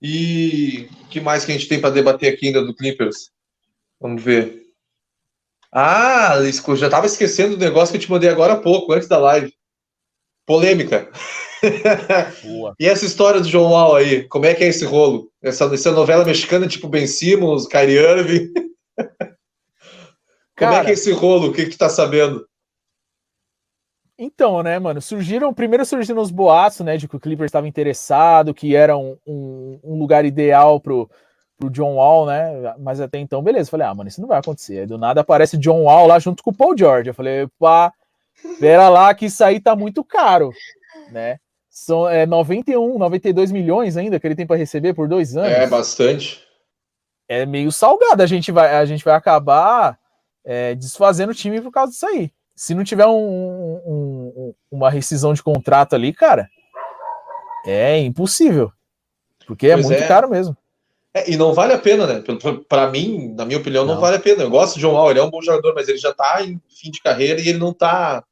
e 0.00 0.88
o 1.02 1.08
que 1.08 1.20
mais 1.20 1.44
que 1.44 1.50
a 1.50 1.54
gente 1.54 1.66
tem 1.66 1.80
para 1.80 1.90
debater 1.90 2.32
aqui 2.32 2.46
ainda 2.46 2.64
do 2.64 2.74
Clippers? 2.74 3.32
Vamos 4.00 4.22
ver. 4.22 4.62
Ah, 5.72 6.34
eu 6.36 6.76
já 6.76 6.86
estava 6.86 7.06
esquecendo 7.06 7.56
do 7.56 7.64
negócio 7.64 7.92
que 7.92 7.96
eu 7.96 8.02
te 8.02 8.10
mandei 8.10 8.28
agora 8.28 8.52
há 8.52 8.60
pouco, 8.60 8.92
antes 8.92 9.08
da 9.08 9.18
live. 9.18 9.52
Polêmica. 10.46 11.08
e 12.78 12.86
essa 12.86 13.04
história 13.04 13.40
do 13.40 13.48
João 13.48 13.70
Wall 13.70 13.96
aí? 13.96 14.24
Como 14.24 14.46
é 14.46 14.54
que 14.54 14.64
é 14.64 14.68
esse 14.68 14.84
rolo? 14.84 15.30
Essa, 15.42 15.64
essa 15.72 15.92
novela 15.92 16.24
mexicana 16.24 16.66
tipo 16.66 16.88
Ben 16.88 17.06
Simmons, 17.06 17.66
Kyrie 17.66 17.98
Irving? 17.98 18.52
Como 20.58 20.72
é 20.72 20.84
que 20.84 20.90
é 20.90 20.94
esse 20.94 21.12
rolo? 21.12 21.48
O 21.48 21.52
que, 21.52 21.64
que 21.64 21.70
tu 21.70 21.78
tá 21.78 21.88
sabendo? 21.88 22.46
Então, 24.18 24.62
né, 24.62 24.78
mano, 24.78 25.00
surgiram, 25.00 25.52
primeiro 25.52 25.84
surgiram 25.84 26.22
os 26.22 26.30
boatos, 26.30 26.80
né, 26.80 26.96
de 26.96 27.08
que 27.08 27.16
o 27.16 27.20
Clippers 27.20 27.48
estava 27.48 27.66
interessado, 27.66 28.54
que 28.54 28.76
era 28.76 28.96
um, 28.96 29.16
um, 29.26 29.80
um, 29.82 29.98
lugar 29.98 30.24
ideal 30.24 30.78
pro, 30.78 31.10
pro 31.58 31.70
John 31.70 31.96
Wall, 31.96 32.26
né, 32.26 32.74
mas 32.78 33.00
até 33.00 33.18
então, 33.18 33.42
beleza, 33.42 33.70
falei, 33.70 33.86
ah, 33.86 33.94
mano, 33.94 34.08
isso 34.08 34.20
não 34.20 34.28
vai 34.28 34.38
acontecer, 34.38 34.80
aí 34.80 34.86
do 34.86 34.96
nada 34.96 35.22
aparece 35.22 35.56
John 35.56 35.84
Wall 35.84 36.06
lá 36.06 36.20
junto 36.20 36.40
com 36.42 36.50
o 36.50 36.56
Paul 36.56 36.76
George, 36.76 37.08
eu 37.08 37.14
falei, 37.14 37.48
pá, 37.58 37.92
pera 38.58 38.88
lá 38.88 39.14
que 39.14 39.26
isso 39.26 39.42
aí 39.42 39.60
tá 39.60 39.74
muito 39.74 40.04
caro, 40.04 40.50
né, 41.10 41.38
são 41.68 42.08
é, 42.08 42.26
91, 42.26 42.98
92 42.98 43.50
milhões 43.50 43.96
ainda 43.96 44.20
que 44.20 44.26
ele 44.26 44.36
tem 44.36 44.46
para 44.46 44.56
receber 44.56 44.92
por 44.92 45.08
dois 45.08 45.36
anos. 45.36 45.50
É, 45.50 45.66
bastante. 45.66 46.42
É 47.28 47.46
meio 47.46 47.72
salgado, 47.72 48.22
a 48.22 48.26
gente 48.26 48.52
vai, 48.52 48.76
a 48.76 48.84
gente 48.84 49.02
vai 49.02 49.14
acabar 49.14 49.98
é, 50.44 50.74
desfazendo 50.74 51.30
o 51.30 51.34
time 51.34 51.60
por 51.60 51.70
causa 51.70 51.92
disso 51.92 52.06
aí. 52.06 52.30
Se 52.54 52.74
não 52.74 52.84
tiver 52.84 53.06
um, 53.06 53.80
um, 53.86 54.54
uma 54.70 54.90
rescisão 54.90 55.32
de 55.32 55.42
contrato 55.42 55.94
ali, 55.94 56.12
cara, 56.12 56.48
é 57.64 57.98
impossível. 57.98 58.70
Porque 59.46 59.68
é 59.68 59.74
pois 59.74 59.86
muito 59.86 60.02
é. 60.02 60.06
caro 60.06 60.28
mesmo. 60.28 60.56
É, 61.14 61.30
e 61.30 61.36
não 61.36 61.52
vale 61.52 61.72
a 61.72 61.78
pena, 61.78 62.06
né? 62.06 62.22
Para 62.68 62.90
mim, 62.90 63.34
na 63.36 63.44
minha 63.44 63.58
opinião, 63.58 63.84
não, 63.84 63.94
não, 63.94 64.00
vale 64.00 64.16
a 64.16 64.20
pena. 64.20 64.42
Eu 64.42 64.50
gosto 64.50 64.74
de 64.74 64.80
João 64.80 64.96
Al, 64.96 65.10
ele 65.10 65.20
é 65.20 65.22
um 65.22 65.30
bom 65.30 65.42
jogador, 65.42 65.74
mas 65.74 65.88
ele 65.88 65.98
já 65.98 66.12
tá 66.12 66.42
em 66.42 66.60
fim 66.68 66.90
de 66.90 67.00
carreira 67.02 67.40
e 67.40 67.48
ele 67.48 67.58
não 67.58 67.72
tá. 67.72 68.24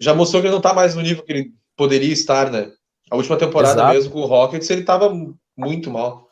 Já 0.00 0.14
mostrou 0.14 0.40
que 0.40 0.48
ele 0.48 0.54
não 0.54 0.62
tá 0.62 0.72
mais 0.72 0.94
no 0.94 1.02
nível 1.02 1.22
que 1.22 1.30
ele 1.30 1.54
poderia 1.76 2.12
estar, 2.12 2.50
né? 2.50 2.72
A 3.10 3.16
última 3.16 3.36
temporada 3.36 3.80
Exato. 3.80 3.94
mesmo 3.94 4.12
com 4.12 4.20
o 4.20 4.26
Rockets, 4.26 4.70
ele 4.70 4.84
tava 4.84 5.12
muito 5.56 5.90
mal. 5.90 6.30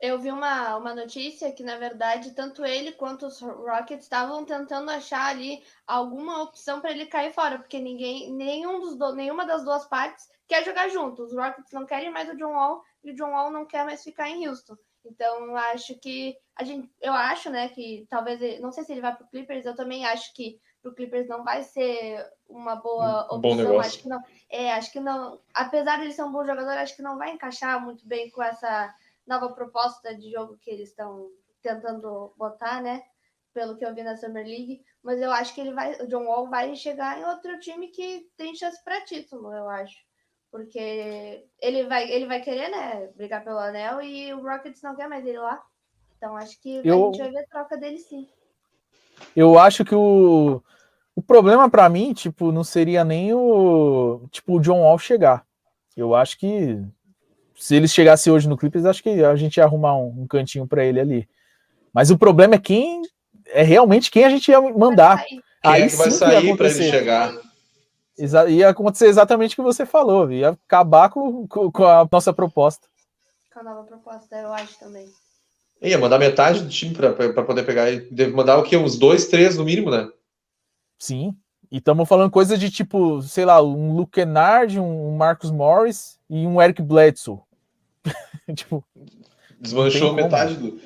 Eu 0.00 0.20
vi 0.20 0.30
uma, 0.30 0.76
uma 0.76 0.94
notícia 0.94 1.50
que, 1.50 1.62
na 1.62 1.78
verdade, 1.78 2.34
tanto 2.34 2.64
ele 2.64 2.92
quanto 2.92 3.26
os 3.26 3.40
Rockets 3.40 4.04
estavam 4.04 4.44
tentando 4.44 4.90
achar 4.90 5.26
ali 5.26 5.62
alguma 5.86 6.42
opção 6.42 6.80
para 6.80 6.90
ele 6.90 7.06
cair 7.06 7.32
fora, 7.32 7.58
porque 7.58 7.80
ninguém, 7.80 8.30
nenhum 8.32 8.80
dos 8.80 8.96
do, 8.96 9.14
nenhuma 9.14 9.46
das 9.46 9.64
duas 9.64 9.86
partes 9.86 10.28
quer 10.46 10.64
jogar 10.64 10.88
junto. 10.88 11.22
Os 11.22 11.32
Rockets 11.32 11.72
não 11.72 11.86
querem 11.86 12.12
mais 12.12 12.28
o 12.28 12.36
John 12.36 12.52
Wall 12.52 12.82
e 13.02 13.12
o 13.12 13.14
John 13.14 13.30
Wall 13.30 13.50
não 13.50 13.66
quer 13.66 13.84
mais 13.84 14.04
ficar 14.04 14.28
em 14.28 14.46
Houston. 14.46 14.76
Então, 15.06 15.56
acho 15.56 15.98
que 15.98 16.36
a 16.56 16.64
gente, 16.64 16.90
eu 17.00 17.12
acho, 17.12 17.50
né, 17.50 17.68
que 17.68 18.06
talvez, 18.08 18.40
ele, 18.40 18.60
não 18.60 18.72
sei 18.72 18.84
se 18.84 18.92
ele 18.92 19.00
vai 19.00 19.14
para 19.14 19.24
o 19.24 19.28
Clippers, 19.28 19.64
eu 19.64 19.74
também 19.74 20.04
acho 20.04 20.34
que 20.34 20.58
para 20.84 20.90
o 20.90 20.94
Clippers 20.94 21.26
não 21.26 21.42
vai 21.42 21.62
ser 21.62 22.30
uma 22.46 22.76
boa 22.76 23.26
um 23.32 23.38
opção. 23.38 23.80
Acho 23.80 23.98
que 24.00 24.08
não. 24.08 24.22
É, 24.50 24.72
acho 24.74 24.92
que 24.92 25.00
não. 25.00 25.40
Apesar 25.54 25.96
de 25.96 26.04
ele 26.04 26.12
ser 26.12 26.22
um 26.22 26.30
bom 26.30 26.44
jogador, 26.44 26.72
acho 26.72 26.94
que 26.94 27.02
não 27.02 27.16
vai 27.16 27.30
encaixar 27.30 27.82
muito 27.82 28.06
bem 28.06 28.30
com 28.30 28.42
essa 28.42 28.94
nova 29.26 29.48
proposta 29.54 30.14
de 30.14 30.30
jogo 30.30 30.58
que 30.58 30.70
eles 30.70 30.90
estão 30.90 31.30
tentando 31.62 32.34
botar, 32.36 32.82
né? 32.82 33.02
Pelo 33.54 33.76
que 33.76 33.86
eu 33.86 33.94
vi 33.94 34.02
na 34.02 34.16
Summer 34.16 34.44
League, 34.44 34.84
mas 35.02 35.20
eu 35.22 35.30
acho 35.30 35.54
que 35.54 35.60
ele 35.60 35.72
vai, 35.72 35.94
o 36.02 36.08
John 36.08 36.26
Wall 36.26 36.50
vai 36.50 36.74
chegar 36.76 37.18
em 37.18 37.24
outro 37.24 37.58
time 37.60 37.88
que 37.88 38.28
tem 38.36 38.54
chance 38.54 38.82
para 38.84 39.04
título, 39.04 39.54
eu 39.54 39.68
acho. 39.68 39.96
Porque 40.50 41.48
ele 41.60 41.84
vai, 41.84 42.10
ele 42.10 42.26
vai 42.26 42.42
querer, 42.42 42.68
né, 42.68 43.06
brigar 43.16 43.42
pelo 43.42 43.58
anel 43.58 44.02
e 44.02 44.34
o 44.34 44.42
Rockets 44.42 44.82
não 44.82 44.94
quer 44.94 45.08
mais 45.08 45.24
ele 45.24 45.38
lá. 45.38 45.64
Então 46.16 46.36
acho 46.36 46.60
que 46.60 46.80
eu, 46.84 47.02
a 47.02 47.06
gente 47.06 47.18
vai 47.18 47.30
ver 47.30 47.48
troca 47.48 47.76
dele 47.76 47.98
sim. 47.98 48.28
Eu 49.34 49.58
acho 49.58 49.84
que 49.84 49.94
o, 49.94 50.62
o 51.14 51.22
problema 51.22 51.68
para 51.68 51.88
mim, 51.88 52.12
tipo, 52.12 52.52
não 52.52 52.64
seria 52.64 53.04
nem 53.04 53.32
o 53.32 54.22
tipo 54.30 54.56
o 54.56 54.60
John 54.60 54.80
Wall 54.80 54.98
chegar. 54.98 55.44
Eu 55.96 56.14
acho 56.14 56.38
que 56.38 56.80
se 57.56 57.76
ele 57.76 57.88
chegasse 57.88 58.30
hoje 58.30 58.48
no 58.48 58.56
Clippers, 58.56 58.84
acho 58.84 59.02
que 59.02 59.24
a 59.24 59.36
gente 59.36 59.56
ia 59.56 59.64
arrumar 59.64 59.96
um, 59.96 60.22
um 60.22 60.26
cantinho 60.26 60.66
para 60.66 60.84
ele 60.84 61.00
ali. 61.00 61.28
Mas 61.92 62.10
o 62.10 62.18
problema 62.18 62.56
é 62.56 62.58
quem 62.58 63.02
é 63.46 63.62
realmente 63.62 64.10
quem 64.10 64.24
a 64.24 64.28
gente 64.28 64.50
ia 64.50 64.60
mandar. 64.60 65.24
Quem 65.24 65.40
Aí 65.62 65.82
é 65.82 65.88
que 65.88 65.96
vai 65.96 66.10
sair 66.10 66.56
para 66.56 66.68
ele 66.68 66.90
chegar? 66.90 67.32
Exa 68.16 68.48
ia 68.48 68.68
acontecer 68.68 69.06
exatamente 69.06 69.54
o 69.54 69.56
que 69.56 69.62
você 69.62 69.86
falou, 69.86 70.30
ia 70.30 70.50
acabar 70.50 71.08
com, 71.08 71.48
com, 71.48 71.72
com 71.72 71.84
a 71.84 72.06
nossa 72.10 72.32
proposta. 72.32 72.86
Com 73.52 73.60
a 73.60 73.62
nova 73.62 73.82
proposta, 73.84 74.36
eu 74.36 74.52
acho 74.52 74.78
também. 74.78 75.08
Ia 75.84 75.98
mandar 75.98 76.18
metade 76.18 76.62
do 76.62 76.68
time 76.70 76.94
para 76.94 77.44
poder 77.44 77.62
pegar. 77.62 77.90
Deve 78.10 78.32
mandar 78.32 78.56
o 78.56 78.62
quê? 78.62 78.76
Uns 78.76 78.98
dois, 78.98 79.26
três 79.26 79.56
no 79.56 79.64
mínimo, 79.64 79.90
né? 79.90 80.08
Sim. 80.98 81.36
E 81.70 81.76
estamos 81.76 82.08
falando 82.08 82.30
coisa 82.30 82.56
de 82.56 82.70
tipo, 82.70 83.20
sei 83.20 83.44
lá, 83.44 83.62
um 83.62 83.94
Luke 83.94 84.12
Kennard, 84.12 84.80
um 84.80 85.14
Marcus 85.16 85.50
Morris 85.50 86.18
e 86.30 86.46
um 86.46 86.60
Eric 86.60 86.80
Bledsoe. 86.80 87.38
tipo. 88.56 88.82
Desmanchou 89.60 90.14
metade 90.14 90.54
do. 90.54 90.80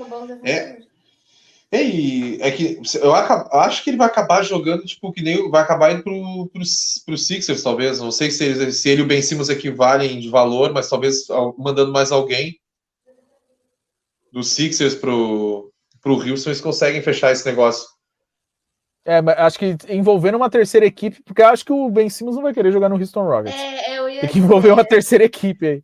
É. 0.44 0.78
E 1.70 2.38
é 2.40 2.50
que 2.50 2.80
eu 3.00 3.14
acho 3.14 3.84
que 3.84 3.90
ele 3.90 3.98
vai 3.98 4.06
acabar 4.06 4.42
jogando, 4.42 4.87
tipo, 4.87 5.12
que 5.12 5.22
nem 5.22 5.50
vai 5.50 5.62
acabar 5.62 5.92
indo 5.92 6.02
pro, 6.02 6.50
pro, 6.52 6.62
pro 7.04 7.18
Sixers, 7.18 7.62
talvez. 7.62 8.00
Não 8.00 8.11
sei 8.11 8.30
se 8.30 8.44
ele, 8.44 8.72
se 8.72 8.88
ele 8.88 9.02
e 9.02 9.04
o 9.04 9.06
Ben 9.06 9.20
Simmons 9.20 9.50
equivalem 9.50 10.18
de 10.18 10.30
valor, 10.30 10.72
mas 10.72 10.88
talvez 10.88 11.26
mandando 11.58 11.92
mais 11.92 12.11
alguém 12.11 12.58
do 14.32 14.42
Sixers 14.42 14.94
pro, 14.94 15.72
pro 16.00 16.14
Houston, 16.14 16.50
eles 16.50 16.60
conseguem 16.60 17.02
fechar 17.02 17.32
esse 17.32 17.46
negócio. 17.46 17.86
É, 19.04 19.22
mas 19.22 19.38
acho 19.38 19.58
que 19.58 19.76
envolvendo 19.88 20.36
uma 20.36 20.50
terceira 20.50 20.84
equipe, 20.84 21.22
porque 21.22 21.42
acho 21.42 21.64
que 21.64 21.72
o 21.72 21.88
Ben 21.88 22.10
Simmons 22.10 22.36
não 22.36 22.42
vai 22.42 22.52
querer 22.52 22.70
jogar 22.70 22.90
no 22.90 22.96
Houston 22.96 23.24
Rockets. 23.24 23.58
É, 23.58 23.98
eu 23.98 24.08
ia 24.08 24.20
Tem 24.20 24.30
que 24.30 24.38
envolver 24.38 24.70
uma 24.70 24.84
terceira 24.84 25.24
equipe 25.24 25.66
aí. 25.66 25.82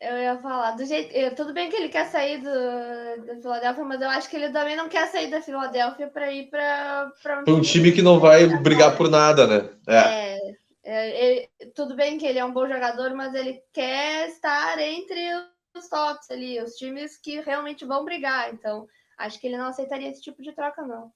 Eu 0.00 0.18
ia 0.18 0.36
falar, 0.38 0.72
do 0.72 0.84
jeito. 0.84 1.34
Tudo 1.34 1.54
bem 1.54 1.70
que 1.70 1.76
ele 1.76 1.88
quer 1.88 2.06
sair 2.06 2.38
do, 2.38 3.26
da 3.26 3.36
Filadélfia, 3.40 3.84
mas 3.84 4.02
eu 4.02 4.10
acho 4.10 4.28
que 4.28 4.36
ele 4.36 4.50
também 4.50 4.76
não 4.76 4.88
quer 4.88 5.06
sair 5.06 5.30
da 5.30 5.40
Filadélfia 5.40 6.08
para 6.08 6.32
ir 6.32 6.50
para 6.50 7.12
um, 7.46 7.54
um 7.54 7.60
time 7.60 7.92
que 7.92 8.02
não 8.02 8.18
vai 8.18 8.46
brigar 8.58 8.96
por 8.96 9.08
nada, 9.08 9.46
né? 9.46 9.70
É. 9.86 9.96
é, 9.96 10.40
é 10.84 11.24
ele, 11.24 11.48
tudo 11.74 11.94
bem 11.94 12.18
que 12.18 12.26
ele 12.26 12.38
é 12.38 12.44
um 12.44 12.52
bom 12.52 12.68
jogador, 12.68 13.14
mas 13.14 13.32
ele 13.34 13.62
quer 13.72 14.28
estar 14.28 14.78
entre 14.78 15.16
os 15.74 15.88
tops 15.88 16.30
ali, 16.30 16.62
os 16.62 16.74
times 16.74 17.16
que 17.16 17.40
realmente 17.40 17.84
vão 17.84 18.04
brigar. 18.04 18.52
Então, 18.52 18.86
acho 19.18 19.40
que 19.40 19.46
ele 19.46 19.56
não 19.56 19.66
aceitaria 19.66 20.08
esse 20.10 20.22
tipo 20.22 20.42
de 20.42 20.52
troca, 20.52 20.82
não. 20.82 21.10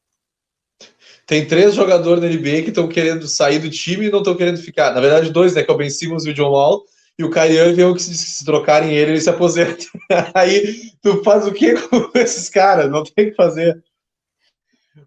Tem 1.27 1.47
três 1.47 1.75
jogadores 1.75 2.21
da 2.21 2.29
NBA 2.29 2.63
que 2.63 2.69
estão 2.69 2.89
querendo 2.89 3.27
sair 3.27 3.59
do 3.59 3.71
time 3.71 4.07
e 4.07 4.11
não 4.11 4.19
estão 4.19 4.37
querendo 4.37 4.59
ficar. 4.59 4.93
Na 4.93 5.01
verdade, 5.01 5.31
dois, 5.31 5.55
né? 5.55 5.63
Que 5.63 5.71
é 5.71 5.75
o 5.75 5.77
Ben 5.77 5.91
Simmons 5.91 6.25
e 6.25 6.31
o 6.31 6.35
John 6.35 6.51
Wall. 6.51 6.85
E 7.19 7.25
o 7.25 7.31
Kyrie 7.31 7.59
Irving, 7.59 7.95
que 7.95 8.03
se, 8.03 8.17
se 8.17 8.45
trocarem 8.45 8.95
ele, 8.95 9.13
ele 9.13 9.21
se 9.21 9.29
aposenta. 9.29 9.85
Aí 10.35 10.93
tu 11.03 11.23
faz 11.25 11.47
o 11.47 11.53
que 11.53 11.75
com 11.89 12.11
esses 12.15 12.49
caras? 12.49 12.91
Não 12.91 13.03
tem 13.03 13.27
o 13.27 13.31
que 13.31 13.37
fazer. 13.37 13.83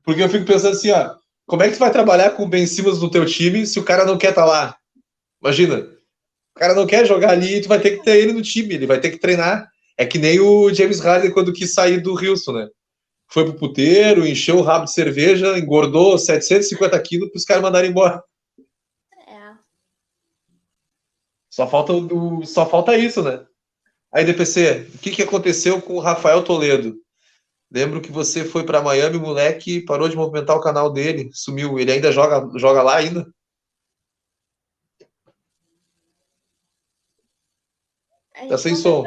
Porque 0.03 0.21
eu 0.21 0.29
fico 0.29 0.45
pensando 0.45 0.73
assim, 0.73 0.91
ó. 0.91 1.15
Como 1.47 1.63
é 1.63 1.67
que 1.67 1.75
tu 1.75 1.79
vai 1.79 1.91
trabalhar 1.91 2.31
com 2.31 2.43
o 2.43 2.47
Ben 2.47 2.65
Simmons 2.65 3.01
no 3.01 3.09
teu 3.09 3.25
time 3.25 3.65
se 3.65 3.79
o 3.79 3.83
cara 3.83 4.05
não 4.05 4.17
quer 4.17 4.29
estar 4.29 4.43
tá 4.43 4.47
lá? 4.47 4.77
Imagina. 5.41 5.87
O 6.55 6.59
cara 6.59 6.75
não 6.75 6.85
quer 6.85 7.05
jogar 7.05 7.31
ali 7.31 7.55
e 7.55 7.61
tu 7.61 7.67
vai 7.69 7.79
ter 7.79 7.97
que 7.97 8.03
ter 8.03 8.17
ele 8.17 8.33
no 8.33 8.41
time. 8.41 8.73
Ele 8.73 8.85
vai 8.85 8.99
ter 8.99 9.11
que 9.11 9.19
treinar. 9.19 9.69
É 9.97 10.05
que 10.05 10.17
nem 10.17 10.39
o 10.39 10.73
James 10.73 10.99
Harden 10.99 11.31
quando 11.31 11.53
quis 11.53 11.73
sair 11.73 11.99
do 12.01 12.13
Houston, 12.13 12.53
né? 12.53 12.67
foi 13.31 13.45
pro 13.45 13.53
puteiro, 13.53 14.27
encheu 14.27 14.57
o 14.57 14.61
rabo 14.61 14.85
de 14.85 14.93
cerveja, 14.93 15.57
engordou 15.57 16.17
750 16.17 16.99
quilos 17.01 17.29
para 17.29 17.37
os 17.37 17.45
caras 17.45 17.63
mandarem 17.63 17.89
embora. 17.89 18.21
É. 19.25 19.53
Só 21.49 21.65
falta, 21.65 21.93
o, 21.93 22.45
só 22.45 22.65
falta 22.65 22.97
isso, 22.97 23.23
né? 23.23 23.45
Aí, 24.13 24.25
DPC, 24.25 24.89
o 24.93 24.97
que, 24.97 25.11
que 25.11 25.23
aconteceu 25.23 25.81
com 25.81 25.93
o 25.93 25.99
Rafael 25.99 26.43
Toledo? 26.43 26.97
Lembro 27.71 28.01
que 28.01 28.11
você 28.11 28.43
foi 28.43 28.65
para 28.65 28.81
Miami, 28.81 29.17
moleque, 29.17 29.79
parou 29.85 30.09
de 30.09 30.17
movimentar 30.17 30.57
o 30.57 30.61
canal 30.61 30.91
dele, 30.91 31.29
sumiu. 31.31 31.79
Ele 31.79 31.93
ainda 31.93 32.11
joga, 32.11 32.45
joga 32.59 32.83
lá 32.83 32.97
ainda? 32.97 33.25
Tá 38.49 38.57
sem 38.57 38.75
som. 38.75 39.03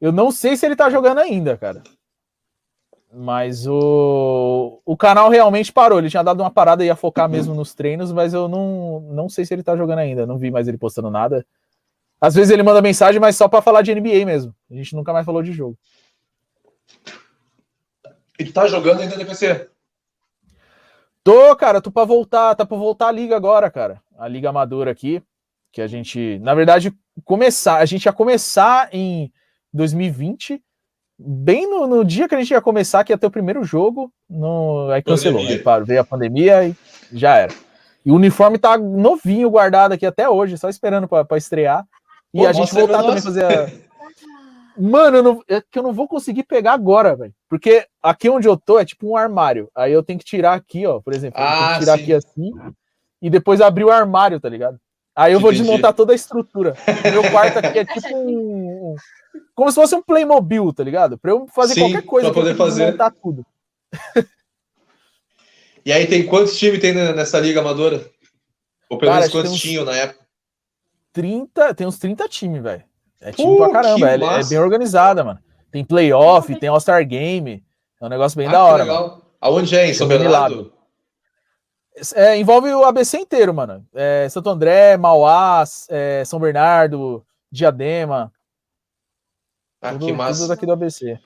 Eu 0.00 0.12
não 0.12 0.30
sei 0.30 0.56
se 0.56 0.64
ele 0.64 0.76
tá 0.76 0.88
jogando 0.88 1.18
ainda, 1.18 1.56
cara. 1.56 1.82
Mas 3.12 3.66
o, 3.66 4.80
o 4.84 4.96
canal 4.96 5.28
realmente 5.30 5.72
parou. 5.72 5.98
Ele 5.98 6.10
tinha 6.10 6.22
dado 6.22 6.40
uma 6.40 6.50
parada 6.50 6.84
e 6.84 6.86
ia 6.86 6.96
focar 6.96 7.28
mesmo 7.28 7.54
nos 7.54 7.74
treinos, 7.74 8.12
mas 8.12 8.34
eu 8.34 8.48
não, 8.48 9.00
não 9.00 9.28
sei 9.28 9.44
se 9.44 9.54
ele 9.54 9.62
tá 9.62 9.76
jogando 9.76 10.00
ainda. 10.00 10.26
Não 10.26 10.38
vi 10.38 10.50
mais 10.50 10.68
ele 10.68 10.78
postando 10.78 11.10
nada. 11.10 11.44
Às 12.20 12.34
vezes 12.34 12.50
ele 12.50 12.62
manda 12.62 12.82
mensagem, 12.82 13.20
mas 13.20 13.36
só 13.36 13.48
para 13.48 13.62
falar 13.62 13.82
de 13.82 13.94
NBA 13.94 14.26
mesmo. 14.26 14.54
A 14.70 14.74
gente 14.74 14.94
nunca 14.94 15.12
mais 15.12 15.24
falou 15.24 15.42
de 15.42 15.52
jogo. 15.52 15.78
E 18.38 18.44
tu 18.44 18.52
tá 18.52 18.66
jogando 18.66 19.00
ainda 19.00 19.16
DPC? 19.16 19.68
Tô, 21.24 21.54
cara, 21.56 21.80
tô 21.80 21.90
pra 21.90 22.04
voltar, 22.04 22.54
tá 22.54 22.64
pra 22.64 22.76
voltar 22.76 23.08
a 23.08 23.12
liga 23.12 23.36
agora, 23.36 23.70
cara. 23.70 24.02
A 24.16 24.28
liga 24.28 24.48
amadora 24.48 24.90
aqui, 24.90 25.22
que 25.72 25.80
a 25.80 25.86
gente, 25.86 26.38
na 26.40 26.54
verdade, 26.54 26.92
começar, 27.24 27.78
a 27.78 27.84
gente 27.84 28.04
ia 28.04 28.12
começar 28.12 28.88
em 28.92 29.32
2020, 29.72 30.62
bem 31.18 31.68
no, 31.68 31.86
no, 31.86 32.04
dia 32.04 32.28
que 32.28 32.34
a 32.34 32.38
gente 32.38 32.50
ia 32.50 32.60
começar, 32.60 33.04
que 33.04 33.12
ia 33.12 33.18
ter 33.18 33.26
o 33.26 33.30
primeiro 33.30 33.64
jogo, 33.64 34.12
no, 34.28 34.90
aí 34.90 35.02
cancelou, 35.02 35.42
né? 35.42 35.60
veio 35.84 36.00
a 36.00 36.04
pandemia 36.04 36.68
e 36.68 36.76
já 37.12 37.36
era. 37.36 37.52
E 38.04 38.10
o 38.10 38.14
uniforme 38.14 38.58
tá 38.58 38.78
novinho, 38.78 39.50
guardado 39.50 39.92
aqui 39.92 40.06
até 40.06 40.28
hoje, 40.28 40.56
só 40.56 40.68
esperando 40.68 41.06
para 41.08 41.36
estrear. 41.36 41.84
E 42.32 42.38
Pô, 42.38 42.46
a 42.46 42.52
gente 42.52 42.72
voltar 42.72 43.02
também 43.02 43.20
fazer 43.20 43.44
a... 43.44 43.88
Mano, 44.80 45.16
eu 45.16 45.22
não, 45.22 45.42
é 45.48 45.60
que 45.60 45.78
eu 45.78 45.82
não 45.82 45.92
vou 45.92 46.06
conseguir 46.06 46.44
pegar 46.44 46.72
agora, 46.72 47.16
velho. 47.16 47.34
Porque 47.48 47.84
aqui 48.00 48.30
onde 48.30 48.46
eu 48.46 48.56
tô 48.56 48.78
é 48.78 48.84
tipo 48.84 49.10
um 49.10 49.16
armário. 49.16 49.68
Aí 49.74 49.92
eu 49.92 50.04
tenho 50.04 50.20
que 50.20 50.24
tirar 50.24 50.54
aqui, 50.54 50.86
ó, 50.86 51.00
por 51.00 51.12
exemplo. 51.12 51.40
Ah, 51.42 51.76
tirar 51.80 51.96
sim. 51.96 52.02
aqui 52.02 52.12
assim 52.14 52.52
e 53.20 53.28
depois 53.28 53.60
abrir 53.60 53.84
o 53.84 53.90
armário, 53.90 54.40
tá 54.40 54.48
ligado? 54.48 54.78
Aí 55.18 55.32
eu 55.32 55.40
vou 55.40 55.50
Entendi. 55.50 55.66
desmontar 55.66 55.92
toda 55.92 56.12
a 56.12 56.14
estrutura. 56.14 56.76
Meu 57.12 57.28
quarto 57.28 57.58
aqui 57.58 57.80
é 57.80 57.84
tipo 57.84 58.16
um. 58.16 58.94
Como 59.52 59.68
se 59.68 59.74
fosse 59.74 59.92
um 59.96 60.00
Playmobil, 60.00 60.72
tá 60.72 60.84
ligado? 60.84 61.18
Pra 61.18 61.32
eu 61.32 61.48
fazer 61.48 61.74
sim, 61.74 61.80
qualquer 61.80 62.02
coisa. 62.02 62.30
Pra 62.30 62.40
poder 62.40 62.54
fazer. 62.54 62.84
Desmontar 62.84 63.12
tudo. 63.20 63.44
E 65.86 65.92
aí 65.92 66.06
tem 66.06 66.26
quantos 66.26 66.58
times 66.58 66.80
tem 66.80 66.92
nessa 66.92 67.40
liga 67.40 67.60
amadora? 67.60 68.04
Ou 68.90 68.98
pelo 68.98 69.10
menos 69.10 69.30
quantos 69.30 69.58
tinham 69.58 69.86
na 69.86 69.96
época? 69.96 70.22
30, 71.14 71.72
tem 71.72 71.86
uns 71.86 71.98
30 71.98 72.28
times, 72.28 72.62
velho. 72.62 72.84
É 73.22 73.32
time 73.32 73.52
uh, 73.52 73.56
pra 73.56 73.70
caramba, 73.70 74.10
é, 74.10 74.14
é, 74.16 74.44
bem 74.44 74.58
organizada, 74.58 75.24
mano. 75.24 75.38
Tem 75.70 75.82
playoff, 75.82 76.54
tem 76.56 76.68
All-Star 76.68 77.06
Game. 77.06 77.64
É 78.02 78.04
um 78.04 78.10
negócio 78.10 78.36
bem 78.36 78.48
ah, 78.48 78.52
da 78.52 78.64
hora. 78.64 78.82
Legal. 78.82 79.22
Aonde 79.40 79.74
é? 79.74 79.88
Em 79.88 79.94
São 79.94 80.06
Bernardo? 80.06 80.70
É, 82.14 82.36
envolve 82.38 82.72
o 82.72 82.84
ABC 82.84 83.18
inteiro, 83.18 83.52
mano. 83.52 83.86
É, 83.94 84.28
Santo 84.28 84.50
André, 84.50 84.96
Mauá, 84.96 85.64
é, 85.88 86.24
São 86.24 86.38
Bernardo, 86.38 87.24
Diadema. 87.50 88.32
Ah, 89.80 89.92
tudo, 89.92 90.06
que 90.06 90.12
massa. 90.12 90.40
Tudo 90.40 90.48
daqui 90.48 90.66
do 90.66 90.72
ABC. 90.72 91.18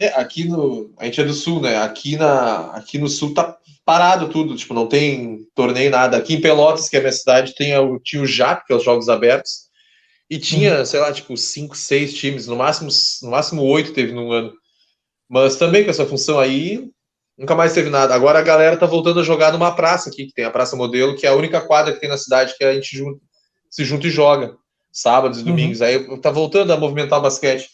É, 0.00 0.08
aqui 0.08 0.44
no. 0.48 0.92
A 0.98 1.04
gente 1.04 1.20
é 1.20 1.24
do 1.24 1.32
sul, 1.32 1.60
né? 1.60 1.76
Aqui, 1.78 2.16
na, 2.16 2.72
aqui 2.72 2.98
no 2.98 3.08
sul 3.08 3.32
tá 3.32 3.56
parado 3.84 4.28
tudo, 4.28 4.56
tipo, 4.56 4.74
não 4.74 4.88
tem 4.88 5.46
torneio 5.54 5.90
nada. 5.90 6.16
Aqui 6.16 6.34
em 6.34 6.40
Pelotas, 6.40 6.88
que 6.88 6.96
é 6.96 6.98
a 6.98 7.02
minha 7.02 7.12
cidade, 7.12 7.54
tem 7.54 7.76
o, 7.76 8.00
tinha 8.00 8.22
o 8.22 8.26
JAP, 8.26 8.66
que 8.66 8.72
é 8.72 8.76
os 8.76 8.82
Jogos 8.82 9.08
Abertos, 9.08 9.68
e 10.28 10.38
tinha, 10.38 10.78
uhum. 10.78 10.86
sei 10.86 11.00
lá, 11.00 11.12
tipo, 11.12 11.36
cinco, 11.36 11.76
seis 11.76 12.14
times, 12.14 12.46
no 12.46 12.56
máximo, 12.56 12.90
no 13.22 13.30
máximo 13.30 13.62
oito 13.62 13.92
teve 13.92 14.12
num 14.12 14.32
ano. 14.32 14.52
Mas 15.28 15.56
também 15.56 15.84
com 15.84 15.90
essa 15.90 16.06
função 16.06 16.38
aí, 16.38 16.90
nunca 17.36 17.54
mais 17.54 17.72
teve 17.72 17.90
nada. 17.90 18.14
Agora 18.14 18.38
a 18.38 18.42
galera 18.42 18.76
tá 18.76 18.86
voltando 18.86 19.20
a 19.20 19.24
jogar 19.24 19.52
numa 19.52 19.74
praça 19.74 20.10
aqui, 20.10 20.26
que 20.26 20.32
tem 20.32 20.44
a 20.44 20.50
Praça 20.50 20.76
Modelo, 20.76 21.16
que 21.16 21.26
é 21.26 21.30
a 21.30 21.34
única 21.34 21.60
quadra 21.60 21.92
que 21.92 22.00
tem 22.00 22.08
na 22.08 22.16
cidade 22.16 22.54
que 22.56 22.64
a 22.64 22.74
gente 22.74 22.96
junta, 22.96 23.20
se 23.70 23.84
junta 23.84 24.06
e 24.06 24.10
joga, 24.10 24.56
sábados 24.92 25.38
e 25.38 25.40
uhum. 25.42 25.48
domingos. 25.48 25.80
Uhum. 25.80 25.86
Aí 25.86 26.20
tá 26.20 26.30
voltando 26.30 26.72
a 26.72 26.76
movimentar 26.76 27.18
o 27.18 27.22
basquete. 27.22 27.68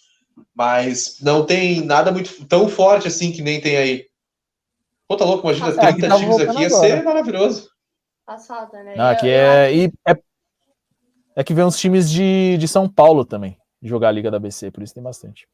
Mas 0.55 1.17
não 1.21 1.45
tem 1.45 1.85
nada 1.85 2.11
muito 2.11 2.45
tão 2.47 2.69
forte 2.69 3.09
assim 3.09 3.31
que 3.33 3.43
nem 3.43 3.61
tem 3.61 3.77
aí. 3.77 4.07
Pô, 5.07 5.17
tá 5.17 5.25
louco, 5.25 5.47
imagina, 5.47 5.73
Passada. 5.73 5.93
30 5.93 6.07
é, 6.07 6.09
tá 6.09 6.17
times 6.17 6.41
aqui 6.41 6.63
ia 6.63 6.71
ser 6.71 7.03
maravilhoso. 7.03 7.69
Passada, 8.25 8.83
né? 8.83 8.95
Não, 8.97 9.07
aqui 9.07 9.29
é, 9.29 9.75
e 9.75 9.93
é. 10.07 10.17
É 11.37 11.45
que 11.45 11.55
vem 11.55 11.65
uns 11.65 11.79
times 11.79 12.11
de, 12.11 12.57
de 12.59 12.69
São 12.69 12.89
Paulo 12.89 13.25
também 13.25 13.57
jogar 13.83 14.09
a 14.09 14.13
Liga 14.13 14.31
da 14.31 14.39
BC, 14.39 14.71
por 14.71 14.83
isso 14.83 14.95
tem 14.95 15.03
bastante. 15.03 15.49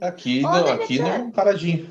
Aqui, 0.00 0.42
não, 0.42 0.66
aqui 0.72 0.98
não, 0.98 1.30
paradinho. 1.30 1.88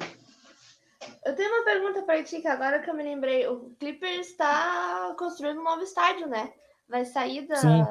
Eu 1.26 1.36
tenho 1.36 1.54
uma 1.54 1.66
pergunta 1.66 2.02
para 2.04 2.24
ti 2.24 2.42
que 2.42 2.48
agora 2.48 2.80
que 2.80 2.90
eu 2.90 2.96
me 2.96 3.04
lembrei. 3.04 3.48
O 3.48 3.72
Clippers 3.80 4.28
está 4.28 5.14
construindo 5.18 5.60
um 5.60 5.64
novo 5.64 5.84
estádio, 5.84 6.28
né? 6.28 6.52
Vai 6.88 7.06
sair 7.06 7.48
da. 7.48 7.56
Sim 7.58 7.84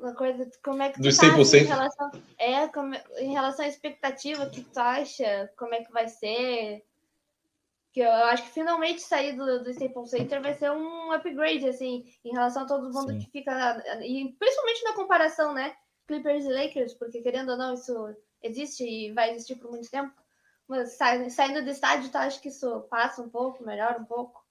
uma 0.00 0.14
coisa, 0.14 0.50
como 0.64 0.82
é 0.82 0.88
que 0.88 0.94
tu 0.94 1.02
Do 1.02 1.16
tá 1.16 1.26
em 1.26 1.64
relação, 1.64 2.10
é, 2.38 2.66
como, 2.68 2.94
em 3.18 3.32
relação 3.32 3.64
à 3.64 3.68
expectativa, 3.68 4.44
o 4.44 4.50
que 4.50 4.62
tu 4.62 4.78
acha, 4.78 5.52
como 5.56 5.74
é 5.74 5.84
que 5.84 5.92
vai 5.92 6.08
ser? 6.08 6.82
Que 7.92 8.00
eu, 8.00 8.06
eu 8.06 8.24
acho 8.26 8.44
que 8.44 8.50
finalmente 8.50 9.02
sair 9.02 9.36
do, 9.36 9.62
do 9.62 9.70
Staples 9.70 10.10
Center 10.10 10.40
vai 10.40 10.54
ser 10.54 10.70
um 10.70 11.12
upgrade, 11.12 11.68
assim, 11.68 12.04
em 12.24 12.32
relação 12.32 12.62
a 12.62 12.66
todo 12.66 12.92
mundo 12.92 13.12
Sim. 13.12 13.18
que 13.18 13.30
fica, 13.30 13.82
e 14.02 14.34
principalmente 14.38 14.84
na 14.84 14.94
comparação, 14.94 15.52
né, 15.52 15.74
Clippers 16.06 16.46
e 16.46 16.52
Lakers, 16.52 16.94
porque 16.94 17.20
querendo 17.20 17.50
ou 17.50 17.58
não, 17.58 17.74
isso 17.74 18.16
existe 18.42 18.84
e 18.84 19.12
vai 19.12 19.30
existir 19.30 19.56
por 19.56 19.70
muito 19.70 19.90
tempo, 19.90 20.12
mas 20.68 20.92
saindo 20.92 21.62
do 21.62 21.70
estádio, 21.70 22.10
tu 22.10 22.16
acha 22.16 22.40
que 22.40 22.48
isso 22.48 22.80
passa 22.90 23.22
um 23.22 23.28
pouco, 23.28 23.64
melhora 23.64 23.98
um 23.98 24.04
pouco? 24.04 24.44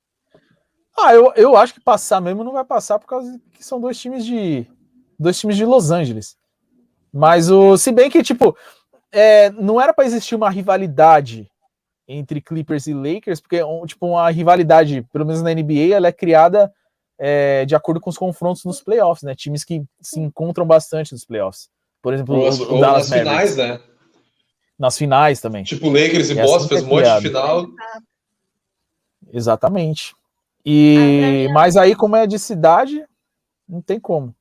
Ah, 0.97 1.13
eu, 1.13 1.31
eu 1.35 1.55
acho 1.55 1.73
que 1.73 1.79
passar 1.79 2.19
mesmo 2.19 2.43
não 2.43 2.51
vai 2.51 2.65
passar 2.65 2.99
por 2.99 3.07
causa 3.07 3.39
que 3.53 3.63
são 3.63 3.79
dois 3.79 3.97
times 3.97 4.25
de 4.25 4.67
dois 5.17 5.39
times 5.39 5.57
de 5.57 5.65
Los 5.65 5.91
Angeles. 5.91 6.37
Mas 7.11 7.49
o. 7.49 7.77
Se 7.77 7.91
bem 7.91 8.09
que, 8.09 8.23
tipo, 8.23 8.55
é, 9.11 9.49
não 9.51 9.79
era 9.79 9.93
para 9.93 10.05
existir 10.05 10.35
uma 10.35 10.49
rivalidade 10.49 11.49
entre 12.07 12.41
Clippers 12.41 12.87
e 12.87 12.93
Lakers, 12.93 13.39
porque, 13.39 13.61
tipo, 13.85 14.07
uma 14.07 14.29
rivalidade, 14.31 15.03
pelo 15.11 15.25
menos 15.25 15.41
na 15.41 15.53
NBA, 15.53 15.93
ela 15.93 16.07
é 16.07 16.11
criada 16.11 16.71
é, 17.19 17.65
de 17.65 17.75
acordo 17.75 17.99
com 17.99 18.09
os 18.09 18.17
confrontos 18.17 18.63
nos 18.63 18.81
playoffs, 18.81 19.23
né? 19.23 19.35
Times 19.35 19.63
que 19.63 19.83
se 20.01 20.19
encontram 20.19 20.65
bastante 20.65 21.11
nos 21.11 21.25
playoffs. 21.25 21.69
Por 22.01 22.13
exemplo, 22.13 22.35
ou, 22.35 22.49
o, 22.49 22.77
o 22.77 22.79
Dallas 22.79 23.09
nas 23.09 23.09
Mavericks. 23.09 23.53
finais, 23.53 23.57
né? 23.57 23.79
Nas 24.77 24.97
finais 24.97 25.41
também. 25.41 25.63
Tipo, 25.63 25.89
Lakers 25.89 26.29
e 26.29 26.39
é 26.39 26.43
Boston 26.43 26.67
fez 26.69 26.83
um 26.83 26.87
monte 26.87 27.05
de 27.05 27.21
final. 27.21 27.67
Exatamente. 29.31 30.15
E 30.65 31.47
mas 31.53 31.75
aí, 31.75 31.95
como 31.95 32.15
é 32.15 32.25
de 32.25 32.39
cidade, 32.39 33.05
não 33.67 33.81
tem 33.81 33.99
como. 33.99 34.33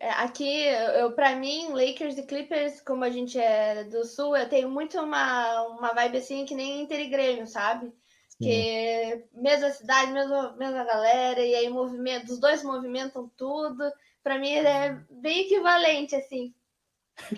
É, 0.00 0.10
aqui, 0.10 0.64
eu, 0.98 1.12
para 1.12 1.36
mim, 1.36 1.68
Lakers 1.70 2.18
e 2.18 2.22
Clippers, 2.22 2.80
como 2.80 3.04
a 3.04 3.10
gente 3.10 3.38
é 3.38 3.84
do 3.84 4.04
Sul, 4.04 4.36
eu 4.36 4.48
tenho 4.48 4.68
muito 4.70 4.98
uma, 4.98 5.62
uma 5.62 5.92
vibe 5.92 6.18
assim 6.18 6.44
que 6.44 6.54
nem 6.54 6.82
Inter 6.82 7.00
e 7.00 7.08
Grêmio, 7.08 7.46
sabe? 7.46 7.92
Que 8.38 9.24
mesma 9.32 9.70
cidade, 9.70 10.12
mesma, 10.12 10.52
mesma 10.56 10.84
galera, 10.84 11.40
e 11.40 11.54
aí 11.54 11.68
movimento, 11.68 12.32
os 12.32 12.38
dois 12.38 12.62
movimentam 12.62 13.30
tudo. 13.36 13.84
Para 14.24 14.38
mim 14.38 14.52
é 14.52 14.98
bem 15.10 15.42
equivalente, 15.42 16.16
assim. 16.16 16.54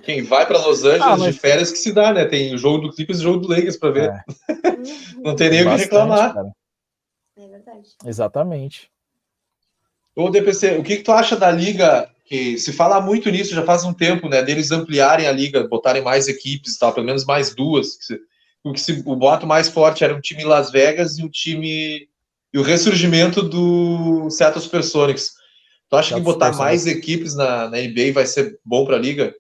Quem 0.04 0.22
vai 0.22 0.46
para 0.46 0.64
Los 0.64 0.84
Angeles 0.84 1.02
ah, 1.02 1.16
mas... 1.16 1.34
de 1.34 1.40
férias 1.40 1.72
que 1.72 1.78
se 1.78 1.92
dá, 1.92 2.12
né? 2.12 2.24
Tem 2.24 2.54
o 2.54 2.58
jogo 2.58 2.86
do 2.86 2.94
Clippers 2.94 3.18
e 3.18 3.22
o 3.22 3.24
jogo 3.24 3.40
do 3.40 3.48
Lakers 3.48 3.76
para 3.76 3.90
ver. 3.90 4.10
É. 4.10 4.24
Não 5.20 5.34
tem 5.34 5.50
nem 5.50 5.66
o 5.66 5.70
que 5.70 5.82
reclamar. 5.82 6.32
Cara. 6.32 6.52
É 7.36 7.48
verdade. 7.48 7.88
Exatamente. 8.06 8.90
Ô, 10.14 10.30
DPC, 10.30 10.78
o 10.78 10.82
que, 10.82 10.96
que 10.96 11.02
tu 11.02 11.12
acha 11.12 11.36
da 11.36 11.50
liga 11.50 12.08
que 12.24 12.56
se 12.56 12.72
fala 12.72 13.00
muito 13.00 13.30
nisso 13.30 13.54
já 13.54 13.62
faz 13.64 13.84
um 13.84 13.92
tempo, 13.92 14.28
né, 14.28 14.42
deles 14.42 14.72
ampliarem 14.72 15.26
a 15.26 15.32
liga, 15.32 15.68
botarem 15.68 16.02
mais 16.02 16.26
equipes 16.26 16.74
e 16.74 16.78
tal, 16.78 16.92
pelo 16.92 17.06
menos 17.06 17.24
mais 17.24 17.54
duas. 17.54 17.98
O 18.64 18.72
que 18.72 18.80
se, 18.80 19.02
o 19.04 19.14
boato 19.14 19.46
mais 19.46 19.68
forte 19.68 20.02
era 20.02 20.14
um 20.14 20.20
time 20.20 20.44
Las 20.44 20.70
Vegas 20.70 21.18
e 21.18 21.24
o 21.24 21.28
time 21.28 22.08
e 22.52 22.58
o 22.58 22.62
ressurgimento 22.62 23.42
do 23.42 24.30
Seattle 24.30 24.62
Supersonics. 24.62 25.34
Tu 25.88 25.96
acha 25.96 26.14
que 26.14 26.20
botar 26.20 26.52
mais 26.56 26.86
equipes 26.86 27.34
na, 27.34 27.68
na 27.68 27.78
NBA 27.78 28.12
vai 28.12 28.26
ser 28.26 28.58
bom 28.64 28.84
para 28.84 28.96
a 28.96 28.98
liga? 28.98 29.34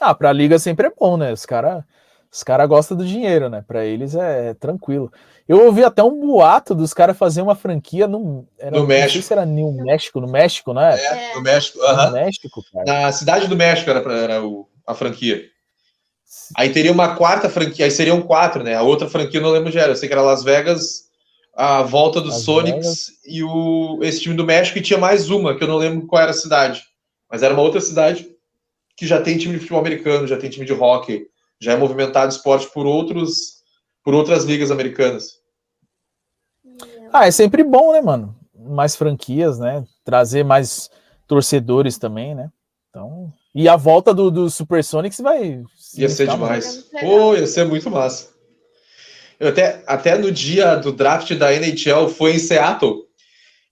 Ah, 0.00 0.14
para 0.14 0.30
a 0.30 0.32
liga 0.32 0.58
sempre 0.58 0.86
é 0.86 0.92
bom, 0.96 1.16
né? 1.16 1.32
Os 1.32 1.46
caras 1.46 1.82
os 2.30 2.42
cara 2.42 2.66
gostam 2.66 2.96
do 2.96 3.06
dinheiro, 3.06 3.48
né? 3.48 3.64
Para 3.66 3.86
eles 3.86 4.14
é, 4.14 4.50
é 4.50 4.54
tranquilo. 4.54 5.10
Eu 5.48 5.64
ouvi 5.64 5.82
até 5.82 6.02
um 6.02 6.26
boato 6.26 6.74
dos 6.74 6.92
caras 6.92 7.16
fazer 7.16 7.40
uma 7.40 7.54
franquia 7.54 8.06
no, 8.06 8.46
era, 8.58 8.78
no 8.78 8.86
México. 8.86 9.06
Não 9.06 9.12
sei 9.12 9.22
se 9.22 9.32
era 9.32 9.46
no 9.46 9.72
México, 9.72 10.20
no 10.20 10.30
México, 10.30 10.74
né? 10.74 11.00
É, 11.00 11.34
no 11.34 11.40
México. 11.40 11.78
Uh 11.78 11.84
-huh. 11.84 12.06
No 12.06 12.12
México, 12.12 12.62
cara. 12.70 12.84
Na 12.84 13.12
cidade 13.12 13.48
do 13.48 13.56
México 13.56 13.88
era, 13.88 14.02
pra, 14.02 14.12
era 14.14 14.44
o, 14.44 14.68
a 14.86 14.94
franquia. 14.94 15.42
Aí 16.54 16.70
teria 16.70 16.92
uma 16.92 17.16
quarta 17.16 17.48
franquia, 17.48 17.86
aí 17.86 17.90
seriam 17.90 18.20
quatro, 18.20 18.62
né? 18.62 18.74
A 18.74 18.82
outra 18.82 19.08
franquia 19.08 19.40
eu 19.40 19.42
não 19.42 19.50
lembro 19.50 19.70
de 19.70 19.78
era. 19.78 19.92
Eu 19.92 19.96
sei 19.96 20.06
que 20.06 20.12
era 20.12 20.20
Las 20.20 20.44
Vegas, 20.44 21.07
a 21.58 21.82
volta 21.82 22.20
dos 22.20 22.36
As 22.36 22.42
Sonics 22.42 22.76
Vegas. 22.76 23.12
e 23.26 23.42
o, 23.42 23.98
esse 24.00 24.20
time 24.20 24.36
do 24.36 24.44
México 24.44 24.78
e 24.78 24.82
tinha 24.82 24.98
mais 24.98 25.28
uma, 25.28 25.56
que 25.56 25.64
eu 25.64 25.66
não 25.66 25.76
lembro 25.76 26.06
qual 26.06 26.22
era 26.22 26.30
a 26.30 26.34
cidade. 26.34 26.84
Mas 27.28 27.42
era 27.42 27.52
uma 27.52 27.64
outra 27.64 27.80
cidade 27.80 28.28
que 28.96 29.04
já 29.04 29.20
tem 29.20 29.36
time 29.36 29.54
de 29.54 29.58
futebol 29.58 29.80
americano, 29.80 30.28
já 30.28 30.36
tem 30.36 30.48
time 30.48 30.64
de 30.64 30.72
hockey, 30.72 31.26
já 31.60 31.72
é 31.72 31.76
movimentado 31.76 32.30
esporte 32.30 32.68
por 32.72 32.86
outros 32.86 33.58
por 34.04 34.14
outras 34.14 34.44
ligas 34.44 34.70
americanas. 34.70 35.32
Ah, 37.12 37.26
é 37.26 37.30
sempre 37.32 37.64
bom, 37.64 37.92
né, 37.92 38.00
mano? 38.00 38.36
Mais 38.54 38.94
franquias, 38.94 39.58
né? 39.58 39.84
Trazer 40.04 40.44
mais 40.44 40.88
torcedores 41.26 41.98
também, 41.98 42.36
né? 42.36 42.52
Então. 42.88 43.32
E 43.52 43.68
a 43.68 43.74
volta 43.74 44.14
do, 44.14 44.30
do 44.30 44.48
Super 44.48 44.84
Sonics 44.84 45.18
vai. 45.18 45.64
Ia 45.96 46.08
ser 46.08 46.28
demais. 46.28 46.88
Pô, 47.00 47.34
ia 47.34 47.48
ser 47.48 47.66
muito 47.66 47.90
massa. 47.90 48.37
Eu 49.40 49.48
até, 49.48 49.82
até 49.86 50.18
no 50.18 50.30
dia 50.32 50.74
do 50.76 50.92
draft 50.92 51.32
da 51.34 51.52
NHL 51.54 52.08
foi 52.08 52.34
em 52.34 52.38
Seattle. 52.38 53.02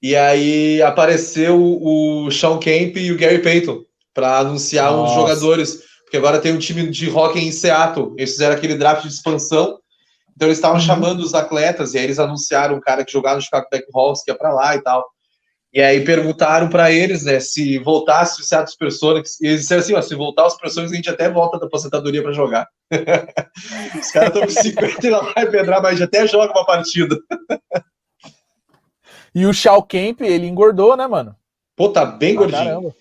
E 0.03 0.15
aí 0.15 0.81
apareceu 0.83 1.59
o 1.61 2.31
Sean 2.31 2.59
Kemp 2.59 2.97
e 2.97 3.11
o 3.11 3.17
Gary 3.19 3.41
Payton 3.43 3.83
para 4.15 4.39
anunciar 4.39 4.93
Nossa. 4.93 5.15
jogadores. 5.15 5.83
Porque 6.05 6.17
agora 6.17 6.39
tem 6.41 6.53
um 6.53 6.59
time 6.59 6.89
de 6.89 7.11
hockey 7.11 7.41
em 7.41 7.51
Seattle. 7.51 8.15
Eles 8.17 8.31
fizeram 8.33 8.55
aquele 8.55 8.77
draft 8.77 9.03
de 9.03 9.09
expansão. 9.09 9.79
Então 10.37 10.47
eles 10.47 10.59
estavam 10.59 10.77
Uhum. 10.79 10.85
chamando 10.85 11.21
os 11.21 11.35
atletas 11.35 11.95
e 11.95 11.99
aí 11.99 12.05
eles 12.05 12.19
anunciaram 12.19 12.77
um 12.77 12.81
cara 12.81 13.05
que 13.05 13.11
jogava 13.13 13.37
no 13.37 13.43
Chicago 13.43 13.67
Blackhawks 13.71 14.23
que 14.23 14.31
ia 14.31 14.37
para 14.37 14.53
lá 14.53 14.77
e 14.77 14.83
tal. 14.83 15.05
E 15.77 15.83
aí 15.83 16.03
perguntaram 16.03 16.71
para 16.71 16.91
eles, 16.91 17.23
né, 17.23 17.39
se 17.39 17.79
voltasse 17.81 18.41
o 18.41 18.45
Seattle 18.45 18.73
Supersonics. 18.73 19.39
E 19.43 19.49
eles 19.49 19.61
disseram 19.61 19.83
assim, 19.83 19.95
ó, 19.95 20.01
se 20.01 20.15
voltar 20.15 20.47
os 20.47 20.55
Supersonics 20.55 20.91
a 20.91 20.97
gente 20.97 21.11
até 21.11 21.29
volta 21.29 21.59
da 21.59 21.67
aposentadoria 21.67 22.23
para 22.23 22.33
jogar. 22.33 22.67
Os 24.01 24.11
caras 24.11 24.29
estão 24.35 24.43
com 24.43 24.49
50 24.49 25.07
e 25.07 25.11
não 25.11 25.35
vai 25.35 25.47
pedrar, 25.51 25.83
mas 25.83 25.91
a 25.91 25.95
gente 25.97 26.05
até 26.05 26.27
joga 26.27 26.51
uma 26.51 26.65
partida. 26.65 27.19
E 29.35 29.45
o 29.45 29.53
Shao 29.53 29.83
Kemp, 29.83 30.23
ele 30.23 30.47
engordou, 30.47 30.97
né, 30.97 31.07
mano? 31.07 31.37
Pô, 31.77 31.91
tá 31.91 32.07
bem 32.07 32.37
Pra 32.37 32.45
gordinho. 32.45 32.65
caramba. 32.65 32.95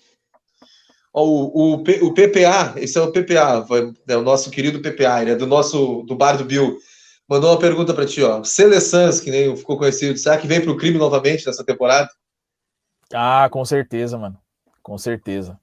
Ó, 1.14 1.24
o, 1.24 1.46
o, 1.54 1.74
o 1.76 2.12
PPA, 2.12 2.74
esse 2.76 2.98
é 2.98 3.00
o 3.00 3.10
PPA, 3.10 3.64
é 4.06 4.16
o 4.18 4.22
nosso 4.22 4.50
querido 4.50 4.82
PPA, 4.82 5.22
ele 5.22 5.30
é 5.30 5.34
do 5.34 5.46
nosso, 5.46 6.02
do 6.02 6.14
bar 6.14 6.36
do 6.36 6.44
Bill. 6.44 6.76
Mandou 7.26 7.52
uma 7.52 7.58
pergunta 7.58 7.94
pra 7.94 8.04
ti, 8.04 8.22
ó. 8.22 8.44
Cele 8.44 8.78
Sans, 8.82 9.18
que 9.18 9.30
nem 9.30 9.56
ficou 9.56 9.78
conhecido, 9.78 10.18
será 10.18 10.36
que 10.36 10.46
vem 10.46 10.60
pro 10.60 10.76
crime 10.76 10.98
novamente 10.98 11.46
nessa 11.46 11.64
temporada? 11.64 12.10
Ah, 13.12 13.48
com 13.50 13.64
certeza, 13.64 14.18
mano. 14.18 14.38
Com 14.82 14.98
certeza. 14.98 15.58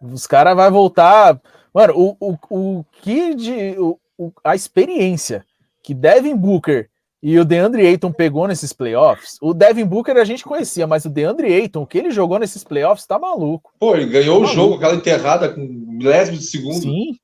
Os 0.00 0.26
caras 0.26 0.56
vão 0.56 0.70
voltar. 0.70 1.40
Mano, 1.72 1.94
o, 1.96 2.16
o, 2.20 2.38
o 2.78 2.84
que 3.02 3.34
de. 3.34 3.76
O, 3.78 3.98
o- 4.18 4.32
a 4.42 4.54
experiência 4.54 5.44
que 5.82 5.94
Devin 5.94 6.36
Booker 6.36 6.88
e 7.22 7.38
o 7.38 7.44
DeAndre 7.44 7.86
Ayton 7.86 8.12
pegou 8.12 8.48
nesses 8.48 8.72
playoffs. 8.72 9.36
O 9.42 9.52
Devin 9.52 9.84
Booker 9.84 10.16
a 10.16 10.24
gente 10.24 10.42
conhecia, 10.44 10.86
mas 10.86 11.04
o 11.04 11.10
DeAndre 11.10 11.52
Ayton, 11.52 11.82
o 11.82 11.86
que 11.86 11.98
ele 11.98 12.10
jogou 12.10 12.38
nesses 12.38 12.64
playoffs, 12.64 13.06
tá 13.06 13.18
maluco. 13.18 13.72
Pô, 13.78 13.94
ele 13.94 14.06
ganhou 14.06 14.38
o 14.38 14.40
Maluco. 14.40 14.54
jogo, 14.54 14.74
aquela 14.76 14.94
enterrada 14.94 15.52
com 15.52 15.60
milésimo 15.60 16.38
de 16.38 16.44
segundo. 16.44 16.80
Sim. 16.80 17.18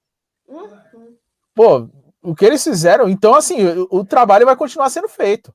Uhum. 0.47 0.69
Pô, 1.55 1.89
o 2.23 2.35
que 2.35 2.45
eles 2.45 2.63
fizeram. 2.63 3.09
Então, 3.09 3.35
assim, 3.35 3.65
o, 3.67 3.89
o 3.91 4.05
trabalho 4.05 4.45
vai 4.45 4.55
continuar 4.55 4.91
sendo 4.91 5.09
feito. 5.09 5.55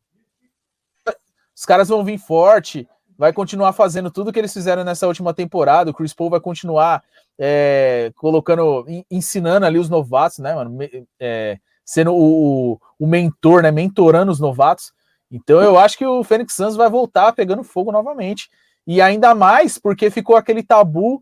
Os 1.56 1.66
caras 1.66 1.90
vão 1.90 2.04
vir 2.04 2.18
forte, 2.18 2.88
vai 3.22 3.32
continuar 3.32 3.72
fazendo 3.74 4.10
tudo 4.10 4.34
que 4.34 4.40
eles 4.40 4.52
fizeram 4.52 4.84
nessa 4.84 5.06
última 5.06 5.32
temporada. 5.32 5.92
O 5.92 5.94
Chris 5.94 6.12
Paul 6.12 6.32
vai 6.32 6.40
continuar 6.40 7.04
é, 7.40 8.12
colocando, 8.16 8.84
en- 8.88 9.06
ensinando 9.12 9.64
ali 9.64 9.78
os 9.78 9.90
novatos, 9.90 10.40
né, 10.40 10.56
mano? 10.56 10.76
É, 11.20 11.60
sendo 11.86 12.16
o, 12.16 12.80
o- 13.00 13.06
mentor, 13.06 13.62
né? 13.62 13.70
Mentorando 13.70 14.32
os 14.32 14.40
novatos. 14.40 14.92
Então, 15.32 15.62
eu 15.62 15.78
acho 15.78 16.00
que 16.00 16.06
o 16.06 16.24
Phoenix 16.24 16.56
Suns 16.56 16.76
vai 16.76 16.90
voltar 16.90 17.32
pegando 17.34 17.64
fogo 17.64 17.92
novamente. 17.92 18.50
E 18.88 19.00
ainda 19.00 19.36
mais 19.36 19.78
porque 19.78 20.10
ficou 20.10 20.36
aquele 20.36 20.64
tabu 20.64 21.22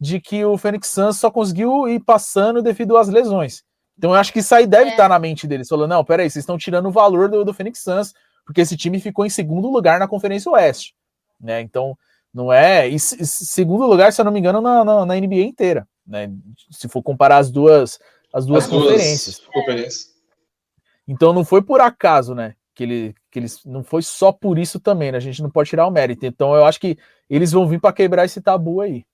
de 0.00 0.20
que 0.20 0.44
o 0.44 0.56
Phoenix 0.56 0.86
Suns 0.86 1.18
só 1.18 1.32
conseguiu 1.32 1.88
ir 1.88 1.98
passando 1.98 2.62
devido 2.62 2.96
às 2.96 3.08
lesões. 3.08 3.64
Então 3.98 4.12
eu 4.12 4.16
acho 4.20 4.32
que 4.32 4.38
isso 4.38 4.54
aí 4.54 4.68
deve 4.68 4.90
É. 4.90 4.92
estar 4.92 5.08
na 5.08 5.18
mente 5.18 5.48
deles. 5.48 5.68
Falou, 5.68 5.88
não, 5.88 6.04
peraí, 6.04 6.30
vocês 6.30 6.42
estão 6.44 6.56
tirando 6.56 6.86
o 6.86 6.92
valor 6.92 7.28
do, 7.28 7.44
do 7.44 7.52
Phoenix 7.52 7.80
Suns, 7.82 8.14
porque 8.46 8.60
esse 8.60 8.76
time 8.76 9.00
ficou 9.00 9.26
em 9.26 9.30
segundo 9.30 9.68
lugar 9.68 9.98
na 9.98 10.06
Conferência 10.06 10.50
Oeste. 10.52 10.94
Né? 11.40 11.60
Então, 11.60 11.96
não 12.32 12.52
é. 12.52 12.86
E 12.88 12.98
se- 12.98 13.24
se- 13.26 13.46
segundo 13.46 13.86
lugar, 13.86 14.12
se 14.12 14.20
eu 14.20 14.24
não 14.24 14.32
me 14.32 14.38
engano, 14.38 14.60
na, 14.60 14.84
na, 14.84 15.06
na 15.06 15.16
NBA 15.16 15.36
inteira. 15.46 15.88
Né? 16.06 16.30
Se 16.70 16.88
for 16.88 17.02
comparar 17.02 17.38
as 17.38 17.50
duas, 17.50 17.98
as 18.32 18.44
duas 18.46 18.64
As 18.64 18.70
duas 18.70 18.84
conferências. 18.84 19.38
conferências. 19.46 20.10
Então 21.06 21.32
não 21.32 21.44
foi 21.44 21.62
por 21.62 21.80
acaso, 21.80 22.34
né? 22.34 22.54
Que, 22.74 22.84
ele, 22.84 23.14
que 23.30 23.38
eles. 23.38 23.64
Não 23.64 23.82
foi 23.82 24.02
só 24.02 24.32
por 24.32 24.58
isso 24.58 24.78
também, 24.78 25.10
né? 25.12 25.18
A 25.18 25.20
gente 25.20 25.42
não 25.42 25.50
pode 25.50 25.68
tirar 25.70 25.86
o 25.86 25.90
mérito. 25.90 26.24
Então 26.24 26.54
eu 26.54 26.64
acho 26.64 26.80
que 26.80 26.96
eles 27.28 27.52
vão 27.52 27.66
vir 27.66 27.80
para 27.80 27.92
quebrar 27.92 28.24
esse 28.24 28.40
tabu 28.40 28.80
aí. 28.80 29.04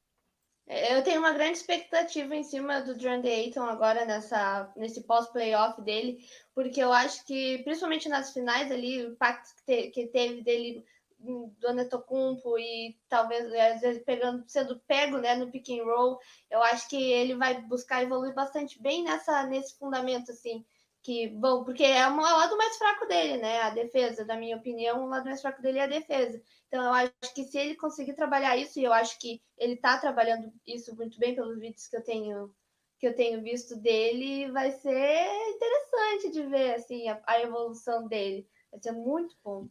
Eu 0.68 1.02
tenho 1.04 1.20
uma 1.20 1.32
grande 1.32 1.58
expectativa 1.58 2.34
em 2.34 2.42
cima 2.42 2.80
do 2.80 2.96
Durant 2.96 3.24
Ayton 3.24 3.62
agora 3.62 4.04
nessa, 4.04 4.68
nesse 4.76 5.00
pós-playoff 5.02 5.80
dele, 5.80 6.18
porque 6.54 6.82
eu 6.82 6.92
acho 6.92 7.24
que, 7.24 7.58
principalmente 7.58 8.08
nas 8.08 8.32
finais 8.32 8.70
ali, 8.72 9.04
o 9.06 9.12
impacto 9.12 9.50
que, 9.54 9.62
te- 9.64 9.90
que 9.90 10.06
teve 10.08 10.42
dele 10.42 10.84
do 11.18 11.68
Anetocumpo 11.68 12.58
e 12.58 12.98
talvez 13.08 13.52
às 13.52 13.80
vezes 13.80 14.02
pegando, 14.04 14.44
sendo 14.46 14.78
pego 14.80 15.18
né, 15.18 15.34
no 15.34 15.50
pick 15.50 15.68
and 15.70 15.84
roll, 15.84 16.18
eu 16.50 16.62
acho 16.62 16.88
que 16.88 16.96
ele 16.96 17.34
vai 17.34 17.60
buscar 17.62 18.02
evoluir 18.02 18.34
bastante 18.34 18.80
bem 18.80 19.02
nessa, 19.02 19.44
nesse 19.44 19.78
fundamento, 19.78 20.30
assim, 20.30 20.64
que, 21.02 21.28
bom, 21.28 21.64
porque 21.64 21.84
é 21.84 22.06
o 22.08 22.16
lado 22.16 22.56
mais 22.56 22.76
fraco 22.76 23.06
dele, 23.06 23.38
né, 23.38 23.60
a 23.62 23.70
defesa, 23.70 24.24
na 24.24 24.36
minha 24.36 24.56
opinião, 24.56 25.04
o 25.04 25.08
lado 25.08 25.24
mais 25.24 25.40
fraco 25.40 25.62
dele 25.62 25.78
é 25.78 25.84
a 25.84 25.88
defesa. 25.88 26.42
Então, 26.68 26.82
eu 26.84 26.92
acho 26.92 27.34
que 27.34 27.44
se 27.44 27.58
ele 27.58 27.76
conseguir 27.76 28.14
trabalhar 28.14 28.56
isso, 28.56 28.78
e 28.78 28.84
eu 28.84 28.92
acho 28.92 29.18
que 29.18 29.40
ele 29.56 29.74
está 29.74 29.98
trabalhando 29.98 30.52
isso 30.66 30.94
muito 30.96 31.18
bem 31.18 31.34
pelos 31.34 31.58
vídeos 31.58 31.86
que 31.86 31.96
eu 31.96 32.02
tenho 32.02 32.54
que 32.98 33.06
eu 33.06 33.14
tenho 33.14 33.42
visto 33.42 33.76
dele, 33.76 34.50
vai 34.50 34.70
ser 34.70 35.26
interessante 35.50 36.30
de 36.30 36.42
ver 36.46 36.76
assim 36.76 37.08
a, 37.08 37.20
a 37.26 37.42
evolução 37.42 38.08
dele. 38.08 38.48
Vai 38.70 38.80
ser 38.80 38.92
muito 38.92 39.36
bom. 39.44 39.68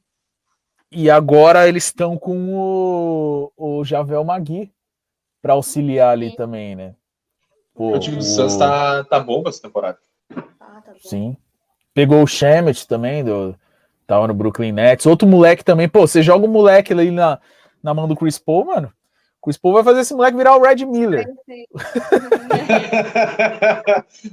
E 0.92 1.10
agora 1.10 1.68
eles 1.68 1.86
estão 1.86 2.18
com 2.18 2.54
o, 2.56 3.52
o 3.58 3.84
Javel 3.84 4.24
Magui 4.24 4.72
para 5.42 5.54
auxiliar 5.54 6.12
ali 6.12 6.30
Sim. 6.32 6.36
também, 6.36 6.76
né? 6.76 6.96
Pô, 7.74 7.96
O 7.96 8.00
time 8.00 8.18
do 8.18 8.24
Suns 8.24 8.56
tá, 8.56 9.04
tá 9.04 9.20
bom 9.20 9.44
essa 9.48 9.62
temporada. 9.62 9.98
Ah, 10.60 10.82
tá 10.86 10.92
bom. 10.94 10.98
Sim. 11.00 11.36
Pegou 11.94 12.24
o 12.24 12.28
Shemet 12.28 12.88
também, 12.88 13.24
do, 13.24 13.56
tava 14.08 14.28
no 14.28 14.34
Brooklyn 14.34 14.72
Nets. 14.72 15.06
Outro 15.06 15.28
moleque 15.28 15.64
também, 15.64 15.90
pô, 15.90 16.08
você 16.08 16.22
joga 16.24 16.46
o 16.46 16.50
moleque 16.50 16.94
ali 16.94 17.12
na, 17.12 17.40
na 17.84 17.94
mão 17.94 18.08
do 18.08 18.16
Chris 18.16 18.38
Paul, 18.40 18.66
mano. 18.66 18.94
O 19.42 19.46
Chris 19.46 19.58
Paul 19.58 19.74
vai 19.76 19.84
fazer 19.84 20.00
esse 20.02 20.14
moleque 20.14 20.38
virar 20.38 20.56
o 20.58 20.62
Red 20.62 20.86
Miller. 20.86 21.26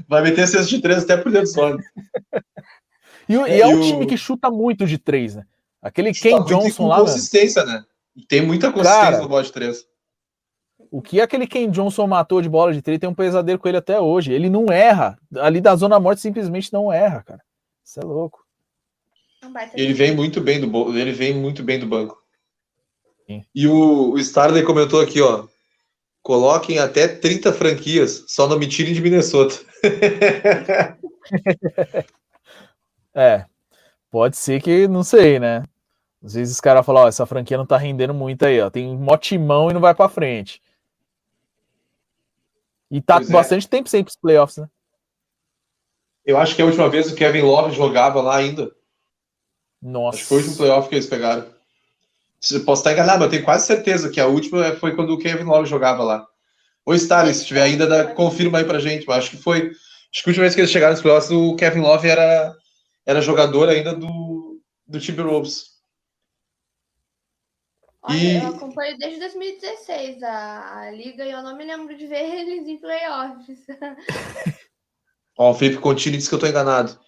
Vai 0.09 0.23
meter 0.23 0.47
cesta 0.47 0.67
de 0.69 0.81
três 0.81 1.03
até 1.05 1.17
por 1.17 1.31
dentro 1.33 1.53
do. 1.53 1.83
E, 3.29 3.37
o- 3.37 3.47
e 3.47 3.51
É, 3.51 3.61
é 3.61 3.67
um 3.67 3.73
e 3.73 3.75
o- 3.77 3.81
time 3.83 4.07
que 4.07 4.17
chuta 4.17 4.51
muito 4.51 4.87
de 4.87 4.99
três, 4.99 5.35
né? 5.37 5.45
Aquele 5.83 6.13
Tá 6.15 6.21
Ken 6.21 6.37
muito 6.37 6.47
Johnson 6.49 6.87
lá, 6.87 6.97
mano. 6.99 7.09
consistência, 7.09 7.65
né? 7.65 7.85
Tem 8.29 8.41
muita 8.41 8.71
consistência 8.71 9.03
Cara, 9.11 9.19
no 9.23 9.29
bote 9.29 9.47
de 9.49 9.53
três. 9.53 9.85
O 10.91 11.01
que 11.03 11.21
aquele 11.21 11.47
Ken 11.47 11.71
Johnson 11.71 12.07
matou 12.07 12.41
de 12.41 12.49
bola 12.49 12.73
de 12.73 12.81
três 12.83 12.99
tem 13.01 13.09
um 13.09 13.15
pesadelo 13.15 13.59
com 13.59 13.67
ele 13.69 13.79
até 13.79 13.99
hoje. 13.99 14.33
Ele 14.33 14.49
não 14.51 14.67
erra. 14.71 15.19
Ali 15.39 15.61
da 15.61 15.75
Zona 15.75 15.99
Morte 15.99 16.21
simplesmente 16.21 16.73
não 16.73 16.93
erra, 16.93 17.23
cara. 17.23 17.41
Isso 17.85 17.99
é 17.99 18.05
louco. 18.05 18.39
Baita 19.53 19.73
Ele 19.75 19.93
vem 19.93 20.15
muito 20.15 20.41
bem 20.41 20.61
do 20.61 20.69
bo- 20.69 20.97
ele 20.97 21.11
vem 21.13 21.35
muito 21.35 21.63
bem 21.65 21.81
do 21.81 21.87
banco. 21.87 22.17
Sim. 23.27 23.45
E 23.55 23.67
o, 23.67 24.11
o 24.13 24.19
Starley 24.19 24.63
comentou 24.63 25.01
aqui, 25.01 25.21
ó. 25.21 25.47
Coloquem 26.23 26.79
até 26.79 27.09
30 27.09 27.53
franquias, 27.53 28.25
só 28.29 28.47
não 28.47 28.57
me 28.59 28.69
tirem 28.69 28.95
de 28.95 29.01
Minnesota. 29.01 29.57
É. 33.15 33.45
Pode 34.11 34.37
ser 34.37 34.61
que, 34.63 34.87
não 34.89 35.03
sei, 35.03 35.39
né? 35.39 35.65
Às 36.25 36.35
vezes 36.35 36.55
os 36.55 36.61
caras 36.61 36.87
falam, 36.87 37.03
ó, 37.05 37.09
essa 37.09 37.27
franquia 37.27 37.57
não 37.59 37.67
tá 37.67 37.77
rendendo 37.77 38.15
muito 38.15 38.45
aí, 38.45 38.61
ó. 38.61 38.71
Tem 38.71 38.87
um 38.89 38.97
mó 38.97 39.17
timão 39.17 39.71
e 39.71 39.75
não 39.75 39.81
vai 39.81 39.95
pra 39.95 40.09
frente. 40.09 40.63
E 42.91 43.01
tá 43.01 43.17
Pois 43.17 43.29
é. 43.31 43.33
bastante 43.33 43.69
tempo 43.69 43.89
sem 43.89 44.05
pros 44.05 44.17
playoffs, 44.17 44.59
né? 44.59 44.69
Eu 46.25 46.39
acho 46.39 46.55
que 46.55 46.63
a 46.63 46.65
última 46.65 46.89
vez 46.89 47.11
o 47.11 47.17
Kevin 47.17 47.41
Love 47.43 47.75
jogava 47.75 48.21
lá 48.21 48.37
ainda. 48.37 48.71
Nossa. 49.81 50.19
Acho 50.19 50.23
que 50.23 50.29
foi 50.29 50.37
o 50.37 50.41
último 50.41 50.57
playoff 50.57 50.89
que 50.89 50.95
eles 50.95 51.07
pegaram. 51.07 51.47
Posso 52.65 52.81
estar 52.81 52.93
enganado, 52.93 53.19
mas 53.19 53.27
eu 53.27 53.31
tenho 53.31 53.45
quase 53.45 53.67
certeza 53.67 54.11
que 54.11 54.21
a 54.21 54.27
última 54.27 54.73
foi 54.77 54.95
quando 54.95 55.13
o 55.13 55.19
Kevin 55.19 55.45
Love 55.45 55.69
jogava 55.69 56.03
lá. 56.05 56.27
Ou 56.85 56.95
Starley, 56.95 57.35
se 57.35 57.47
tiver 57.47 57.63
ainda, 57.63 57.87
dá- 57.87 58.15
confirma 58.15 58.59
aí 58.59 58.65
pra 58.65 58.79
gente. 58.79 59.07
Mas 59.07 59.19
acho 59.19 59.31
que 59.31 59.37
foi. 59.37 59.71
Acho 60.13 60.23
que 60.23 60.29
a 60.29 60.31
última 60.31 60.43
vez 60.43 60.55
que 60.55 60.61
eles 60.61 60.71
chegaram 60.71 60.93
nos 60.93 61.03
playoffs, 61.03 61.31
o 61.31 61.57
Kevin 61.57 61.81
Love 61.81 62.09
era, 62.09 62.55
era 63.07 63.21
jogador 63.21 63.69
ainda 63.69 63.95
do, 63.95 64.61
do 64.87 65.01
Timberwolves. 65.01 65.72
Olha, 68.05 68.17
E- 68.17 68.37
eu 68.43 68.49
acompanho 68.49 68.99
desde 68.99 69.21
2016 69.21 70.23
a, 70.23 70.81
a 70.81 70.91
liga 70.91 71.25
e 71.25 71.31
eu 71.31 71.43
não 71.43 71.57
me 71.57 71.65
lembro 71.65 71.97
de 71.97 72.07
ver 72.07 72.19
eles 72.41 72.67
em 72.67 72.79
playoffs. 72.79 73.59
Ó, 75.39 75.51
o 75.51 75.55
Felipe 75.55 75.81
Contini 75.81 76.17
disse 76.17 76.29
que 76.29 76.35
eu 76.35 76.39
tô 76.41 76.47
enganado. 76.47 76.99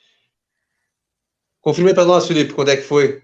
Confirma 1.61 1.91
aí 1.91 1.95
pra 1.95 2.05
nós, 2.05 2.27
Felipe, 2.27 2.53
quando 2.55 2.71
é 2.71 2.77
que 2.77 2.83
foi. 2.83 3.23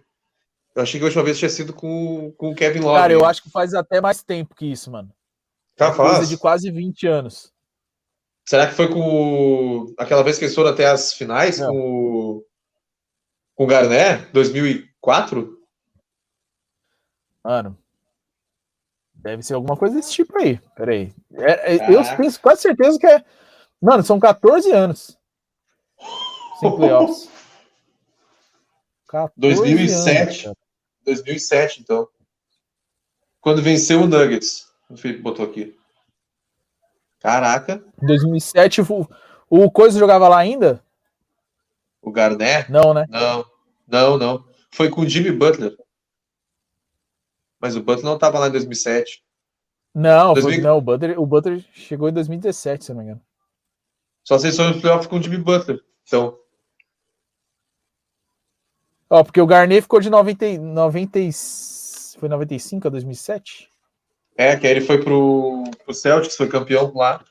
Eu 0.74 0.82
achei 0.82 0.98
que 0.98 1.04
a 1.04 1.06
última 1.06 1.22
vez 1.24 1.38
tinha 1.38 1.48
sido 1.48 1.72
com, 1.72 2.32
com 2.36 2.50
o 2.50 2.54
Kevin 2.54 2.80
Love. 2.80 2.98
Cara, 2.98 3.12
eu 3.12 3.24
acho 3.24 3.42
que 3.42 3.50
faz 3.50 3.74
até 3.74 4.00
mais 4.00 4.22
tempo 4.22 4.54
que 4.54 4.66
isso, 4.70 4.90
mano. 4.90 5.12
Tá 5.76 5.88
É 5.88 5.94
coisa 5.94 6.12
fácil. 6.14 6.28
de 6.28 6.38
quase 6.38 6.70
20 6.70 7.06
anos. 7.06 7.52
Será 8.48 8.66
que 8.66 8.74
foi 8.74 8.88
com 8.88 9.92
aquela 9.98 10.22
vez 10.22 10.38
que 10.38 10.44
eles 10.44 10.54
foram 10.54 10.70
até 10.70 10.86
as 10.86 11.12
finais 11.14 11.58
Não. 11.58 11.68
com 11.70 11.78
o, 11.80 12.46
com 13.54 13.64
o 13.64 13.66
Garnet, 13.66 14.30
2004? 14.32 15.59
Mano. 17.44 17.76
Deve 19.14 19.42
ser 19.42 19.54
alguma 19.54 19.76
coisa 19.76 19.96
desse 19.96 20.12
tipo 20.12 20.38
aí. 20.38 20.58
Peraí. 20.74 21.12
É, 21.34 21.74
é, 21.74 21.94
eu 21.94 22.16
tenho 22.16 22.40
quase 22.40 22.62
certeza 22.62 22.98
que 22.98 23.06
é. 23.06 23.24
Mano, 23.80 24.02
são 24.02 24.18
14 24.18 24.70
anos. 24.72 25.18
Sem 26.58 26.70
playoffs. 26.76 27.28
14 29.08 29.32
2007. 29.36 30.18
anos, 30.22 30.42
cara. 30.42 30.56
2007, 31.04 31.80
então. 31.80 32.08
Quando 33.40 33.62
venceu 33.62 34.02
o 34.02 34.06
Nuggets. 34.06 34.70
O 34.88 34.96
Felipe 34.96 35.22
botou 35.22 35.44
aqui. 35.44 35.76
Caraca, 37.20 37.84
2007, 38.00 38.80
o, 38.80 39.06
o 39.48 39.70
Coisa 39.70 39.98
jogava 39.98 40.26
lá 40.26 40.38
ainda? 40.38 40.82
o 42.02 42.10
Garnet? 42.10 42.70
Não, 42.70 42.94
né? 42.94 43.06
Não, 43.08 43.44
não, 43.86 44.18
não. 44.18 44.44
Foi 44.70 44.88
com 44.88 45.02
o 45.02 45.08
Jimmy 45.08 45.30
Butler. 45.30 45.76
Mas 47.60 47.76
o 47.76 47.82
Butler 47.82 48.04
não 48.06 48.14
estava 48.14 48.38
lá 48.38 48.48
em 48.48 48.52
2007. 48.52 49.22
Não, 49.94 50.34
foi- 50.34 50.42
2000. 50.42 50.62
não 50.62 50.78
o, 50.78 50.80
Butler, 50.80 51.20
o 51.20 51.26
Butler 51.26 51.64
chegou 51.74 52.08
em 52.08 52.12
2017, 52.12 52.84
se 52.84 52.90
não 52.92 52.98
me 52.98 53.04
engano. 53.04 53.20
Só 54.24 54.38
foram 54.38 54.74
no 54.74 54.80
playoff 54.80 55.08
com 55.08 55.18
o 55.18 55.22
Jimmy 55.22 55.38
Butler. 55.38 55.80
Então, 56.06 56.38
Ó, 59.12 59.24
porque 59.24 59.40
o 59.40 59.46
Garnet 59.46 59.82
ficou 59.82 60.00
de 60.00 60.08
90, 60.08 60.46
e- 60.46 60.56
90 60.56 61.18
e- 61.18 61.30
foi 62.16 62.28
95 62.28 62.86
a 62.86 62.90
2007? 62.90 63.68
é, 64.36 64.56
que 64.56 64.66
aí 64.66 64.72
ele 64.72 64.80
foi 64.80 65.02
pro, 65.02 65.64
pro 65.84 65.92
Celtics, 65.92 66.36
foi 66.36 66.48
campeão 66.48 66.92
lá. 66.94 67.22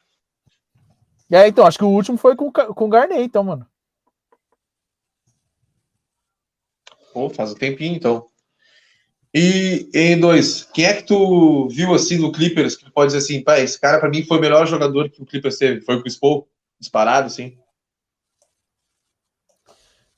É, 1.31 1.47
então, 1.47 1.65
acho 1.65 1.77
que 1.77 1.83
o 1.85 1.89
último 1.89 2.17
foi 2.17 2.35
com, 2.35 2.51
com 2.51 2.85
o 2.85 2.89
Garnet, 2.89 3.21
então, 3.21 3.43
mano. 3.43 3.65
Pô, 7.13 7.29
faz 7.29 7.51
um 7.51 7.55
tempinho, 7.55 7.95
então. 7.95 8.28
E 9.33 9.89
em 9.93 10.19
dois, 10.19 10.63
quem 10.73 10.85
é 10.85 10.93
que 10.93 11.03
tu 11.03 11.67
viu 11.69 11.93
assim 11.93 12.17
no 12.17 12.31
Clippers 12.31 12.75
que 12.75 12.85
tu 12.85 12.91
pode 12.91 13.13
dizer 13.13 13.19
assim, 13.19 13.43
pá, 13.43 13.59
esse 13.59 13.79
cara 13.79 13.99
pra 13.99 14.09
mim 14.09 14.23
foi 14.23 14.37
o 14.37 14.41
melhor 14.41 14.65
jogador 14.65 15.09
que 15.09 15.21
o 15.21 15.25
Clippers 15.25 15.57
teve? 15.57 15.81
Foi 15.81 15.95
o 15.95 16.01
Chris 16.01 16.17
Paul? 16.17 16.47
Disparado, 16.79 17.27
assim? 17.27 17.57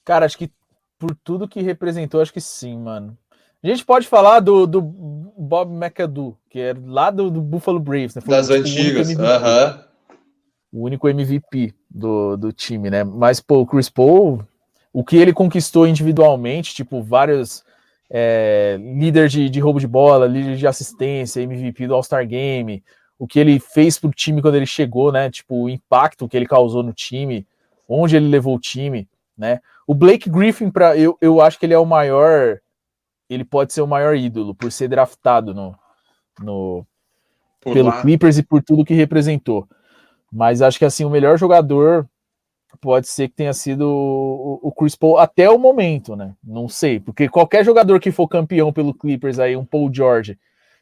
Cara, 0.06 0.26
acho 0.26 0.38
que 0.38 0.50
por 0.98 1.16
tudo 1.16 1.48
que 1.48 1.62
representou, 1.62 2.22
acho 2.22 2.32
que 2.32 2.40
sim, 2.40 2.78
mano. 2.78 3.18
A 3.64 3.68
gente 3.68 3.86
pode 3.86 4.08
falar 4.08 4.40
do, 4.40 4.66
do 4.66 4.82
Bob 4.82 5.72
McAdoo, 5.72 6.38
que 6.50 6.60
é 6.60 6.74
lá 6.86 7.12
do, 7.12 7.30
do 7.30 7.42
Buffalo 7.42 7.80
Braves, 7.80 8.16
né? 8.16 8.22
Foi, 8.22 8.36
Das 8.36 8.50
o 8.50 8.54
antigas. 8.54 9.10
Aham. 9.20 9.84
o 10.72 10.84
único 10.84 11.08
MVP 11.08 11.74
do, 11.90 12.38
do 12.38 12.52
time, 12.52 12.90
né? 12.90 13.04
Mas, 13.04 13.40
pô, 13.40 13.60
o 13.60 13.66
Chris 13.68 13.90
Paul, 13.90 14.44
o 14.94 15.04
que 15.04 15.18
ele 15.18 15.34
conquistou 15.34 15.86
individualmente, 15.86 16.74
tipo, 16.74 17.04
vários 17.04 17.64
é, 18.14 18.78
líderes 18.78 19.32
de, 19.32 19.50
de 19.50 19.60
roubo 19.62 19.80
de 19.80 19.88
bola, 19.88 20.28
líder 20.28 20.58
de 20.58 20.68
assistência, 20.68 21.42
MVP 21.42 21.88
do 21.88 21.96
All-Star 21.96 22.28
Game, 22.28 22.84
o 23.18 23.26
que 23.26 23.40
ele 23.40 23.58
fez 23.58 23.98
pro 23.98 24.12
time 24.12 24.42
quando 24.42 24.56
ele 24.56 24.66
chegou, 24.66 25.12
né? 25.12 25.32
Tipo, 25.32 25.64
o 25.64 25.70
impacto 25.70 26.28
que 26.28 26.36
ele 26.36 26.46
causou 26.46 26.84
no 26.84 26.92
time, 26.92 27.48
onde 27.88 28.18
ele 28.18 28.28
levou 28.28 28.56
o 28.56 28.60
time, 28.60 29.08
né? 29.38 29.62
O 29.88 29.96
Blake 29.96 30.30
Griffin, 30.30 30.70
pra, 30.70 30.98
eu, 30.98 31.18
eu 31.22 31.40
acho 31.40 31.58
que 31.58 31.66
ele 31.66 31.74
é 31.74 31.80
o 31.80 31.86
maior, 31.86 32.60
ele 33.30 33.46
pode 33.46 33.72
ser 33.72 33.82
o 33.82 33.88
maior 33.88 34.16
ídolo, 34.16 34.54
por 34.54 34.72
ser 34.72 34.90
draftado 34.90 35.54
no, 35.54 35.74
no, 36.42 36.86
Por 37.62 37.74
pelo 37.74 37.90
lá. 37.90 38.02
Clippers 38.02 38.38
e 38.38 38.44
por 38.44 38.62
tudo 38.62 38.84
que 38.84 38.94
representou. 38.94 39.68
Mas 40.32 40.62
acho 40.62 40.78
que 40.78 40.86
assim, 40.86 41.06
o 41.06 41.10
melhor 41.10 41.38
jogador 41.38 42.08
pode 42.80 43.08
ser 43.08 43.28
que 43.28 43.36
tenha 43.36 43.54
sido 43.54 43.88
o, 43.88 44.72
Chris 44.72 44.96
Paul 44.96 45.18
até 45.18 45.50
o 45.50 45.60
momento, 45.60 46.16
né? 46.16 46.34
Não 46.44 46.68
sei, 46.68 47.00
porque 47.00 47.28
qualquer 47.28 47.66
jogador 47.66 48.00
que 48.00 48.12
for 48.12 48.28
campeão 48.28 48.72
pelo 48.72 48.94
Clippers 48.94 49.40
aí, 49.40 49.56
um 49.56 49.66
Paul 49.66 49.94
George, 49.94 50.38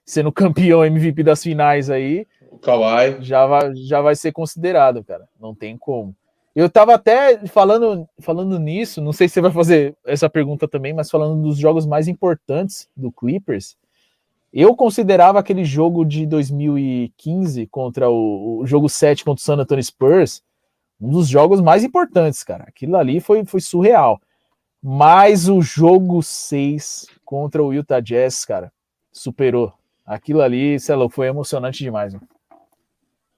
sendo 0.06 0.32
campeão 0.34 0.86
MVP 0.86 1.24
das 1.24 1.42
finais 1.42 1.90
aí, 1.90 2.28
O 2.52 2.58
Kawhi. 2.58 3.18
já 3.22 3.46
vai, 3.46 3.76
já 3.76 4.02
vai 4.02 4.16
ser 4.16 4.32
considerado, 4.32 5.04
cara. 5.04 5.28
Não 5.40 5.56
tem 5.56 5.78
como. 5.78 6.16
Eu 6.56 6.70
tava 6.70 6.94
até 6.94 7.46
falando, 7.48 8.08
falando 8.20 8.60
nisso, 8.60 9.02
não 9.02 9.14
sei 9.14 9.28
se 9.28 9.36
você 9.36 9.42
vai 9.42 9.52
fazer 9.52 9.96
essa 10.06 10.30
pergunta 10.30 10.68
também, 10.68 10.94
mas 10.94 11.10
falando 11.10 11.42
dos 11.42 11.58
jogos 11.58 11.86
mais 11.86 12.08
importantes 12.08 12.90
do 12.98 13.12
Clippers, 13.12 13.78
eu 14.52 14.76
considerava 14.76 15.40
aquele 15.40 15.64
jogo 15.64 16.04
de 16.04 16.26
2015 16.26 17.68
contra 17.68 18.10
o, 18.10 18.62
o 18.62 18.66
jogo 18.66 18.90
7 18.90 19.24
contra 19.24 19.40
o 19.40 19.46
San 19.46 19.58
Antonio 19.58 19.84
Spurs 19.84 20.42
um 21.00 21.10
dos 21.10 21.28
jogos 21.28 21.62
mais 21.62 21.84
importantes, 21.84 22.44
cara. 22.44 22.66
Aquilo 22.68 22.98
ali 22.98 23.20
foi, 23.20 23.46
foi 23.46 23.62
surreal. 23.62 24.22
Mas 24.82 25.50
o 25.50 25.62
jogo 25.62 26.22
6 26.22 27.08
contra 27.26 27.64
o 27.64 27.74
Utah 27.74 28.00
Jazz, 28.00 28.46
cara, 28.46 28.72
superou. 29.12 29.74
Aquilo 30.06 30.42
ali, 30.42 30.80
sei 30.80 30.96
lá, 30.96 31.10
foi 31.10 31.28
emocionante 31.28 31.84
demais. 31.84 32.14
Mano. 32.14 32.28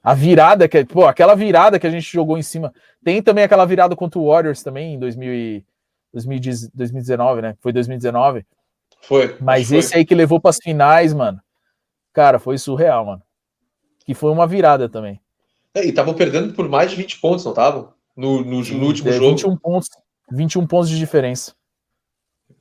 A 0.04 0.14
virada, 0.14 0.68
que, 0.68 0.84
pô, 0.86 1.06
aquela 1.06 1.36
virada 1.36 1.80
que 1.80 1.86
a 1.86 1.90
gente 1.90 2.12
jogou 2.12 2.38
em 2.38 2.42
cima. 2.42 2.74
Tem 3.04 3.22
também 3.22 3.44
aquela 3.44 3.66
virada 3.66 3.96
contra 3.96 4.20
o 4.20 4.28
Warriors 4.28 4.64
também 4.64 4.96
em 4.96 5.00
2000 5.00 5.34
e, 5.34 5.66
2010 6.14 6.70
2019, 6.70 7.42
né? 7.42 7.58
Foi 7.60 7.72
2019. 7.72 8.46
Foi. 9.02 9.38
Mas 9.40 9.70
foi. 9.70 9.78
esse 9.78 9.96
aí 9.96 10.06
que 10.06 10.16
levou 10.16 10.40
para 10.40 10.50
as 10.50 10.58
finais, 10.58 11.14
mano. 11.14 11.40
Cara, 12.14 12.40
foi 12.40 12.58
surreal, 12.58 13.06
mano. 13.06 13.22
Que 14.06 14.14
foi 14.14 14.32
uma 14.32 14.48
virada 14.48 14.90
também. 14.90 15.20
É, 15.74 15.86
e 15.86 15.90
estavam 15.90 16.14
perdendo 16.14 16.54
por 16.54 16.68
mais 16.68 16.90
de 16.92 16.98
20 16.98 17.20
pontos, 17.20 17.46
não 17.46 17.52
estavam? 17.52 17.94
No, 18.16 18.44
no, 18.44 18.62
no 18.62 18.86
último 18.86 19.10
É, 19.10 19.14
jogo. 19.14 19.30
21 19.38 19.58
pontos, 19.58 19.90
21 20.32 20.68
pontos 20.68 20.90
de 20.90 20.98
diferença. 20.98 21.56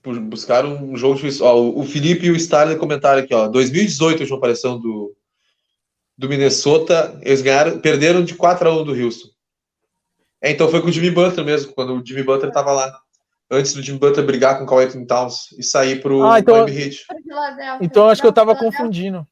Buscaram 0.02 0.76
um 0.82 0.96
jogo 0.96 1.16
difícil. 1.16 1.44
Ó, 1.44 1.56
o 1.60 1.80
o 1.80 1.84
Felipe 1.84 2.26
e 2.26 2.30
o 2.30 2.36
Starler 2.36 2.78
comentaram 2.78 3.20
aqui, 3.20 3.34
ó. 3.34 3.48
2018, 3.48 4.18
a 4.18 4.20
última 4.20 4.38
aparição 4.38 4.80
do, 4.80 5.14
do 6.16 6.28
Minnesota, 6.28 7.18
eles 7.22 7.42
ganharam, 7.42 7.78
perderam 7.80 8.24
de 8.24 8.34
4 8.34 8.68
a 8.68 8.72
1 8.80 8.84
do 8.84 8.92
Houston. 8.94 9.28
É, 10.40 10.50
então 10.50 10.68
foi 10.70 10.80
com 10.80 10.88
o 10.88 10.92
Jimmy 10.92 11.10
Butler 11.10 11.44
mesmo, 11.44 11.72
quando 11.74 11.94
o 12.00 12.06
Jimmy 12.06 12.22
Butler 12.22 12.50
tava 12.52 12.72
lá. 12.72 12.98
Antes 13.50 13.74
do 13.74 13.82
Jimmy 13.82 13.98
Butler 13.98 14.24
brigar 14.24 14.64
com 14.64 14.74
o 14.74 14.78
Anthony 14.78 15.06
Towns 15.06 15.50
e 15.58 15.62
sair 15.62 16.00
pro 16.00 16.22
Ah, 16.24 16.38
então- 16.38 16.54
Miami 16.54 16.80
Heat. 16.82 17.04
Então 17.82 18.08
acho 18.08 18.22
que 18.22 18.26
eu 18.26 18.30
Não, 18.30 18.34
tava 18.34 18.52
Filadélfia. 18.54 18.78
confundindo. 18.80 19.26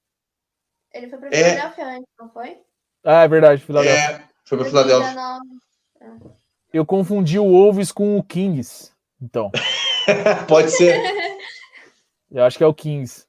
Ele 0.93 1.09
foi 1.09 1.19
pra 1.19 1.29
É. 1.31 1.51
Filadélfia 1.55 1.87
antes, 1.97 2.09
não 2.19 2.29
foi? 2.31 2.59
Ah, 3.11 3.23
é 3.23 3.29
verdade, 3.29 3.63
Philadelphia. 3.63 4.17
É, 4.17 4.23
foi 4.45 4.59
pra 4.59 4.67
Filadélfia. 4.67 5.15
2019. 5.15 6.35
Eu 6.75 6.85
confundi 6.85 7.39
o 7.39 7.45
Wolves 7.51 7.91
com 7.91 8.19
o 8.19 8.23
Kings. 8.23 8.91
Então, 9.21 9.51
Pode 10.47 10.71
ser. 10.71 11.01
eu 12.31 12.45
acho 12.45 12.59
que 12.59 12.65
é 12.65 12.67
o 12.67 12.75
Kings. 12.75 13.25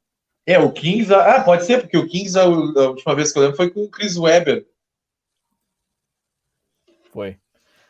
É, 0.46 0.60
o 0.60 0.70
Kings. 0.72 1.14
Ah, 1.14 1.42
pode 1.44 1.64
ser, 1.66 1.80
porque 1.82 1.98
o 1.98 2.08
Kings, 2.08 2.38
a, 2.38 2.44
a 2.44 2.48
última 2.90 3.16
vez 3.16 3.32
que 3.32 3.38
eu 3.40 3.44
lembro, 3.44 3.56
foi 3.56 3.70
com 3.70 3.84
o 3.84 3.90
Chris 3.90 4.18
Webber. 4.18 4.66
Foi. 7.14 7.38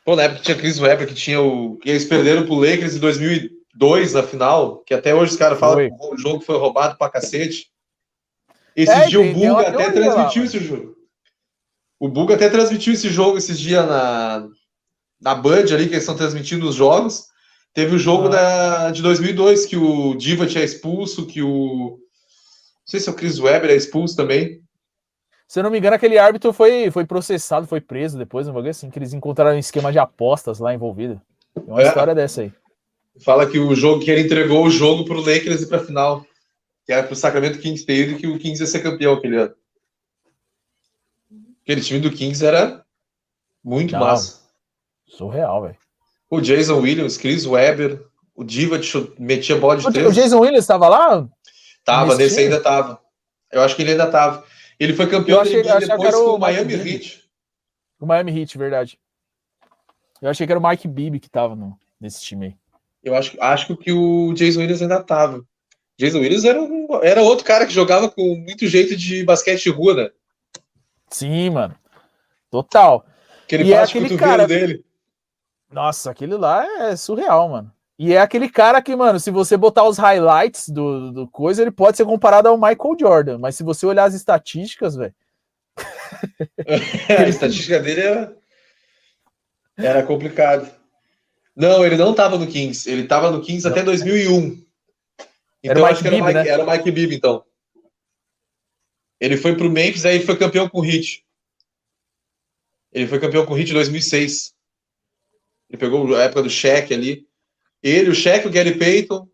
Pô, 0.05 0.15
na 0.15 0.23
época 0.23 0.41
tinha 0.41 0.57
Chris 0.57 0.79
Webber, 0.79 1.07
que 1.07 1.13
tinha 1.15 1.41
o. 1.41 1.77
que 1.77 1.89
eles 1.89 2.05
perderam 2.05 2.45
pro 2.45 2.55
Lakers 2.55 2.95
em 2.95 2.99
2002 2.99 4.13
na 4.13 4.23
final, 4.23 4.77
que 4.79 4.93
até 4.93 5.13
hoje 5.15 5.31
os 5.33 5.37
caras 5.37 5.59
falam 5.59 5.77
que 5.89 5.95
o 6.05 6.17
jogo 6.17 6.41
foi 6.41 6.57
roubado 6.57 6.97
pra 6.97 7.09
cacete. 7.09 7.71
Esse 8.75 8.91
É, 8.91 9.07
dia 9.07 9.19
o 9.19 9.33
Buga 9.33 9.61
até 9.69 9.71
lá, 9.85 9.91
transmitiu 9.91 10.43
mano. 10.43 10.45
esse 10.45 10.59
jogo. 10.59 10.95
O 11.99 12.07
Buga 12.07 12.35
até 12.35 12.49
transmitiu 12.49 12.93
esse 12.93 13.09
jogo 13.09 13.37
esses 13.37 13.59
dias 13.59 13.85
na, 13.87 14.47
na 15.21 15.35
Band 15.35 15.65
ali, 15.73 15.87
que 15.87 15.93
eles 15.93 15.97
estão 16.03 16.15
transmitindo 16.15 16.67
os 16.67 16.75
jogos. 16.75 17.25
Teve 17.73 17.95
o 17.95 17.99
jogo 17.99 18.27
Ah. 18.27 18.29
da, 18.29 18.91
de 18.91 19.01
2002, 19.01 19.65
que 19.65 19.75
o 19.77 20.15
Diva 20.15 20.45
tinha 20.47 20.63
expulso, 20.63 21.25
que 21.25 21.41
o. 21.41 21.97
Não 21.99 22.87
sei 22.87 22.99
se 22.99 23.09
é 23.09 23.11
o 23.11 23.15
Chris 23.15 23.39
Webber 23.39 23.69
é 23.69 23.75
expulso 23.75 24.15
também. 24.15 24.61
Se 25.47 25.59
eu 25.59 25.63
não 25.63 25.69
me 25.71 25.77
engano, 25.79 25.95
aquele 25.95 26.17
árbitro 26.17 26.53
foi, 26.53 26.89
foi 26.91 27.05
processado, 27.05 27.67
foi 27.67 27.81
preso 27.81 28.17
depois, 28.17 28.47
um 28.47 28.53
bagulho 28.53 28.69
assim, 28.71 28.89
que 28.89 28.97
eles 28.99 29.13
encontraram 29.13 29.55
um 29.55 29.59
esquema 29.59 29.91
de 29.91 29.99
apostas 29.99 30.59
lá 30.59 30.73
envolvido. 30.73 31.19
Tem 31.55 31.63
uma 31.67 31.81
É. 31.81 31.87
história 31.87 32.13
dessa 32.15 32.41
aí. 32.41 32.53
Fala 33.23 33.45
que 33.45 33.59
o 33.59 33.75
jogo 33.75 34.03
que 34.03 34.09
ele 34.09 34.21
entregou 34.21 34.65
o 34.65 34.69
jogo 34.69 35.03
pro 35.05 35.19
Lakers 35.19 35.61
e 35.63 35.67
pra 35.67 35.79
final. 35.79 36.25
Que 36.85 36.93
era 36.93 37.03
pro 37.03 37.15
Sacramento 37.15 37.59
Kings 37.59 37.85
ter 37.85 38.07
ido 38.07 38.17
que 38.17 38.25
o 38.27 38.39
Kings 38.39 38.61
ia 38.61 38.67
ser 38.67 38.79
campeão 38.81 39.13
aquele 39.13 39.37
ano. 39.37 39.53
Aquele 41.69 41.81
time 41.81 41.99
do 41.99 42.09
Kings 42.11 42.43
era 42.43 42.83
muito 43.63 43.91
Não. 43.91 43.99
massa. 43.99 44.39
Surreal, 45.07 45.61
velho. 45.61 45.77
O 46.27 46.41
Jason 46.41 46.79
Williams, 46.79 47.15
Chris 47.15 47.45
Webber, 47.45 48.03
o 48.33 48.43
Diva 48.43 48.79
metia 49.19 49.55
bola 49.55 49.77
de 49.77 49.85
O, 49.87 49.91
três. 49.93 50.07
o 50.07 50.11
Jason 50.11 50.39
Williams 50.39 50.63
estava 50.63 50.89
lá? 50.89 51.29
Tava, 51.85 52.15
nesse 52.15 52.23
nesse 52.23 52.39
ainda 52.39 52.59
tava. 52.59 52.99
Eu 53.51 53.61
acho 53.61 53.75
que 53.75 53.83
ele 53.83 53.91
ainda 53.91 54.09
tava. 54.09 54.43
Ele 54.79 54.95
foi 54.95 55.05
campeão 55.07 55.41
achei- 55.41 55.61
da 55.61 55.75
NBA 55.75 55.87
depois 55.97 56.15
com 56.15 56.21
o 56.31 56.39
Miami 56.39 56.75
Mike 56.75 56.89
Heat. 56.89 57.23
O 57.99 58.05
Miami 58.07 58.39
Heat, 58.41 58.57
verdade. 58.57 58.99
Eu 60.23 60.29
achei 60.31 60.47
que 60.47 60.51
era 60.51 60.59
o 60.59 60.67
Mike 60.67 60.87
Bibby 60.87 61.19
que 61.19 61.29
tava 61.29 61.55
no, 61.55 61.77
nesse 62.01 62.21
time 62.23 62.47
aí. 62.47 62.55
Eu 63.03 63.13
acho, 63.13 63.37
acho 63.39 63.77
que 63.77 63.91
o 63.91 64.33
Jason 64.33 64.61
Williams 64.61 64.81
ainda 64.81 65.03
tava. 65.03 65.45
Jason 65.99 66.17
Williams 66.17 66.45
era, 66.45 66.59
um- 66.59 66.87
era 67.03 67.21
outro 67.21 67.45
cara 67.45 67.67
que 67.67 67.73
jogava 67.73 68.09
com 68.09 68.35
muito 68.37 68.65
jeito 68.67 68.95
de 68.95 69.23
basquete 69.23 69.61
de 69.61 69.69
rua, 69.69 69.93
né? 69.93 70.09
Sim, 71.11 71.49
mano. 71.51 71.75
Total. 72.49 73.05
Aquele 73.45 73.63
E 73.65 73.73
é 73.73 73.81
aquele 73.81 74.17
cara- 74.17 74.47
dele. 74.47 74.83
Nossa, 75.71 76.09
aquele 76.11 76.35
lá 76.35 76.65
é 76.83 76.95
surreal, 76.95 77.49
mano. 77.49 77.71
E 77.97 78.13
é 78.13 78.21
aquele 78.21 78.49
cara 78.49 78.81
que, 78.81 78.95
mano, 78.95 79.19
se 79.19 79.29
você 79.29 79.57
botar 79.57 79.83
os 79.83 79.97
highlights 79.97 80.69
do, 80.69 81.11
do 81.11 81.27
coisa, 81.27 81.61
ele 81.61 81.69
pode 81.71 81.97
ser 81.97 82.05
comparado 82.05 82.47
ao 82.47 82.57
Michael 82.57 82.95
Jordan. 82.99 83.37
Mas 83.37 83.55
se 83.55 83.63
você 83.63 83.85
olhar 83.85 84.05
as 84.05 84.13
estatísticas, 84.13 84.95
velho. 84.95 85.13
a 87.19 87.27
estatística 87.27 87.79
dele 87.79 88.01
era, 88.01 88.35
era 89.77 90.03
complicado. 90.03 90.69
Não, 91.55 91.85
ele 91.85 91.97
não 91.97 92.13
tava 92.13 92.37
no 92.37 92.47
Kings. 92.47 92.89
Ele 92.89 93.05
tava 93.05 93.29
no 93.31 93.41
Kings 93.41 93.67
até 93.67 93.83
2001. 93.83 94.63
Era 95.61 95.79
Então 95.79 95.83
o 95.83 95.85
acho 95.85 96.01
Mike 96.03 96.09
que 96.09 96.15
era 96.15 96.25
Mike, 96.25 96.33
né? 96.33 96.47
era 96.47 96.63
o 96.63 96.71
Mike 96.71 96.91
Bibby, 96.91 97.15
então. 97.15 97.43
Ele 99.19 99.37
foi 99.37 99.55
pro 99.55 99.69
Memphis, 99.69 100.05
aí 100.05 100.21
foi 100.21 100.37
campeão 100.37 100.69
com 100.69 100.79
o 100.79 100.85
Heat. 100.85 101.25
Ele 102.91 103.07
foi 103.07 103.19
campeão 103.19 103.45
com 103.45 103.53
o 103.53 103.57
Heat 103.57 103.71
em 103.71 103.73
2006. 103.73 104.53
Ele 105.69 105.77
pegou 105.77 106.15
a 106.15 106.23
época 106.23 106.43
do 106.43 106.49
Shaq 106.49 106.93
ali. 106.93 107.27
Ele, 107.83 108.09
o 108.09 108.15
Shaq, 108.15 108.47
o 108.47 108.51
Gary 108.51 108.77
Payton, 108.77 109.27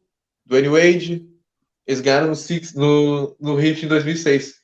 Dwayne 0.45 0.67
Wade, 0.67 1.25
eles 1.87 2.01
ganharam 2.01 2.27
no, 2.27 2.35
Six, 2.35 2.73
no, 2.73 3.35
no 3.39 3.59
Heat 3.59 3.85
em 3.85 3.87
2006. 3.87 4.55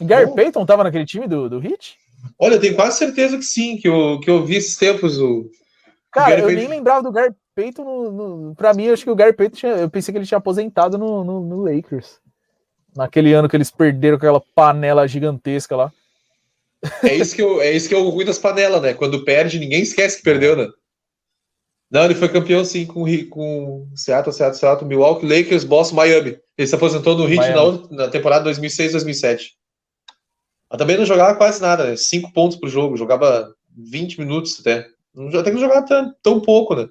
O 0.00 0.04
Gary 0.04 0.26
Bom. 0.26 0.34
Payton 0.34 0.66
tava 0.66 0.84
naquele 0.84 1.04
time 1.06 1.28
do, 1.28 1.48
do 1.48 1.64
Heat? 1.64 1.96
Olha, 2.38 2.54
eu 2.54 2.60
tenho 2.60 2.74
quase 2.74 2.98
certeza 2.98 3.36
que 3.36 3.44
sim, 3.44 3.76
que 3.76 3.88
eu, 3.88 4.18
que 4.20 4.28
eu 4.30 4.44
vi 4.44 4.56
esses 4.56 4.76
tempos. 4.76 5.18
O... 5.20 5.50
Cara, 6.10 6.30
Gary 6.30 6.40
eu 6.42 6.46
Payton- 6.46 6.60
nem 6.60 6.68
lembrava 6.68 7.02
do 7.02 7.12
Gary 7.12 7.34
Payton. 7.54 7.84
No, 7.84 8.10
no, 8.12 8.54
pra 8.54 8.74
mim, 8.74 8.84
eu 8.84 8.94
acho 8.94 9.04
que 9.04 9.10
o 9.10 9.14
Gary 9.16 9.34
Payton 9.34 9.56
tinha, 9.56 9.72
eu 9.72 9.90
pensei 9.90 10.12
que 10.12 10.18
ele 10.18 10.26
tinha 10.26 10.38
aposentado 10.38 10.98
no, 10.98 11.22
no, 11.22 11.40
no 11.40 11.62
Lakers. 11.62 12.18
Naquele 12.96 13.32
ano 13.32 13.48
que 13.48 13.56
eles 13.56 13.70
perderam 13.70 14.16
aquela 14.16 14.40
panela 14.40 15.06
gigantesca 15.06 15.76
lá. 15.76 15.92
É 17.02 17.14
isso 17.14 17.34
que 17.36 17.42
eu, 17.42 17.60
é 17.60 17.70
isso 17.72 17.88
que 17.88 17.94
é 17.94 17.98
o 17.98 18.08
ruim 18.08 18.24
das 18.24 18.38
panelas, 18.38 18.80
né? 18.80 18.94
Quando 18.94 19.24
perde, 19.24 19.58
ninguém 19.58 19.82
esquece 19.82 20.16
que 20.16 20.22
perdeu, 20.22 20.56
né? 20.56 20.68
Não, 21.90 22.04
ele 22.04 22.14
foi 22.14 22.28
campeão 22.28 22.64
sim 22.64 22.86
com, 22.86 23.04
com 23.28 23.88
Seattle, 23.96 24.32
Seattle, 24.32 24.58
Seattle, 24.58 24.88
Milwaukee, 24.88 25.26
Lakers, 25.26 25.64
Boston, 25.64 25.96
Miami. 25.96 26.38
Ele 26.56 26.66
se 26.66 26.74
aposentou 26.74 27.16
no 27.16 27.28
Heat 27.28 27.50
na, 27.50 28.04
na 28.04 28.08
temporada 28.08 28.48
2006-2007. 28.50 29.48
Mas 30.70 30.78
também 30.78 30.96
não 30.96 31.04
jogava 31.04 31.36
quase 31.36 31.60
nada, 31.60 31.84
né? 31.84 31.96
Cinco 31.96 32.32
pontos 32.32 32.56
por 32.56 32.68
jogo, 32.68 32.96
jogava 32.96 33.52
20 33.76 34.20
minutos 34.20 34.60
até. 34.60 34.86
Até 35.34 35.50
que 35.50 35.56
não 35.56 35.60
jogava 35.60 35.84
tão, 35.84 36.14
tão 36.22 36.40
pouco, 36.40 36.76
né? 36.76 36.88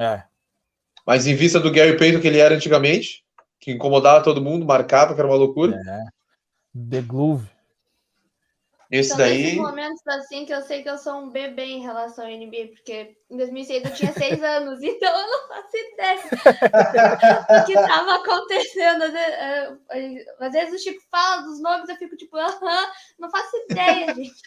É. 0.00 0.24
Mas 1.06 1.26
em 1.26 1.36
vista 1.36 1.60
do 1.60 1.70
Gary 1.70 1.96
Payton 1.96 2.20
que 2.20 2.26
ele 2.26 2.38
era 2.38 2.54
antigamente, 2.54 3.23
que 3.64 3.72
incomodava 3.72 4.22
todo 4.22 4.42
mundo, 4.42 4.66
marcava, 4.66 5.14
que 5.14 5.20
era 5.20 5.26
uma 5.26 5.38
loucura. 5.38 5.80
The 6.90 7.00
Glove. 7.00 7.48
Esse 8.90 9.08
São 9.08 9.18
daí. 9.18 9.42
nesses 9.42 9.56
momentos 9.56 10.06
assim 10.06 10.44
que 10.44 10.52
eu 10.52 10.60
sei 10.60 10.82
que 10.82 10.90
eu 10.90 10.98
sou 10.98 11.14
um 11.14 11.30
bebê 11.30 11.64
em 11.64 11.80
relação 11.80 12.26
ao 12.26 12.30
NBA, 12.30 12.74
porque 12.74 13.16
em 13.30 13.36
2006 13.38 13.84
eu 13.84 13.94
tinha 13.94 14.12
seis 14.12 14.42
anos, 14.44 14.82
então 14.82 15.18
eu 15.18 15.26
não 15.26 15.48
faço 15.48 15.76
ideia 15.94 16.20
do 16.20 17.66
que 17.66 17.72
estava 17.72 18.14
acontecendo. 18.16 19.02
Às 19.04 19.12
vezes, 19.12 19.34
eh, 19.34 19.76
eh, 19.92 20.24
às 20.38 20.52
vezes 20.52 20.74
o 20.74 20.84
Chico 20.84 21.02
fala 21.10 21.42
dos 21.42 21.58
nomes, 21.62 21.88
eu 21.88 21.96
fico 21.96 22.16
tipo, 22.18 22.36
aham, 22.36 22.86
não 23.18 23.30
faço 23.30 23.56
ideia, 23.70 24.12
gente. 24.14 24.42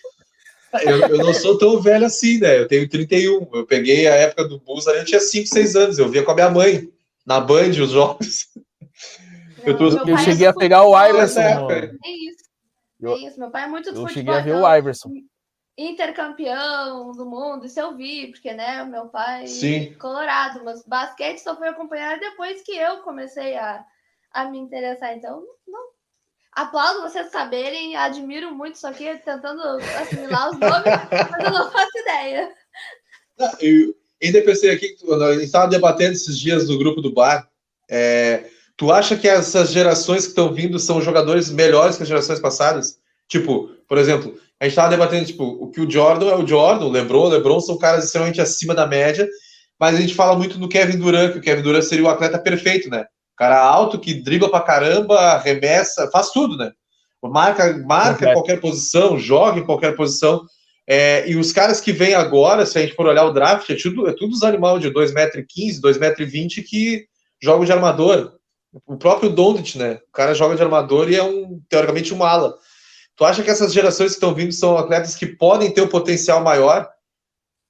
Eu, 0.83 0.99
eu 1.07 1.17
não 1.17 1.33
sou 1.33 1.57
tão 1.57 1.81
velho 1.81 2.05
assim, 2.05 2.37
né? 2.37 2.59
Eu 2.59 2.67
tenho 2.67 2.87
31. 2.87 3.49
Eu 3.51 3.65
peguei 3.65 4.05
a 4.07 4.13
época 4.13 4.47
do 4.47 4.59
Bulls 4.59 4.85
eu 4.85 5.05
tinha 5.05 5.19
5, 5.19 5.47
6 5.47 5.75
anos. 5.75 5.97
Eu 5.97 6.07
via 6.07 6.23
com 6.23 6.31
a 6.31 6.35
minha 6.35 6.49
mãe, 6.51 6.87
na 7.25 7.39
Band, 7.39 7.71
os 7.71 7.89
jogos. 7.89 8.49
Eu 9.67 9.77
tô- 9.77 9.89
Não, 9.91 10.07
Eu 10.07 10.15
é 10.15 10.19
cheguei 10.19 10.47
do 10.47 10.49
a 10.49 10.53
pegar 10.53 10.83
o 10.83 10.97
Iverson. 11.09 11.39
época. 11.41 11.97
Nem 12.03 12.29
isso. 12.29 12.43
Eu- 13.01 13.15
Nem 13.15 13.27
isso. 13.27 13.39
Meu 13.39 13.51
pai 13.51 13.63
é 13.63 13.67
muito 13.67 13.91
do 13.91 13.99
Eu 13.99 14.07
futebol. 14.07 14.13
cheguei 14.13 14.33
a 14.33 14.41
ver 14.41 14.49
então, 14.57 14.63
o 14.63 14.75
Iverson. 14.77 15.09
intercampeão 15.77 17.11
do 17.11 17.25
mundo, 17.25 17.65
isso 17.65 17.79
eu 17.79 17.95
vi, 17.95 18.27
porque, 18.27 18.53
né, 18.53 18.81
o 18.81 18.87
meu 18.87 19.07
pai 19.07 19.43
é 19.43 19.47
Sim. 19.47 19.93
colorado, 19.99 20.63
mas 20.63 20.83
basquete 20.85 21.39
só 21.39 21.55
foi 21.55 21.67
acompanhar 21.67 22.19
depois 22.19 22.61
que 22.63 22.71
eu 22.71 22.97
comecei 22.99 23.55
a, 23.57 23.83
a 24.31 24.45
me 24.45 24.57
interessar, 24.57 25.15
então, 25.15 25.43
não. 25.67 25.87
Aplaudo 26.53 27.01
vocês 27.01 27.29
saberem, 27.29 27.95
admiro 27.95 28.55
muito 28.55 28.75
isso 28.75 28.87
aqui, 28.87 29.05
tentando 29.23 29.61
assimilar 30.01 30.49
os 30.49 30.57
nomes, 30.57 30.83
mas 31.31 31.43
eu 31.45 31.51
não 31.51 31.71
faço 31.71 31.97
ideia. 31.99 32.51
Eu 33.59 33.93
ainda 34.23 34.41
pensei 34.41 34.71
aqui, 34.71 34.89
que 34.95 35.13
a 35.13 35.33
gente 35.33 35.43
estava 35.43 35.67
debatendo 35.67 36.13
esses 36.13 36.39
dias 36.39 36.67
no 36.67 36.79
grupo 36.79 37.01
do 37.01 37.13
bar. 37.13 37.47
é, 37.89 38.49
tu 38.77 38.91
acha 38.91 39.17
que 39.17 39.27
essas 39.27 39.71
gerações 39.71 40.23
que 40.23 40.29
estão 40.29 40.53
vindo 40.53 40.77
são 40.77 41.01
jogadores 41.01 41.49
melhores 41.49 41.97
que 41.97 42.03
as 42.03 42.09
gerações 42.09 42.39
passadas? 42.39 42.99
Tipo, 43.27 43.69
por 43.87 43.97
exemplo, 43.97 44.35
a 44.59 44.65
gente 44.65 44.73
estava 44.73 44.89
debatendo, 44.89 45.25
tipo, 45.25 45.43
o 45.43 45.69
que 45.69 45.81
o 45.81 45.89
Jordan 45.89 46.29
é 46.29 46.35
o 46.35 46.47
Jordan, 46.47 46.85
o 46.85 46.91
LeBron, 46.91 47.25
o 47.25 47.29
LeBron 47.29 47.59
são 47.59 47.77
caras 47.77 48.05
extremamente 48.05 48.39
acima 48.39 48.73
da 48.73 48.87
média, 48.87 49.27
mas 49.79 49.95
a 49.95 49.99
gente 49.99 50.15
fala 50.15 50.37
muito 50.37 50.57
do 50.57 50.69
Kevin 50.69 50.97
Durant, 50.97 51.33
que 51.33 51.39
o 51.39 51.41
Kevin 51.41 51.61
Durant 51.61 51.83
seria 51.83 52.05
o 52.05 52.09
atleta 52.09 52.39
perfeito, 52.39 52.89
né? 52.89 53.05
Cara 53.35 53.59
alto, 53.59 53.99
que 53.99 54.15
dribla 54.15 54.49
pra 54.49 54.61
caramba, 54.61 55.19
arremessa, 55.19 56.09
faz 56.11 56.31
tudo, 56.31 56.55
né? 56.57 56.71
Marca, 57.23 57.77
marca 57.85 58.13
Completo. 58.13 58.33
qualquer 58.33 58.61
posição, 58.61 59.19
joga 59.19 59.59
em 59.59 59.65
qualquer 59.65 59.95
posição. 59.95 60.43
É, 60.87 61.29
e 61.29 61.35
os 61.35 61.51
caras 61.51 61.81
que 61.81 61.91
vêm 61.91 62.13
agora, 62.13 62.65
se 62.65 62.77
a 62.77 62.81
gente 62.81 62.95
for 62.95 63.05
olhar 63.05 63.25
o 63.25 63.33
draft, 63.33 63.69
é 63.69 63.75
tudo, 63.75 64.07
é 64.07 64.13
tudo 64.13 64.33
os 64.33 64.43
animais 64.43 64.81
de 64.81 64.89
2,15m, 64.89 65.81
2,20m 65.81 66.63
que 66.63 67.05
jogam 67.41 67.65
de 67.65 67.71
armador. 67.71 68.36
O 68.85 68.97
próprio 68.97 69.29
Doncic, 69.29 69.77
né? 69.77 69.99
O 70.07 70.11
cara 70.11 70.33
joga 70.33 70.55
de 70.55 70.61
armador 70.61 71.09
e 71.09 71.15
é 71.15 71.23
um, 71.23 71.61
teoricamente, 71.69 72.13
um 72.13 72.23
ala. 72.23 72.55
Tu 73.15 73.25
acha 73.25 73.41
que 73.41 73.49
essas 73.49 73.73
gerações 73.73 74.11
que 74.11 74.17
estão 74.17 74.33
vindo 74.33 74.51
são 74.51 74.77
atletas 74.77 75.15
que 75.15 75.25
podem 75.25 75.71
ter 75.71 75.81
o 75.81 75.89
potencial 75.89 76.43
maior 76.43 76.87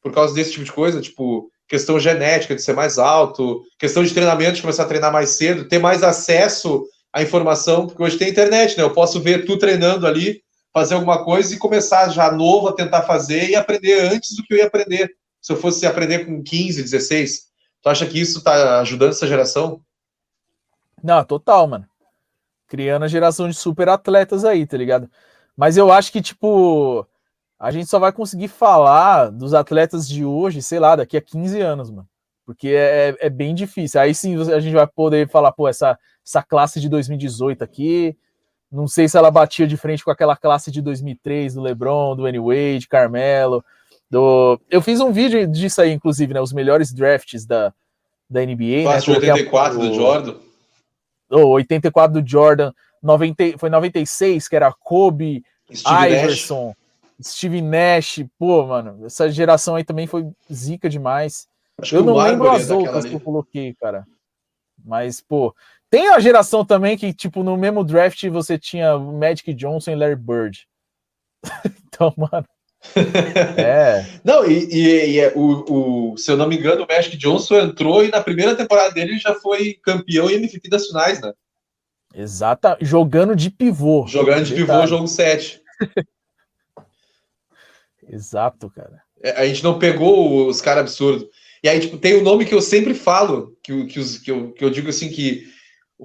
por 0.01 0.12
causa 0.12 0.34
desse 0.34 0.51
tipo 0.51 0.66
de 0.66 0.72
coisa? 0.72 1.01
Tipo, 1.01 1.49
questão 1.68 1.99
genética 1.99 2.55
de 2.55 2.62
ser 2.62 2.74
mais 2.74 2.97
alto, 2.97 3.64
questão 3.80 4.03
de 4.03 4.14
treinamento, 4.14 4.55
de 4.55 4.62
começar 4.62 4.84
a 4.84 4.88
treinar 4.88 5.12
mais 5.12 5.32
cedo, 5.32 5.68
ter 5.68 5.80
mais 5.80 6.03
acesso 6.03 6.86
à 7.14 7.22
informação, 7.22 7.88
porque 7.88 8.03
hoje 8.03 8.18
tem 8.18 8.30
internet, 8.30 8.78
né? 8.78 8.84
Eu 8.84 8.93
posso 8.93 9.22
ver 9.22 9.45
tu 9.45 9.58
treinando 9.58 10.05
ali, 10.05 10.41
fazer 10.74 10.95
alguma 10.95 11.24
coisa 11.24 11.53
e 11.53 11.58
começar 11.58 12.10
já 12.10 12.32
novo 12.32 12.68
a 12.68 12.74
tentar 12.74 13.03
fazer 13.03 13.49
e 13.49 13.55
aprender 13.55 14.01
antes 14.01 14.36
do 14.36 14.43
que 14.43 14.53
eu 14.53 14.58
ia 14.58 14.68
aprender. 14.68 15.12
Se 15.41 15.51
eu 15.51 15.58
fosse 15.58 15.86
aprender 15.86 16.26
com 16.26 16.43
15, 16.43 16.82
16. 16.82 17.47
Tu 17.82 17.89
acha 17.89 18.05
que 18.05 18.20
isso 18.20 18.43
tá 18.43 18.82
ajudando 18.82 19.12
essa 19.12 19.28
geração? 19.28 19.82
Não, 21.04 21.24
total, 21.24 21.68
mano. 21.68 21.86
Criando 22.68 23.04
a 23.04 23.08
geração 23.08 23.48
de 23.48 23.56
super 23.56 23.88
atletas 23.89 24.43
aí, 24.43 24.66
tá 24.66 24.78
ligado? 24.78 25.10
Mas 25.56 25.78
eu 25.78 25.91
acho 25.91 26.12
que, 26.12 26.22
tipo, 26.22 27.06
a 27.60 27.72
gente 27.72 27.88
só 27.88 27.98
vai 27.98 28.12
conseguir 28.12 28.48
falar 28.48 29.30
dos 29.32 29.54
atletas 29.54 30.08
de 30.08 30.26
hoje, 30.26 30.62
sei 30.62 30.80
lá, 30.80 30.95
daqui 30.95 31.18
a 31.18 31.22
15 31.22 31.60
anos, 31.62 31.89
mano. 31.89 32.08
Porque 32.45 32.70
é, 32.70 33.16
é 33.20 33.30
bem 33.30 33.54
difícil. 33.56 34.00
Aí 34.00 34.14
sim 34.14 34.36
a 34.52 34.60
gente 34.60 34.74
vai 34.74 34.88
poder 34.88 35.30
falar, 35.30 35.52
pô, 35.52 35.68
essa, 35.68 35.98
essa 36.26 36.41
classe 36.41 36.80
de 36.80 36.88
2018 36.88 37.64
aqui, 37.64 38.18
não 38.72 38.88
sei 38.88 39.08
se 39.08 39.18
ela 39.18 39.32
batia 39.32 39.66
de 39.68 39.78
frente 39.78 40.04
com 40.04 40.12
aquela 40.12 40.36
classe 40.36 40.72
de 40.72 40.82
2003 40.82 41.56
do 41.56 41.62
LeBron, 41.62 42.16
do 42.16 42.24
Wade, 42.24 42.88
Carmelo. 42.89 43.64
Do... 44.10 44.60
Eu 44.70 44.82
fiz 44.82 45.00
um 45.00 45.12
vídeo 45.12 45.48
disso 45.48 45.82
aí, 45.82 45.91
inclusive, 45.91 46.34
né? 46.34 46.41
Os 46.41 46.54
melhores 46.54 46.93
drafts 46.93 47.45
da, 47.45 47.74
da 48.30 48.41
NBA. 48.45 48.84
Classe 48.84 49.06
de 49.06 49.12
né? 49.20 49.30
A- 49.30 49.34
84 49.34 49.80
do 49.80 49.91
o- 49.91 49.93
Jordan. 49.93 50.47
O 51.30 51.47
84 51.49 52.21
do 52.21 52.28
Jordan, 52.28 52.71
90, 53.01 53.57
foi 53.57 53.69
96, 53.69 54.47
que 54.47 54.55
era 54.55 54.71
Kobe, 54.71 55.43
Steve 55.71 55.93
Nash. 55.93 56.11
Iverson, 56.11 56.75
Steve 57.21 57.61
Nash. 57.61 58.23
Pô, 58.38 58.65
mano, 58.65 59.05
essa 59.05 59.30
geração 59.30 59.75
aí 59.75 59.84
também 59.84 60.07
foi 60.07 60.30
zica 60.51 60.89
demais. 60.89 61.47
Acho 61.80 61.95
Eu 61.95 62.03
não 62.03 62.15
lembro 62.15 62.49
as 62.49 62.69
outras 62.69 63.05
que 63.05 63.13
eu 63.13 63.19
coloquei, 63.19 63.73
cara. 63.75 64.05
Mas, 64.84 65.21
pô, 65.21 65.55
tem 65.89 66.09
a 66.09 66.19
geração 66.19 66.65
também 66.65 66.97
que, 66.97 67.13
tipo, 67.13 67.43
no 67.43 67.57
mesmo 67.57 67.84
draft 67.84 68.23
você 68.30 68.57
tinha 68.57 68.97
Magic 68.97 69.53
Johnson 69.53 69.91
e 69.91 69.95
Larry 69.95 70.15
Bird. 70.15 70.67
então, 71.88 72.13
mano. 72.17 72.45
É, 73.57 74.05
Não, 74.23 74.45
e, 74.45 74.65
e- 74.73 75.09
e 75.11 75.19
é, 75.19 75.31
o, 75.35 76.11
o- 76.13 76.17
se 76.17 76.31
eu 76.31 76.38
não 76.38 76.47
me 76.47 76.57
engano, 76.57 76.83
o 76.83 76.88
Magic 76.88 77.15
Johnson 77.17 77.57
entrou 77.59 78.03
e 78.03 78.09
na 78.09 78.21
primeira 78.21 78.55
temporada 78.55 78.93
dele 78.93 79.17
já 79.19 79.33
foi 79.35 79.73
campeão 79.83 80.29
e 80.29 80.35
MVP 80.35 80.69
das 80.69 80.88
finais, 80.88 81.21
né? 81.21 81.31
exata. 82.15 82.77
Jogando 82.81 83.35
de 83.35 83.49
pivô. 83.51 84.05
Jogando 84.07 84.45
de 84.45 84.53
pivô, 84.53 84.65
Detalhe. 84.73 84.88
jogo 84.89 85.07
7. 85.07 85.61
Exato, 88.09 88.69
cara. 88.69 89.01
É, 89.21 89.31
A 89.41 89.47
gente 89.47 89.63
não 89.63 89.77
pegou 89.79 90.47
os 90.47 90.61
caras 90.61 90.81
absurdos. 90.81 91.27
E 91.63 91.67
aí, 91.69 91.79
tipo, 91.79 91.97
tem 91.97 92.13
o 92.15 92.23
nome 92.23 92.45
que 92.45 92.53
eu 92.53 92.61
sempre 92.61 92.93
falo, 92.93 93.55
que, 93.63 93.85
que, 93.85 93.99
os- 93.99 94.17
que, 94.19 94.31
eu, 94.31 94.51
que 94.53 94.63
eu 94.63 94.69
digo 94.69 94.89
assim, 94.89 95.09
que 95.09 95.47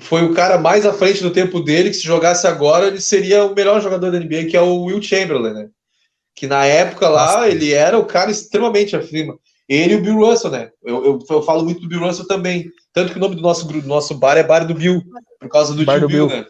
foi 0.00 0.24
o 0.24 0.32
cara 0.34 0.58
mais 0.58 0.86
à 0.86 0.92
frente 0.92 1.22
do 1.22 1.30
tempo 1.30 1.60
dele, 1.60 1.90
que 1.90 1.96
se 1.96 2.02
jogasse 2.04 2.46
agora, 2.46 2.86
ele 2.86 3.00
seria 3.00 3.44
o 3.44 3.54
melhor 3.54 3.80
jogador 3.80 4.10
da 4.10 4.18
NBA, 4.18 4.46
que 4.46 4.56
é 4.56 4.60
o 4.60 4.84
Will 4.84 5.02
Chamberlain, 5.02 5.52
né? 5.52 5.68
Que 6.34 6.46
na 6.46 6.64
época 6.64 7.08
lá, 7.08 7.36
Nossa. 7.36 7.48
ele 7.48 7.72
era 7.72 7.98
o 7.98 8.06
cara 8.06 8.30
extremamente 8.30 8.96
acima. 8.96 9.38
Ele 9.68 9.94
e 9.94 9.96
o 9.96 10.02
Bill 10.02 10.16
Russell, 10.16 10.50
né? 10.50 10.70
Eu, 10.82 11.04
eu, 11.04 11.18
eu, 11.28 11.42
falo 11.42 11.64
muito 11.64 11.80
do 11.80 11.88
Bill 11.88 12.00
Russell 12.00 12.26
também. 12.26 12.70
Tanto 12.92 13.12
que 13.12 13.18
o 13.18 13.20
nome 13.20 13.36
do 13.36 13.42
nosso, 13.42 13.66
do 13.66 13.86
nosso 13.86 14.14
bar 14.14 14.36
é 14.36 14.42
Bar 14.42 14.66
do 14.66 14.74
Bill, 14.74 15.02
por 15.40 15.48
causa 15.48 15.74
do 15.74 15.84
Bar 15.84 15.98
tio 15.98 16.08
do 16.08 16.08
Bill, 16.08 16.26
Bill. 16.26 16.38
né? 16.38 16.46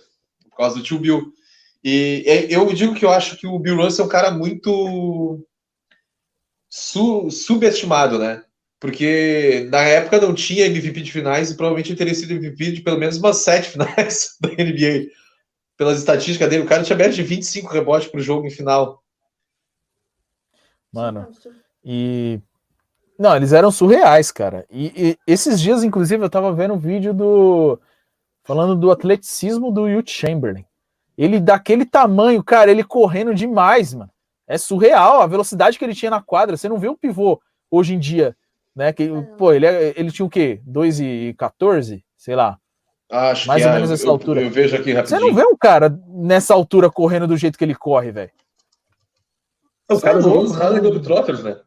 Por 0.51 0.57
causa 0.57 0.77
do 0.77 0.83
tio 0.83 0.99
Bill. 0.99 1.33
E 1.85 2.25
eu 2.49 2.73
digo 2.73 2.95
que 2.95 3.05
eu 3.05 3.11
acho 3.11 3.37
que 3.37 3.47
o 3.47 3.59
Bill 3.59 3.77
Russell 3.77 4.05
é 4.05 4.07
um 4.07 4.11
cara 4.11 4.31
muito 4.31 5.45
su- 6.71 7.31
subestimado, 7.31 8.19
né? 8.19 8.43
Porque 8.81 9.69
na 9.71 9.83
época 9.83 10.21
não 10.21 10.35
tinha 10.35 10.67
MVP 10.67 11.03
de 11.03 11.13
finais 11.13 11.51
e 11.51 11.57
provavelmente 11.57 11.95
teria 11.95 12.15
sido 12.15 12.33
MVP 12.33 12.73
de 12.73 12.81
pelo 12.83 12.99
menos 12.99 13.17
umas 13.19 13.39
sete 13.39 13.71
finais 13.73 14.37
da 14.41 14.49
NBA. 14.49 15.09
Pelas 15.77 15.99
estatísticas 15.99 16.49
dele, 16.49 16.65
o 16.65 16.67
cara 16.67 16.83
tinha 16.83 16.97
média 16.97 17.13
de 17.13 17.23
25 17.23 17.73
rebotes 17.73 18.09
por 18.09 18.21
jogo 18.21 18.47
em 18.47 18.51
final. 18.51 19.02
Mano, 20.93 21.29
E. 21.85 22.41
Não, 23.19 23.37
eles 23.37 23.53
eram 23.53 23.71
surreais, 23.71 24.33
cara. 24.33 24.67
E, 24.71 24.93
e 24.97 25.19
esses 25.33 25.61
dias, 25.61 25.85
inclusive, 25.85 26.23
eu 26.25 26.31
tava 26.31 26.53
vendo 26.53 26.75
um 26.75 26.79
vídeo 26.79 27.15
do. 27.15 27.79
Falando 28.45 28.75
do 28.75 28.91
atleticismo 28.91 29.71
do 29.71 29.83
Wilt 29.83 30.11
Chamberlain. 30.11 30.65
Ele 31.17 31.39
daquele 31.39 31.85
tamanho, 31.85 32.43
cara, 32.43 32.71
ele 32.71 32.83
correndo 32.83 33.35
demais, 33.35 33.95
mano. 33.95 34.11
É 34.49 34.59
surreal 34.59 35.23
a 35.23 35.27
velocidade 35.27 35.79
que 35.79 35.85
ele 35.85 35.95
tinha 35.95 36.11
na 36.11 36.21
quadra. 36.21 36.57
Você 36.57 36.69
não 36.69 36.79
vê 36.79 36.89
um 36.89 36.97
pivô 36.97 37.41
hoje 37.71 37.95
em 37.95 37.99
dia, 37.99 38.37
né? 38.75 38.93
Que, 38.93 39.09
pô, 39.39 39.53
ele, 39.53 39.67
é- 39.67 39.95
ele 39.97 40.11
tinha 40.11 40.27
o 40.27 40.31
quê? 40.31 40.61
2 40.67 40.99
e 41.01 41.35
14? 41.39 42.05
Sei 42.17 42.35
lá. 42.35 42.59
Acho 43.11 43.47
Mais 43.47 43.63
que 43.63 43.69
ou 43.69 43.73
é, 43.73 43.77
menos 43.77 43.91
essa 43.91 44.07
eu, 44.07 44.11
altura. 44.11 44.41
Eu 44.41 44.51
vejo 44.51 44.75
aqui 44.75 44.93
Você 44.93 44.95
rapidinho. 44.95 45.21
não 45.21 45.35
vê 45.35 45.45
um 45.45 45.57
cara 45.57 45.97
nessa 46.09 46.55
altura 46.55 46.91
correndo 46.91 47.27
do 47.29 47.37
jeito 47.37 47.57
que 47.59 47.65
ele 47.65 47.75
corre, 47.75 48.11
velho. 48.11 48.31
O 49.91 50.01
cara 50.01 50.19
é 50.19 50.23
jogou 50.23 50.43
nos 50.43 50.53
Harlem 50.61 50.81
né? 50.83 50.89
Globetrotters, 50.89 51.43
né? 51.43 51.61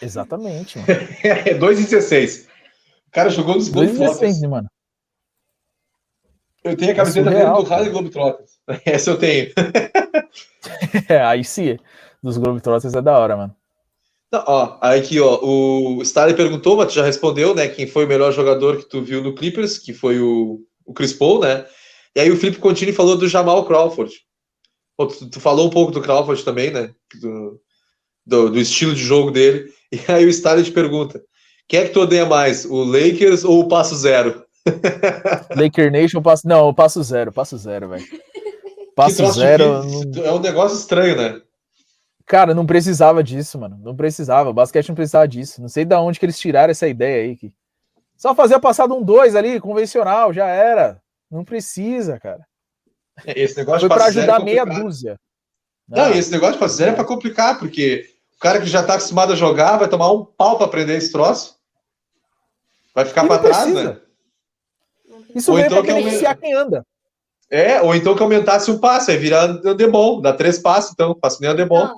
Exatamente, 0.00 0.78
mano. 0.78 0.88
É 1.22 1.54
2,16. 1.54 2.46
O 3.08 3.10
cara 3.10 3.30
jogou 3.30 3.56
nos 3.56 3.70
2,16, 3.70 3.72
Globetrotters. 3.72 4.40
né, 4.40 4.48
mano? 4.48 4.68
Eu 6.62 6.76
tenho 6.76 6.92
a 6.92 6.94
camiseta 6.94 7.30
surreal, 7.30 7.62
do 7.62 7.72
Harlem 7.72 7.92
Globetrotters. 7.92 8.52
Essa 8.84 9.10
eu 9.10 9.18
tenho. 9.18 9.52
É, 11.10 11.20
aí 11.20 11.44
sim. 11.44 11.76
Dos 12.22 12.38
Globetrotters 12.38 12.94
é 12.94 13.02
da 13.02 13.18
hora, 13.18 13.36
mano. 13.36 13.54
Não, 14.32 14.42
ó, 14.46 14.78
aí 14.80 14.98
aqui, 14.98 15.20
ó, 15.20 15.38
o 15.42 16.02
Stanley 16.02 16.34
perguntou, 16.34 16.76
mas 16.76 16.88
tu 16.88 16.94
já 16.94 17.04
respondeu, 17.04 17.54
né? 17.54 17.68
Quem 17.68 17.86
foi 17.86 18.06
o 18.06 18.08
melhor 18.08 18.32
jogador 18.32 18.78
que 18.78 18.88
tu 18.88 19.02
viu 19.02 19.22
no 19.22 19.34
Clippers, 19.34 19.78
que 19.78 19.92
foi 19.92 20.18
o, 20.20 20.60
o 20.86 20.94
Chris 20.94 21.12
Paul, 21.12 21.40
né? 21.40 21.66
E 22.16 22.20
aí 22.20 22.30
o 22.30 22.36
Felipe 22.36 22.58
Contini 22.58 22.92
falou 22.92 23.16
do 23.16 23.28
Jamal 23.28 23.64
Crawford. 23.66 24.12
Pô, 24.96 25.06
tu, 25.06 25.28
tu 25.28 25.40
falou 25.40 25.66
um 25.66 25.70
pouco 25.70 25.90
do 25.92 26.00
Crawford 26.00 26.44
também, 26.44 26.70
né? 26.70 26.90
Do, 27.20 27.60
do, 28.26 28.50
do 28.50 28.58
estilo 28.58 28.94
de 28.94 29.02
jogo 29.02 29.30
dele. 29.30 29.72
E 29.94 30.00
aí 30.10 30.24
o 30.24 30.28
Stanley 30.28 30.64
te 30.64 30.72
pergunta: 30.72 31.22
quem 31.68 31.78
é 31.80 31.84
que 31.86 31.92
tu 31.92 32.00
odeia 32.00 32.26
mais, 32.26 32.64
o 32.64 32.82
Lakers 32.82 33.44
ou 33.44 33.60
o 33.60 33.68
Passo 33.68 33.94
Zero? 33.94 34.44
Laker 35.56 35.90
Nation, 35.92 36.20
passo. 36.20 36.48
Não, 36.48 36.66
eu 36.68 36.74
passo 36.74 37.00
zero, 37.02 37.30
passo 37.32 37.56
zero, 37.56 37.90
velho. 37.90 38.04
Passo 38.96 39.24
zero. 39.32 39.82
de- 40.10 40.18
não- 40.20 40.24
É 40.26 40.32
um 40.32 40.40
negócio 40.40 40.76
estranho, 40.76 41.16
né? 41.16 41.40
Cara, 42.26 42.54
não 42.54 42.64
precisava 42.66 43.22
disso, 43.22 43.58
mano. 43.58 43.78
Não 43.82 43.94
precisava. 43.94 44.50
O 44.50 44.54
basquete 44.54 44.88
não 44.88 44.94
precisava 44.94 45.28
disso. 45.28 45.60
Não 45.60 45.68
sei 45.68 45.84
de 45.84 45.94
onde 45.94 46.18
que 46.18 46.24
eles 46.26 46.38
tiraram 46.40 46.70
essa 46.70 46.88
ideia 46.88 47.22
aí. 47.24 47.36
Que... 47.36 47.52
Só 48.16 48.34
fazer 48.34 48.54
a 48.54 48.60
passada 48.60 48.94
um 48.94 49.02
dois 49.02 49.36
ali, 49.36 49.60
convencional, 49.60 50.32
já 50.32 50.46
era. 50.46 51.00
Não 51.30 51.44
precisa, 51.44 52.18
cara. 52.18 52.44
Esse 53.26 53.56
negócio 53.56 53.80
Foi 53.80 53.88
de 53.88 53.94
pra 53.94 54.04
Passo 54.04 54.14
Zero 54.14 54.30
é 54.30 54.34
ajudar 54.34 54.44
meia 54.44 54.64
dúzia. 54.64 55.20
Não, 55.88 56.04
Ah, 56.04 56.10
e 56.10 56.18
esse 56.18 56.30
negócio 56.30 56.54
de 56.54 56.60
Passo 56.60 56.76
Zero 56.76 56.92
é 56.92 56.94
pra 56.94 57.04
complicar, 57.04 57.58
porque 57.58 58.08
o 58.36 58.38
cara 58.40 58.60
que 58.60 58.66
já 58.66 58.82
tá 58.82 58.94
acostumado 58.94 59.32
a 59.32 59.36
jogar 59.36 59.76
vai 59.76 59.88
tomar 59.88 60.10
um 60.10 60.24
pau 60.24 60.56
pra 60.56 60.66
aprender 60.66 60.96
esse 60.96 61.12
troço. 61.12 61.56
Vai 62.94 63.04
ficar 63.04 63.24
pra 63.26 63.36
não 63.36 63.42
trás, 63.42 63.56
precisa. 63.64 63.84
né? 63.84 64.00
Isso 65.34 65.50
Ou 65.52 65.58
então 65.58 65.82
que 65.82 65.90
é 65.90 65.94
um- 65.94 65.96
beneficiar 65.96 66.36
quem 66.36 66.52
anda. 66.54 66.84
É, 67.50 67.80
ou 67.82 67.94
então 67.94 68.16
que 68.16 68.22
aumentasse 68.22 68.70
um 68.70 68.78
passe, 68.78 69.10
aí 69.10 69.16
virar 69.16 69.42
andebol, 69.44 70.20
dá 70.20 70.32
três 70.32 70.58
passos, 70.58 70.92
então, 70.92 71.14
passo 71.14 71.40
nem 71.40 71.50
andebol. 71.50 71.86
Não, 71.88 71.96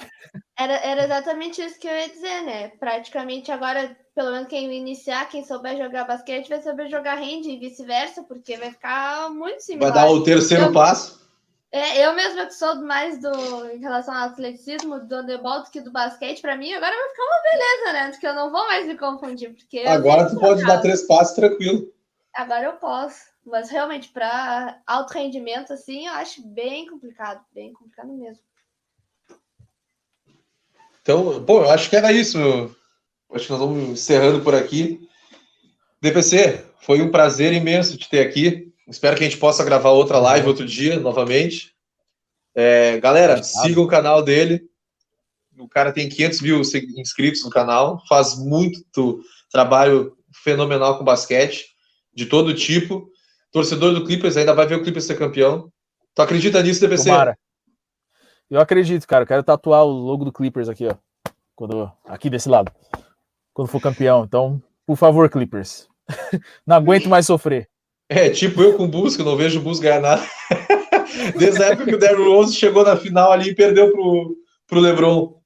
era, 0.58 0.74
era 0.74 1.04
exatamente 1.04 1.62
isso 1.62 1.78
que 1.78 1.86
eu 1.88 1.96
ia 1.96 2.08
dizer, 2.08 2.42
né? 2.42 2.68
Praticamente 2.68 3.50
agora, 3.52 3.96
pelo 4.14 4.30
menos 4.32 4.48
quem 4.48 4.72
iniciar, 4.74 5.28
quem 5.28 5.44
souber 5.44 5.76
jogar 5.76 6.04
basquete, 6.04 6.48
vai 6.48 6.60
saber 6.62 6.88
jogar 6.88 7.18
hand 7.18 7.44
e 7.44 7.58
vice-versa, 7.58 8.22
porque 8.24 8.56
vai 8.56 8.70
ficar 8.70 9.30
muito 9.30 9.56
Vai 9.56 9.60
similar. 9.60 9.92
dar 9.92 10.08
o 10.10 10.22
terceiro 10.24 10.64
Eu- 10.66 10.72
passo. 10.72 11.24
É, 11.72 12.06
eu 12.06 12.14
mesma 12.14 12.46
que 12.46 12.54
sou 12.54 12.76
mais 12.76 13.20
do 13.20 13.28
em 13.70 13.80
relação 13.80 14.14
ao 14.14 14.28
atleticismo 14.28 15.00
do 15.00 15.16
handebol 15.16 15.62
do 15.62 15.70
que 15.70 15.80
do 15.80 15.90
basquete, 15.90 16.40
pra 16.40 16.56
mim 16.56 16.72
agora 16.72 16.94
vai 16.94 17.08
ficar 17.10 17.22
uma 17.24 17.42
beleza, 17.42 17.92
né? 17.92 18.10
Porque 18.12 18.26
eu 18.26 18.34
não 18.34 18.50
vou 18.50 18.66
mais 18.66 18.86
me 18.86 18.96
confundir, 18.96 19.52
porque 19.54 19.80
Agora 19.80 20.30
tu 20.30 20.38
pode 20.38 20.64
dar 20.64 20.80
três 20.80 21.02
passos 21.02 21.34
tranquilo. 21.34 21.92
Agora 22.34 22.66
eu 22.66 22.74
posso, 22.74 23.24
mas 23.44 23.68
realmente 23.68 24.08
para 24.10 24.80
alto 24.86 25.12
rendimento 25.12 25.72
assim, 25.72 26.06
eu 26.06 26.12
acho 26.14 26.40
bem 26.46 26.86
complicado, 26.86 27.44
bem 27.52 27.72
complicado 27.72 28.12
mesmo. 28.12 28.42
Então, 31.06 31.40
pô, 31.44 31.60
eu 31.60 31.70
acho 31.70 31.88
que 31.88 31.94
era 31.94 32.10
isso. 32.10 32.36
Acho 33.32 33.44
que 33.44 33.52
nós 33.52 33.60
vamos 33.60 33.90
encerrando 33.90 34.40
por 34.40 34.56
aqui. 34.56 34.98
DPC, 36.02 36.64
foi 36.80 37.00
um 37.00 37.12
prazer 37.12 37.52
imenso 37.52 37.96
te 37.96 38.08
ter 38.10 38.26
aqui. 38.26 38.72
Espero 38.88 39.16
que 39.16 39.22
a 39.22 39.28
gente 39.28 39.38
possa 39.38 39.64
gravar 39.64 39.90
outra 39.90 40.18
live 40.18 40.48
outro 40.48 40.66
dia, 40.66 40.98
novamente. 40.98 41.72
É, 42.56 42.98
galera, 42.98 43.40
sigam 43.40 43.84
o 43.84 43.88
canal 43.88 44.20
dele. 44.20 44.68
O 45.56 45.68
cara 45.68 45.92
tem 45.92 46.08
500 46.08 46.40
mil 46.40 46.60
inscritos 46.96 47.44
no 47.44 47.50
canal, 47.50 48.02
faz 48.08 48.36
muito 48.36 49.22
trabalho 49.52 50.16
fenomenal 50.42 50.98
com 50.98 51.04
basquete, 51.04 51.66
de 52.12 52.26
todo 52.26 52.52
tipo. 52.52 53.08
Torcedor 53.52 53.94
do 53.94 54.04
Clippers 54.04 54.36
ainda 54.36 54.52
vai 54.52 54.66
ver 54.66 54.74
o 54.74 54.82
Clippers 54.82 55.04
ser 55.04 55.16
campeão. 55.16 55.72
Tu 56.16 56.20
acredita 56.20 56.60
nisso, 56.64 56.80
DPC? 56.80 57.04
Tomara. 57.04 57.38
Eu 58.50 58.60
acredito, 58.60 59.06
cara. 59.06 59.24
Eu 59.24 59.26
quero 59.26 59.42
tatuar 59.42 59.84
o 59.84 59.90
logo 59.90 60.24
do 60.24 60.32
Clippers 60.32 60.68
aqui, 60.68 60.86
ó. 60.86 60.94
Quando, 61.54 61.90
aqui 62.06 62.30
desse 62.30 62.48
lado. 62.48 62.72
Quando 63.52 63.68
for 63.68 63.80
campeão. 63.80 64.24
Então, 64.24 64.62
por 64.86 64.96
favor, 64.96 65.28
Clippers. 65.28 65.88
Não 66.66 66.76
aguento 66.76 67.08
mais 67.08 67.26
sofrer. 67.26 67.68
É, 68.08 68.30
tipo 68.30 68.62
eu 68.62 68.76
com 68.76 68.84
o 68.84 68.88
Bus, 68.88 69.16
que 69.16 69.22
eu 69.22 69.26
não 69.26 69.36
vejo 69.36 69.58
o 69.58 69.62
Bus 69.62 69.80
ganhar 69.80 70.00
nada. 70.00 70.22
Desde 71.36 71.60
a 71.60 71.66
época 71.68 71.86
que 71.86 71.94
o 71.96 71.98
Derrick 71.98 72.22
Rose 72.22 72.54
chegou 72.54 72.84
na 72.84 72.96
final 72.96 73.32
ali 73.32 73.50
e 73.50 73.54
perdeu 73.54 73.90
pro, 73.90 74.36
pro 74.66 74.78
LeBron. 74.78 75.40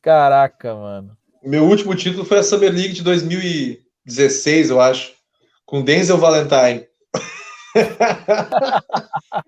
Caraca, 0.00 0.74
mano. 0.74 1.16
Meu 1.42 1.64
último 1.64 1.94
título 1.94 2.24
foi 2.24 2.38
a 2.38 2.42
Summer 2.42 2.72
League 2.72 2.94
de 2.94 3.02
2016, 3.02 4.70
eu 4.70 4.80
acho, 4.80 5.12
com 5.66 5.82
Denzel 5.82 6.18
Valentine. 6.18 6.86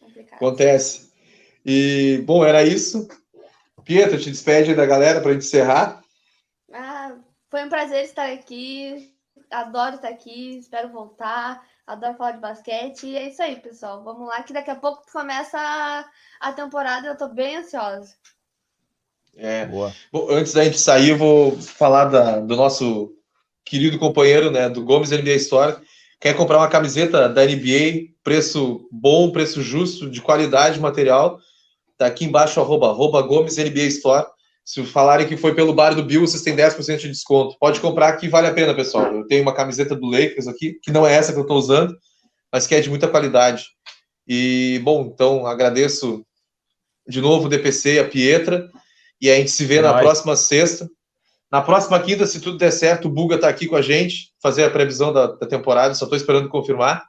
Complicado. 0.00 0.25
Acontece. 0.36 1.10
E, 1.64 2.22
bom, 2.24 2.44
era 2.44 2.62
isso. 2.62 3.08
Pietro, 3.84 4.20
te 4.20 4.30
despede 4.30 4.70
aí 4.70 4.76
da 4.76 4.86
galera 4.86 5.20
para 5.20 5.32
gente 5.32 5.46
encerrar. 5.46 6.02
Ah, 6.72 7.16
foi 7.50 7.64
um 7.64 7.68
prazer 7.68 8.04
estar 8.04 8.30
aqui. 8.30 9.12
Adoro 9.50 9.96
estar 9.96 10.08
aqui, 10.08 10.58
espero 10.58 10.88
voltar. 10.90 11.62
Adoro 11.86 12.16
falar 12.16 12.32
de 12.32 12.40
basquete. 12.40 13.06
E 13.06 13.16
é 13.16 13.28
isso 13.28 13.42
aí, 13.42 13.56
pessoal. 13.56 14.02
Vamos 14.02 14.26
lá, 14.28 14.42
que 14.42 14.52
daqui 14.52 14.70
a 14.70 14.76
pouco 14.76 15.04
começa 15.10 15.56
a, 15.58 16.04
a 16.40 16.52
temporada. 16.52 17.06
Eu 17.06 17.16
tô 17.16 17.28
bem 17.28 17.56
ansiosa. 17.56 18.14
É, 19.36 19.66
Boa. 19.66 19.92
Bom, 20.10 20.28
antes 20.30 20.52
da 20.52 20.64
gente 20.64 20.78
sair, 20.80 21.10
eu 21.10 21.18
vou 21.18 21.52
falar 21.60 22.06
da- 22.06 22.40
do 22.40 22.56
nosso 22.56 23.12
querido 23.64 23.98
companheiro, 23.98 24.50
né, 24.50 24.68
do 24.68 24.82
Gomes 24.84 25.12
NBA 25.12 25.34
Store. 25.36 25.76
Quer 26.26 26.34
comprar 26.34 26.58
uma 26.58 26.66
camiseta 26.66 27.28
da 27.28 27.46
NBA, 27.46 28.08
preço 28.24 28.88
bom, 28.90 29.30
preço 29.30 29.62
justo, 29.62 30.10
de 30.10 30.20
qualidade, 30.20 30.80
material, 30.80 31.38
tá 31.96 32.06
aqui 32.06 32.24
embaixo, 32.24 32.58
arroba, 32.58 32.88
arroba 32.88 33.22
Gomes 33.22 33.56
NBA 33.56 33.84
Store. 33.84 34.26
Se 34.64 34.82
falarem 34.82 35.28
que 35.28 35.36
foi 35.36 35.54
pelo 35.54 35.72
bar 35.72 35.94
do 35.94 36.02
Bill, 36.02 36.22
vocês 36.22 36.42
têm 36.42 36.56
10% 36.56 36.96
de 36.98 37.10
desconto. 37.10 37.56
Pode 37.60 37.78
comprar 37.78 38.16
que 38.16 38.28
vale 38.28 38.48
a 38.48 38.52
pena, 38.52 38.74
pessoal. 38.74 39.14
Eu 39.14 39.24
tenho 39.28 39.42
uma 39.42 39.54
camiseta 39.54 39.94
do 39.94 40.10
Lakers 40.10 40.48
aqui, 40.48 40.80
que 40.82 40.90
não 40.90 41.06
é 41.06 41.14
essa 41.14 41.32
que 41.32 41.38
eu 41.38 41.42
estou 41.42 41.58
usando, 41.58 41.96
mas 42.52 42.66
que 42.66 42.74
é 42.74 42.80
de 42.80 42.90
muita 42.90 43.06
qualidade. 43.06 43.64
E, 44.26 44.80
bom, 44.82 45.08
então 45.14 45.46
agradeço 45.46 46.26
de 47.08 47.20
novo 47.20 47.46
o 47.46 47.48
DPC 47.48 47.94
e 47.94 47.98
a 48.00 48.04
Pietra. 48.08 48.68
E 49.20 49.30
a 49.30 49.36
gente 49.36 49.52
se 49.52 49.64
vê 49.64 49.76
É 49.76 49.82
na 49.82 49.92
nóis. 49.92 50.02
próxima 50.02 50.34
sexta. 50.34 50.90
Na 51.50 51.62
próxima 51.62 52.00
quinta, 52.00 52.26
se 52.26 52.40
tudo 52.40 52.58
der 52.58 52.72
certo, 52.72 53.06
o 53.06 53.10
Buga 53.10 53.38
tá 53.38 53.48
aqui 53.48 53.66
com 53.66 53.76
a 53.76 53.82
gente, 53.82 54.32
fazer 54.40 54.64
a 54.64 54.70
previsão 54.70 55.12
da, 55.12 55.28
da 55.28 55.46
temporada, 55.46 55.94
só 55.94 56.06
tô 56.06 56.16
esperando 56.16 56.48
confirmar. 56.48 57.06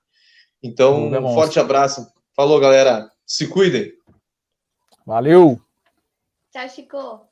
Então, 0.61 1.13
é 1.13 1.19
um 1.19 1.21
monstro. 1.21 1.41
forte 1.41 1.59
abraço. 1.59 2.07
Falou, 2.35 2.59
galera. 2.59 3.09
Se 3.25 3.47
cuidem. 3.47 3.91
Valeu! 5.05 5.59
Tchau, 6.51 6.69
Chico. 6.69 7.27